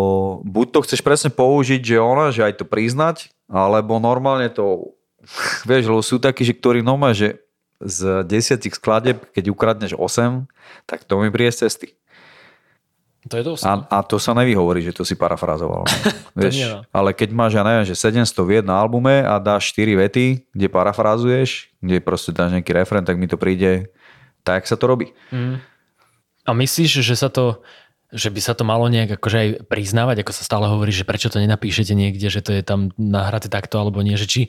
buď 0.42 0.66
to 0.70 0.78
chceš 0.82 1.00
presne 1.00 1.30
použiť, 1.30 1.80
že 1.80 1.96
ona, 1.96 2.28
že 2.28 2.42
aj 2.42 2.60
to 2.60 2.64
priznať, 2.64 3.30
alebo 3.46 3.96
normálne 3.98 4.48
to, 4.48 4.92
vieš, 5.68 5.86
lebo 5.86 6.00
sú 6.00 6.16
takí, 6.18 6.42
že 6.42 6.52
ktorí 6.52 6.80
normálne, 6.80 7.16
že 7.16 7.28
z 7.76 8.24
desiatich 8.24 8.72
skladeb, 8.72 9.20
keď 9.30 9.44
ukradneš 9.48 9.92
8, 9.92 10.48
tak 10.84 11.04
to 11.04 11.20
mi 11.20 11.28
príde 11.28 11.52
z 11.52 11.68
cesty. 11.68 11.92
To 13.26 13.34
je 13.34 13.44
dosť. 13.44 13.62
A, 13.66 13.72
a 13.90 13.98
to 14.06 14.22
sa 14.22 14.32
nevyhovorí, 14.38 14.86
že 14.86 14.94
to 14.94 15.02
si 15.02 15.18
parafrazoval. 15.18 15.82
vieš, 16.38 16.54
nie, 16.62 16.68
no. 16.70 16.86
Ale 16.94 17.10
keď 17.10 17.28
máš, 17.34 17.58
ja 17.58 17.66
neviem, 17.66 17.86
že 17.86 17.98
700 17.98 18.30
vied 18.46 18.64
na 18.64 18.78
albume 18.78 19.26
a 19.26 19.42
dáš 19.42 19.74
4 19.74 19.98
vety, 20.06 20.26
kde 20.54 20.66
parafrazuješ, 20.70 21.74
kde 21.82 21.98
proste 21.98 22.30
dáš 22.30 22.54
nejaký 22.54 22.70
refren, 22.70 23.02
tak 23.02 23.18
mi 23.18 23.26
to 23.26 23.34
príde 23.34 23.90
tak, 24.46 24.70
sa 24.70 24.78
to 24.78 24.86
robí. 24.86 25.10
Mm. 25.34 25.58
A 26.46 26.50
myslíš, 26.54 27.02
že 27.02 27.18
sa 27.18 27.26
to 27.26 27.62
že 28.14 28.30
by 28.30 28.38
sa 28.38 28.54
to 28.54 28.62
malo 28.62 28.86
nejak 28.86 29.18
akože 29.18 29.36
aj 29.36 29.48
priznávať, 29.66 30.22
ako 30.22 30.32
sa 30.32 30.46
stále 30.46 30.70
hovorí, 30.70 30.94
že 30.94 31.02
prečo 31.02 31.26
to 31.26 31.42
nenapíšete 31.42 31.90
niekde, 31.90 32.30
že 32.30 32.38
to 32.38 32.54
je 32.54 32.62
tam 32.62 32.94
nahraté 32.94 33.50
takto 33.50 33.82
alebo 33.82 33.98
nie, 33.98 34.14
že 34.14 34.30
či 34.30 34.40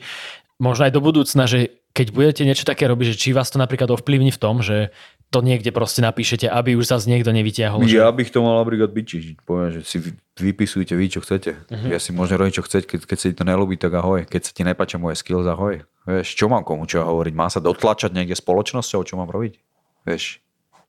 možno 0.61 0.86
aj 0.86 0.93
do 0.93 1.01
budúcna, 1.01 1.49
že 1.49 1.82
keď 1.97 2.13
budete 2.13 2.45
niečo 2.45 2.69
také 2.69 2.86
robiť, 2.86 3.17
že 3.17 3.19
či 3.19 3.30
vás 3.34 3.49
to 3.49 3.57
napríklad 3.57 3.89
ovplyvní 3.89 4.30
v 4.30 4.41
tom, 4.41 4.61
že 4.61 4.93
to 5.28 5.43
niekde 5.43 5.75
proste 5.75 5.99
napíšete, 5.99 6.47
aby 6.47 6.80
už 6.80 6.88
zase 6.88 7.11
niekto 7.11 7.36
nevytiahol. 7.36 7.84
Že... 7.84 7.99
Ja 7.99 8.07
bych 8.15 8.32
to 8.32 8.39
mal 8.39 8.63
napríklad 8.63 8.95
byčiť. 8.95 9.43
Poviem, 9.43 9.69
že 9.75 9.82
si 9.84 9.97
vy- 9.99 10.15
vypisujte 10.39 10.95
vy, 10.95 11.05
čo 11.11 11.19
chcete. 11.19 11.67
Uh-huh. 11.67 11.89
Ja 11.91 11.99
si 11.99 12.15
môžem 12.15 12.39
robiť, 12.39 12.63
čo 12.63 12.63
chcete, 12.63 12.86
keď, 12.88 12.99
keď 13.03 13.17
sa 13.19 13.25
ti 13.28 13.36
to 13.36 13.43
nelúbi, 13.43 13.75
tak 13.75 13.91
ahoj. 13.91 14.23
Keď 14.23 14.41
sa 14.41 14.51
ti 14.55 14.63
nepáčia 14.63 14.95
moje 14.95 15.19
skills, 15.19 15.43
ahoj. 15.43 15.84
Vieš, 16.07 16.39
čo 16.39 16.47
mám 16.47 16.63
komu 16.63 16.88
čo 16.88 17.03
hovoriť? 17.03 17.34
Má 17.36 17.51
sa 17.51 17.59
dotlačať 17.59 18.15
niekde 18.15 18.39
spoločnosťou, 18.39 19.03
čo 19.03 19.19
mám 19.19 19.28
robiť? 19.28 19.59
Vieš. 20.07 20.39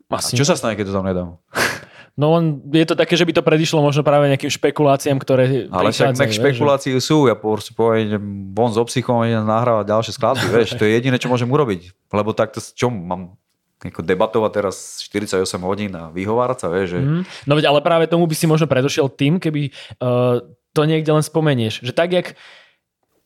A 0.08 0.22
Asi 0.22 0.38
čo 0.38 0.46
sa 0.46 0.54
stane, 0.54 0.78
keď 0.78 0.86
to 0.88 0.94
tam 0.94 1.04
nedám? 1.04 1.30
No 2.18 2.34
len 2.34 2.58
je 2.74 2.82
to 2.82 2.98
také, 2.98 3.14
že 3.14 3.22
by 3.22 3.30
to 3.30 3.46
predišlo 3.46 3.78
možno 3.78 4.02
práve 4.02 4.26
nejakým 4.26 4.50
špekuláciám, 4.50 5.22
ktoré 5.22 5.70
Ale 5.70 5.94
však 5.94 6.18
nech 6.18 6.34
vieš, 6.34 6.42
špekulácie 6.42 6.98
sú, 6.98 7.30
ja 7.30 7.38
proste 7.38 7.70
poviem, 7.78 8.10
že 8.10 8.18
von 8.58 8.74
so 8.74 8.82
psychom 8.90 9.22
idem 9.22 9.46
nahrávať 9.46 9.86
ďalšie 9.86 10.12
skladby, 10.18 10.46
vieš, 10.50 10.74
to 10.74 10.82
je 10.82 10.98
jediné, 10.98 11.14
čo 11.22 11.30
môžem 11.30 11.46
urobiť. 11.46 11.94
Lebo 12.10 12.34
takto, 12.34 12.58
čo 12.58 12.90
mám 12.90 13.38
ako 13.78 14.02
debatovať 14.02 14.50
teraz 14.50 14.98
48 15.06 15.46
hodín 15.62 15.94
a 15.94 16.10
vyhovárať 16.10 16.58
sa, 16.58 16.68
vieš, 16.68 16.98
že... 16.98 17.00
Mm. 17.00 17.22
No 17.46 17.52
veď 17.54 17.70
ale 17.70 17.78
práve 17.78 18.10
tomu 18.10 18.26
by 18.26 18.34
si 18.34 18.50
možno 18.50 18.66
predošiel 18.66 19.06
tým, 19.14 19.38
keby 19.38 19.70
uh, 20.02 20.42
to 20.74 20.82
niekde 20.82 21.14
len 21.14 21.22
spomenieš. 21.22 21.86
Že 21.86 21.92
tak, 21.94 22.10
jak 22.10 22.28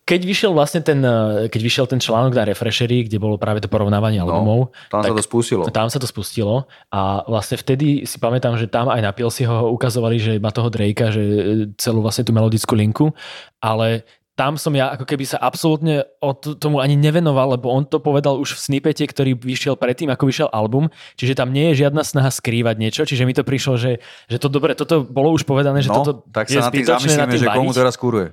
keď 0.03 0.21
vyšiel 0.27 0.53
vlastne 0.53 0.83
ten, 0.85 1.01
uh, 1.01 1.47
keď 1.49 1.61
vyšiel 1.63 1.87
ten 1.89 2.03
článok 2.03 2.37
na 2.37 2.45
Refreshery, 2.45 3.09
kde 3.09 3.17
bolo 3.23 3.41
práve 3.41 3.65
to 3.65 3.71
porovnávanie 3.71 4.21
albumov, 4.21 4.75
No, 4.93 4.93
tam 4.93 5.01
sa 5.07 5.15
to 5.15 5.25
spustilo. 5.25 5.63
tam 5.71 5.89
sa 5.89 5.99
to 6.03 6.09
spustilo 6.11 6.69
a 6.93 7.23
vlastne 7.25 7.57
vtedy 7.57 8.05
si 8.05 8.21
pamätám, 8.21 8.59
že 8.61 8.69
tam 8.69 8.91
aj 8.93 9.01
na 9.01 9.13
si 9.31 9.47
ho 9.47 9.73
ukazovali, 9.73 10.17
že 10.21 10.33
má 10.43 10.53
toho 10.53 10.69
Drakea, 10.69 11.15
že 11.15 11.23
e, 11.23 11.41
celú 11.79 12.03
vlastne 12.05 12.27
tú 12.27 12.35
melodickú 12.35 12.75
linku, 12.75 13.15
ale 13.63 14.05
tam 14.33 14.57
som 14.57 14.73
ja 14.73 14.97
ako 14.97 15.05
keby 15.05 15.29
sa 15.29 15.37
absolútne 15.37 16.09
o 16.25 16.33
t- 16.33 16.57
tomu 16.57 16.81
ani 16.81 16.97
nevenoval, 16.97 17.61
lebo 17.61 17.69
on 17.69 17.85
to 17.85 18.01
povedal 18.01 18.41
už 18.41 18.57
v 18.57 18.61
snippete, 18.65 19.05
ktorý 19.05 19.37
vyšiel 19.37 19.77
predtým, 19.77 20.09
ako 20.09 20.25
vyšiel 20.25 20.49
album, 20.49 20.89
čiže 21.21 21.37
tam 21.37 21.53
nie 21.53 21.73
je 21.73 21.85
žiadna 21.85 22.01
snaha 22.01 22.33
skrývať 22.33 22.81
niečo, 22.81 23.05
čiže 23.05 23.29
mi 23.29 23.37
to 23.37 23.45
prišlo, 23.45 23.77
že, 23.77 24.01
že 24.33 24.37
to 24.41 24.49
dobre, 24.49 24.73
toto 24.73 25.05
bolo 25.05 25.37
už 25.37 25.45
povedané, 25.45 25.85
že 25.85 25.93
no, 25.93 26.01
toto 26.01 26.13
tak 26.33 26.49
je 26.49 26.57
sa 26.57 26.69
na 26.69 26.73
tým 26.73 26.89
zamyslíme, 26.89 27.37
že 27.37 27.47
komu 27.53 27.71
variť. 27.73 27.81
teraz 27.85 27.95
kuruje. 28.01 28.33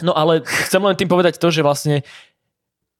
No 0.00 0.16
ale 0.16 0.40
chcem 0.64 0.80
len 0.80 0.96
tým 0.96 1.10
povedať 1.12 1.36
to, 1.36 1.52
že 1.52 1.60
vlastne 1.60 2.08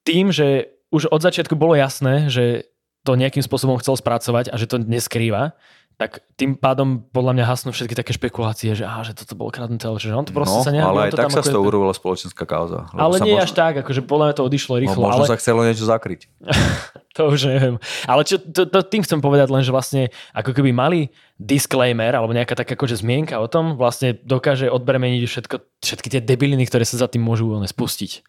tým, 0.05 0.29
že 0.29 0.69
už 0.93 1.09
od 1.09 1.21
začiatku 1.25 1.57
bolo 1.57 1.73
jasné, 1.77 2.29
že 2.29 2.69
to 3.09 3.17
nejakým 3.17 3.41
spôsobom 3.41 3.81
chcel 3.81 3.97
spracovať 3.97 4.53
a 4.53 4.57
že 4.61 4.69
to 4.69 4.77
neskrýva, 4.85 5.57
tak 5.99 6.23
tým 6.39 6.55
pádom 6.55 7.03
podľa 7.11 7.35
mňa 7.35 7.45
hasnú 7.51 7.75
všetky 7.75 7.99
také 7.99 8.15
špekulácie, 8.15 8.71
že, 8.79 8.87
aha, 8.87 9.03
že 9.03 9.19
toto 9.19 9.35
bolo 9.35 9.51
kradnuté, 9.51 9.91
ale 9.91 9.99
že 9.99 10.15
on 10.15 10.23
to 10.23 10.31
proste 10.31 10.55
No, 10.55 10.63
sa 10.63 10.71
nehľadí. 10.71 10.95
ale 10.95 10.99
on 11.03 11.07
aj 11.07 11.11
to 11.11 11.19
tak 11.19 11.35
sa 11.35 11.43
z 11.43 11.51
toho 11.51 11.67
urobila 11.67 11.91
spoločenská 11.91 12.45
kauza. 12.47 12.87
Ale 12.95 13.19
nie 13.27 13.35
možno, 13.35 13.43
až 13.43 13.51
tak, 13.59 13.83
akože 13.83 14.07
podľa 14.07 14.25
mňa 14.31 14.35
to 14.39 14.43
odišlo 14.47 14.75
no, 14.79 14.81
rýchlo, 14.87 15.03
možno 15.03 15.27
ale 15.27 15.31
sa 15.35 15.37
chcelo 15.43 15.67
niečo 15.67 15.83
zakryť. 15.91 16.31
to 17.19 17.23
už 17.35 17.41
neviem. 17.51 17.77
Ale 18.07 18.23
čo, 18.23 18.39
to, 18.39 18.71
to, 18.71 18.79
tým 18.87 19.03
chcem 19.03 19.19
povedať 19.19 19.51
len, 19.51 19.67
že 19.67 19.75
vlastne 19.75 20.15
ako 20.39 20.55
keby 20.55 20.71
mali 20.71 21.11
disclaimer 21.35 22.15
alebo 22.15 22.31
nejaká 22.31 22.55
taká 22.55 22.79
akože 22.79 23.03
zmienka 23.03 23.35
o 23.43 23.51
tom 23.51 23.75
vlastne 23.75 24.15
dokáže 24.23 24.71
odbremeniť 24.71 25.27
všetko, 25.27 25.83
všetky 25.83 26.09
tie 26.15 26.23
debiliny, 26.23 26.63
ktoré 26.63 26.87
sa 26.87 26.95
za 26.95 27.11
tým 27.11 27.27
môžu 27.27 27.51
spustiť. 27.51 28.23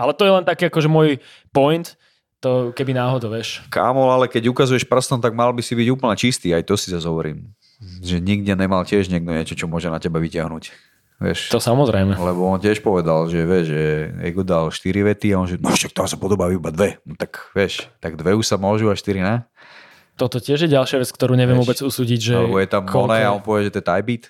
Ale 0.00 0.16
to 0.16 0.24
je 0.24 0.32
len 0.32 0.48
taký 0.48 0.72
akože 0.72 0.88
môj 0.88 1.20
point, 1.52 1.92
to 2.44 2.76
keby 2.76 2.92
náhodou, 2.92 3.32
vieš. 3.32 3.64
Kámo, 3.72 4.12
ale 4.12 4.28
keď 4.28 4.52
ukazuješ 4.52 4.84
prstom, 4.84 5.16
tak 5.24 5.32
mal 5.32 5.48
by 5.56 5.64
si 5.64 5.72
byť 5.72 5.88
úplne 5.88 6.12
čistý, 6.20 6.52
aj 6.52 6.68
to 6.68 6.76
si 6.76 6.92
zase 6.92 7.08
hovorím. 7.08 7.56
Že 8.04 8.20
nikde 8.20 8.52
nemal 8.52 8.84
tiež 8.84 9.08
niekto 9.08 9.32
niečo, 9.32 9.56
čo 9.56 9.64
môže 9.64 9.88
na 9.88 9.96
teba 9.96 10.20
vyťahnuť. 10.20 10.92
Vieš, 11.14 11.54
To 11.54 11.62
samozrejme. 11.62 12.18
lebo 12.18 12.50
on 12.50 12.58
tiež 12.58 12.82
povedal, 12.82 13.30
že 13.30 13.46
vieš, 13.46 13.70
že 13.70 13.84
Ego 14.20 14.42
dal 14.42 14.68
4 14.68 14.82
vety 15.14 15.30
a 15.32 15.40
on 15.40 15.46
že 15.46 15.56
no 15.62 15.70
však 15.70 15.94
tam 15.94 16.10
sa 16.10 16.18
podobajú 16.18 16.58
iba 16.58 16.74
dve. 16.74 16.98
No 17.06 17.14
tak 17.16 17.38
vieš, 17.54 17.86
tak 18.02 18.18
dve 18.18 18.34
už 18.34 18.44
sa 18.44 18.58
môžu 18.58 18.90
a 18.90 18.98
4 18.98 19.22
ne? 19.22 19.46
Toto 20.18 20.42
tiež 20.42 20.66
je 20.66 20.70
ďalšia 20.74 21.00
vec, 21.00 21.10
ktorú 21.10 21.38
neviem 21.38 21.54
Vieš, 21.58 21.62
vôbec 21.64 21.78
usúdiť, 21.80 22.20
že... 22.20 22.34
Alebo 22.34 22.58
je 22.58 22.68
tam 22.68 22.82
koľko 22.86 23.14
a 23.14 23.30
on 23.30 23.42
povie, 23.42 23.70
že 23.70 23.72
to 23.74 23.80
je 23.82 23.86
tie 23.86 24.02
beat. 24.02 24.24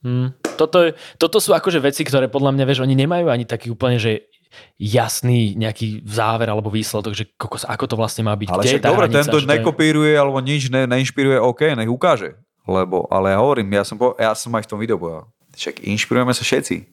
Hmm. 0.00 0.32
Toto, 0.56 0.96
toto 1.20 1.38
sú 1.42 1.52
akože 1.52 1.82
veci, 1.82 2.06
ktoré 2.06 2.30
podľa 2.30 2.56
mňa, 2.56 2.64
vieš, 2.64 2.80
oni 2.80 2.96
nemajú 2.96 3.28
ani 3.28 3.44
taký 3.44 3.68
úplne, 3.68 4.00
že 4.00 4.29
jasný 4.76 5.54
nejaký 5.54 6.02
záver 6.02 6.48
alebo 6.48 6.68
výsledok, 6.68 7.12
že 7.12 7.30
kokos, 7.34 7.62
ako 7.62 7.84
to 7.86 7.94
vlastne 7.94 8.24
má 8.24 8.34
byť. 8.34 8.48
Ale 8.48 8.60
Kde 8.60 8.66
je 8.66 8.72
však 8.72 8.82
tá 8.82 8.90
dobre, 8.90 9.04
hranica, 9.06 9.20
tento 9.22 9.38
je- 9.38 9.48
nekopíruje 9.48 10.12
alebo 10.12 10.38
nič 10.38 10.62
ne, 10.68 10.84
neinšpiruje, 10.86 11.38
OK, 11.38 11.74
nech 11.74 11.88
ukáže. 11.88 12.34
Lebo, 12.64 13.06
ale 13.08 13.32
ja 13.32 13.38
hovorím, 13.38 13.72
ja 13.72 13.82
som, 13.82 13.96
po, 13.96 14.14
ja 14.14 14.30
som 14.32 14.50
aj 14.52 14.64
v 14.64 14.70
tom 14.70 14.78
videu 14.78 14.94
povedal. 14.94 15.26
Však 15.52 15.82
inšpirujeme 15.82 16.30
sa 16.30 16.42
všetci. 16.42 16.86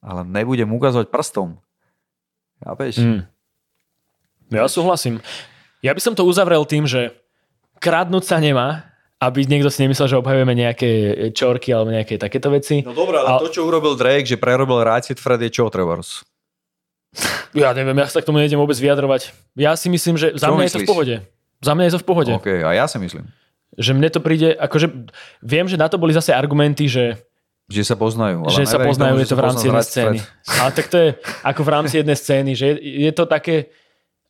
Ale 0.00 0.20
nebudem 0.22 0.68
ukazovať 0.68 1.08
prstom. 1.08 1.56
Chápeš? 2.60 3.00
Hmm. 3.00 3.24
Ja 4.48 4.68
súhlasím. 4.68 5.24
Ja 5.80 5.92
by 5.92 6.00
som 6.00 6.12
to 6.12 6.24
uzavrel 6.24 6.64
tým, 6.64 6.84
že 6.84 7.16
kradnúť 7.78 8.24
sa 8.24 8.36
nemá, 8.36 8.84
aby 9.16 9.44
niekto 9.44 9.68
si 9.68 9.80
nemyslel, 9.80 10.04
že 10.06 10.20
obhajujeme 10.20 10.52
nejaké 10.52 10.90
čorky 11.32 11.72
alebo 11.72 11.88
nejaké 11.88 12.16
takéto 12.16 12.52
veci. 12.52 12.84
No 12.84 12.92
dobré, 12.92 13.16
ale 13.16 13.28
Ale- 13.30 13.42
to, 13.42 13.52
čo 13.52 13.64
urobil 13.64 13.92
Drake, 13.94 14.24
že 14.26 14.36
prerobil 14.36 14.84
Ratchet 14.84 15.16
Fred 15.16 15.40
je 15.40 15.50
čo, 15.50 15.68
Trevors? 15.68 16.20
Ja 17.54 17.70
neviem, 17.70 17.94
ja 17.94 18.10
sa 18.10 18.18
k 18.18 18.26
tomu 18.26 18.42
nejdem 18.42 18.58
vôbec 18.58 18.74
vyjadrovať. 18.74 19.30
Ja 19.54 19.78
si 19.78 19.86
myslím, 19.86 20.18
že 20.18 20.34
za 20.34 20.50
Čo 20.50 20.58
mňa 20.58 20.66
je 20.66 20.74
to 20.74 20.78
v 20.78 20.82
myslíš? 20.82 20.90
pohode. 20.90 21.14
Za 21.62 21.72
mňa 21.72 21.84
je 21.86 21.92
to 21.94 22.00
v 22.02 22.06
pohode. 22.06 22.32
OK, 22.34 22.48
a 22.66 22.70
ja 22.74 22.84
si 22.90 22.98
myslím. 22.98 23.24
Že 23.74 23.90
mne 23.94 24.08
to 24.10 24.20
príde, 24.22 24.54
akože 24.54 24.86
viem, 25.42 25.66
že 25.70 25.78
na 25.78 25.86
to 25.86 25.98
boli 25.98 26.10
zase 26.10 26.34
argumenty, 26.34 26.90
že 26.90 27.22
Že 27.70 27.94
sa 27.94 27.96
poznajú. 27.96 28.44
Ale 28.44 28.52
že 28.52 28.68
sa 28.68 28.78
poznajú, 28.82 29.14
tomu, 29.16 29.22
je 29.24 29.28
to 29.30 29.36
v 29.38 29.44
rámci 29.46 29.64
jednej 29.70 29.86
scény. 29.86 30.18
Fred. 30.20 30.58
Ale 30.60 30.70
tak 30.74 30.86
to 30.90 30.96
je 30.98 31.08
ako 31.46 31.60
v 31.62 31.70
rámci 31.70 31.94
jednej 32.02 32.18
scény, 32.18 32.50
že 32.58 32.66
je, 32.74 32.74
je 33.08 33.12
to 33.14 33.24
také, 33.24 33.72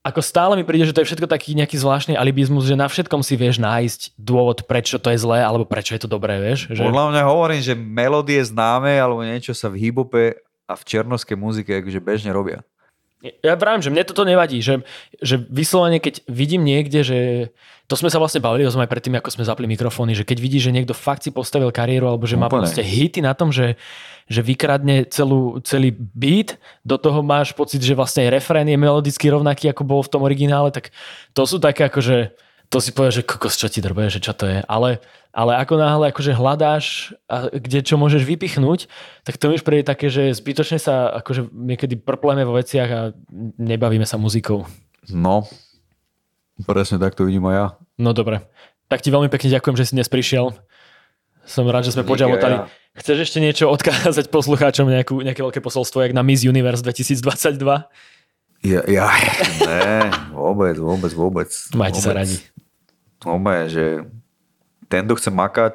ako 0.05 0.20
stále 0.20 0.53
mi 0.55 0.62
príde, 0.62 0.85
že 0.85 0.95
to 0.95 1.01
je 1.01 1.09
všetko 1.09 1.26
taký 1.26 1.57
nejaký 1.57 1.80
zvláštny 1.80 2.14
alibizmus, 2.14 2.68
že 2.68 2.76
na 2.76 2.87
všetkom 2.87 3.24
si 3.24 3.35
vieš 3.41 3.57
nájsť 3.59 4.14
dôvod, 4.20 4.68
prečo 4.68 5.01
to 5.01 5.09
je 5.11 5.18
zlé, 5.18 5.41
alebo 5.41 5.64
prečo 5.64 5.97
je 5.97 6.05
to 6.05 6.09
dobré, 6.12 6.37
vieš. 6.39 6.70
Že... 6.70 6.85
Podľa 6.87 7.05
mňa 7.11 7.22
hovorím, 7.24 7.61
že 7.64 7.74
melódie 7.74 8.41
známe 8.45 8.93
alebo 9.01 9.24
niečo 9.24 9.57
sa 9.57 9.66
v 9.72 9.80
hip-hope 9.80 10.39
a 10.64 10.72
v 10.76 10.82
černovskej 10.85 11.37
muzike 11.37 11.72
akože 11.80 12.01
bežne 12.01 12.30
robia. 12.32 12.62
Ja 13.23 13.57
vravím, 13.57 13.81
že 13.81 13.89
mne 13.89 14.05
toto 14.05 14.29
nevadí, 14.29 14.61
že, 14.61 14.85
že 15.25 15.41
vyslovene, 15.41 15.97
keď 15.97 16.29
vidím 16.29 16.61
niekde, 16.61 17.01
že 17.01 17.19
to 17.89 17.97
sme 17.97 18.12
sa 18.12 18.21
vlastne 18.21 18.41
bavili 18.41 18.69
tom 18.69 18.85
aj 18.85 18.89
predtým, 18.89 19.17
ako 19.17 19.33
sme 19.33 19.49
zapli 19.49 19.65
mikrofóny, 19.65 20.12
že 20.12 20.29
keď 20.29 20.39
vidíš, 20.41 20.69
že 20.69 20.75
niekto 20.77 20.93
fakt 20.93 21.25
si 21.25 21.33
postavil 21.33 21.73
kariéru 21.73 22.05
alebo 22.05 22.29
že 22.29 22.37
má 22.37 22.53
Úplne. 22.53 22.65
proste 22.65 22.85
hity 22.85 23.25
na 23.25 23.33
tom, 23.33 23.49
že, 23.49 23.81
že 24.29 24.45
vykradne 24.45 25.09
celú, 25.09 25.61
celý 25.65 25.93
beat, 25.93 26.61
do 26.85 27.01
toho 27.01 27.25
máš 27.25 27.57
pocit, 27.57 27.81
že 27.81 27.97
vlastne 27.97 28.29
aj 28.29 28.41
refrén 28.41 28.69
je 28.69 28.77
melodicky 28.77 29.29
rovnaký, 29.33 29.73
ako 29.73 29.83
bol 29.89 30.01
v 30.05 30.12
tom 30.12 30.25
originále, 30.25 30.69
tak 30.69 30.93
to 31.33 31.49
sú 31.49 31.57
také 31.57 31.89
akože 31.89 32.33
to 32.69 32.79
si 32.83 32.91
povieš, 32.91 33.23
že 33.23 33.29
kokos, 33.29 33.55
čo 33.59 33.71
ti 33.71 33.79
drbe, 33.79 34.11
že 34.11 34.19
čo 34.19 34.35
to 34.35 34.49
je. 34.51 34.59
Ale, 34.67 34.99
ale 35.31 35.53
ako 35.59 35.79
náhle 35.79 36.11
akože 36.11 36.35
hľadáš, 36.35 37.15
a 37.31 37.51
kde 37.51 37.87
čo 37.87 37.95
môžeš 37.99 38.27
vypichnúť, 38.27 38.91
tak 39.23 39.39
to 39.39 39.51
mi 39.51 39.59
už 39.59 39.65
príde 39.67 39.87
také, 39.87 40.11
že 40.11 40.35
zbytočne 40.35 40.79
sa 40.83 41.11
akože 41.23 41.51
niekedy 41.55 41.99
prpleme 41.99 42.43
vo 42.43 42.57
veciach 42.59 42.89
a 42.91 43.01
nebavíme 43.59 44.07
sa 44.07 44.19
muzikou. 44.19 44.67
No, 45.11 45.47
presne 46.67 46.99
tak 46.99 47.15
to 47.15 47.27
vidím 47.29 47.47
aj 47.51 47.55
ja. 47.55 47.67
No 47.99 48.11
dobre. 48.11 48.43
Tak 48.89 49.01
ti 49.01 49.11
veľmi 49.11 49.33
pekne 49.33 49.55
ďakujem, 49.55 49.77
že 49.79 49.85
si 49.89 49.97
dnes 49.97 50.11
prišiel. 50.11 50.55
Som 51.45 51.69
rád, 51.69 51.85
že 51.85 51.93
sme 51.93 52.09
poďalotali. 52.09 52.65
ja. 52.65 52.69
Chceš 52.95 53.29
ešte 53.29 53.39
niečo 53.43 53.69
odkázať 53.69 54.31
poslucháčom, 54.33 54.87
nejakú, 54.87 55.21
nejaké 55.21 55.43
veľké 55.43 55.61
posolstvo, 55.61 56.01
jak 56.01 56.15
na 56.17 56.23
Miss 56.23 56.47
Universe 56.47 56.81
2022? 56.81 57.59
Ja, 58.65 58.81
ja, 58.89 59.12
ne, 59.61 60.09
vôbec, 60.33 60.73
vôbec, 60.81 61.12
vôbec. 61.12 61.51
Majte 61.77 62.01
sa 62.01 62.17
vôbec. 62.17 62.19
radi. 62.25 62.37
Normálne, 63.21 63.69
že 63.69 63.85
ten, 64.89 65.05
kto 65.05 65.21
chce 65.21 65.29
makať 65.29 65.75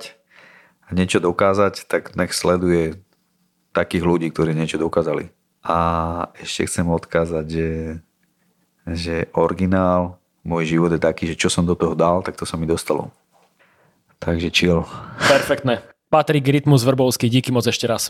a 0.89 0.97
niečo 0.97 1.21
dokázať, 1.21 1.85
tak 1.85 2.17
nech 2.17 2.33
sleduje 2.33 2.97
takých 3.77 4.01
ľudí, 4.01 4.27
ktorí 4.33 4.57
niečo 4.57 4.81
dokázali. 4.81 5.29
A 5.61 5.77
ešte 6.41 6.65
chcem 6.65 6.89
odkázať, 6.89 7.45
že, 7.45 7.69
že 8.89 9.15
originál, 9.37 10.17
môj 10.41 10.73
život 10.73 10.89
je 10.89 10.97
taký, 10.97 11.29
že 11.29 11.37
čo 11.37 11.53
som 11.53 11.69
do 11.69 11.77
toho 11.77 11.93
dal, 11.93 12.25
tak 12.25 12.41
to 12.41 12.45
sa 12.49 12.57
mi 12.57 12.65
dostalo. 12.65 13.13
Takže 14.17 14.49
chill. 14.49 14.81
Perfektné. 15.29 15.85
Patrik 16.09 16.49
Rytmus 16.49 16.81
Vrbovský, 16.81 17.29
díky 17.29 17.53
moc 17.53 17.69
ešte 17.69 17.85
raz. 17.85 18.09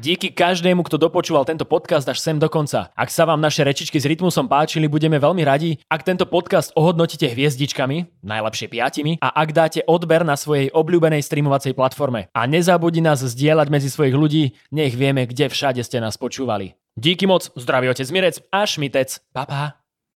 Díky 0.00 0.32
každému, 0.32 0.80
kto 0.88 0.96
dopočúval 0.96 1.44
tento 1.44 1.68
podcast 1.68 2.08
až 2.08 2.24
sem 2.24 2.40
do 2.40 2.48
konca. 2.48 2.88
Ak 2.96 3.12
sa 3.12 3.28
vám 3.28 3.36
naše 3.36 3.60
rečičky 3.60 4.00
s 4.00 4.08
rytmusom 4.08 4.48
páčili, 4.48 4.88
budeme 4.88 5.20
veľmi 5.20 5.44
radi, 5.44 5.76
ak 5.92 6.08
tento 6.08 6.24
podcast 6.24 6.72
ohodnotíte 6.72 7.28
hviezdičkami, 7.28 8.24
najlepšie 8.24 8.72
piatimi, 8.72 9.20
a 9.20 9.28
ak 9.28 9.52
dáte 9.52 9.80
odber 9.84 10.24
na 10.24 10.40
svojej 10.40 10.72
obľúbenej 10.72 11.20
streamovacej 11.20 11.76
platforme. 11.76 12.32
A 12.32 12.48
nezabudni 12.48 13.04
nás 13.04 13.20
zdieľať 13.20 13.68
medzi 13.68 13.92
svojich 13.92 14.16
ľudí, 14.16 14.56
nech 14.72 14.96
vieme, 14.96 15.28
kde 15.28 15.52
všade 15.52 15.84
ste 15.84 16.00
nás 16.00 16.16
počúvali. 16.16 16.80
Díky 16.96 17.28
moc, 17.28 17.52
zdravý 17.52 17.92
otec 17.92 18.08
Mirec 18.08 18.40
a 18.48 18.64
Šmitec. 18.64 19.20
Pa, 19.36 19.44
pa. 19.44 19.79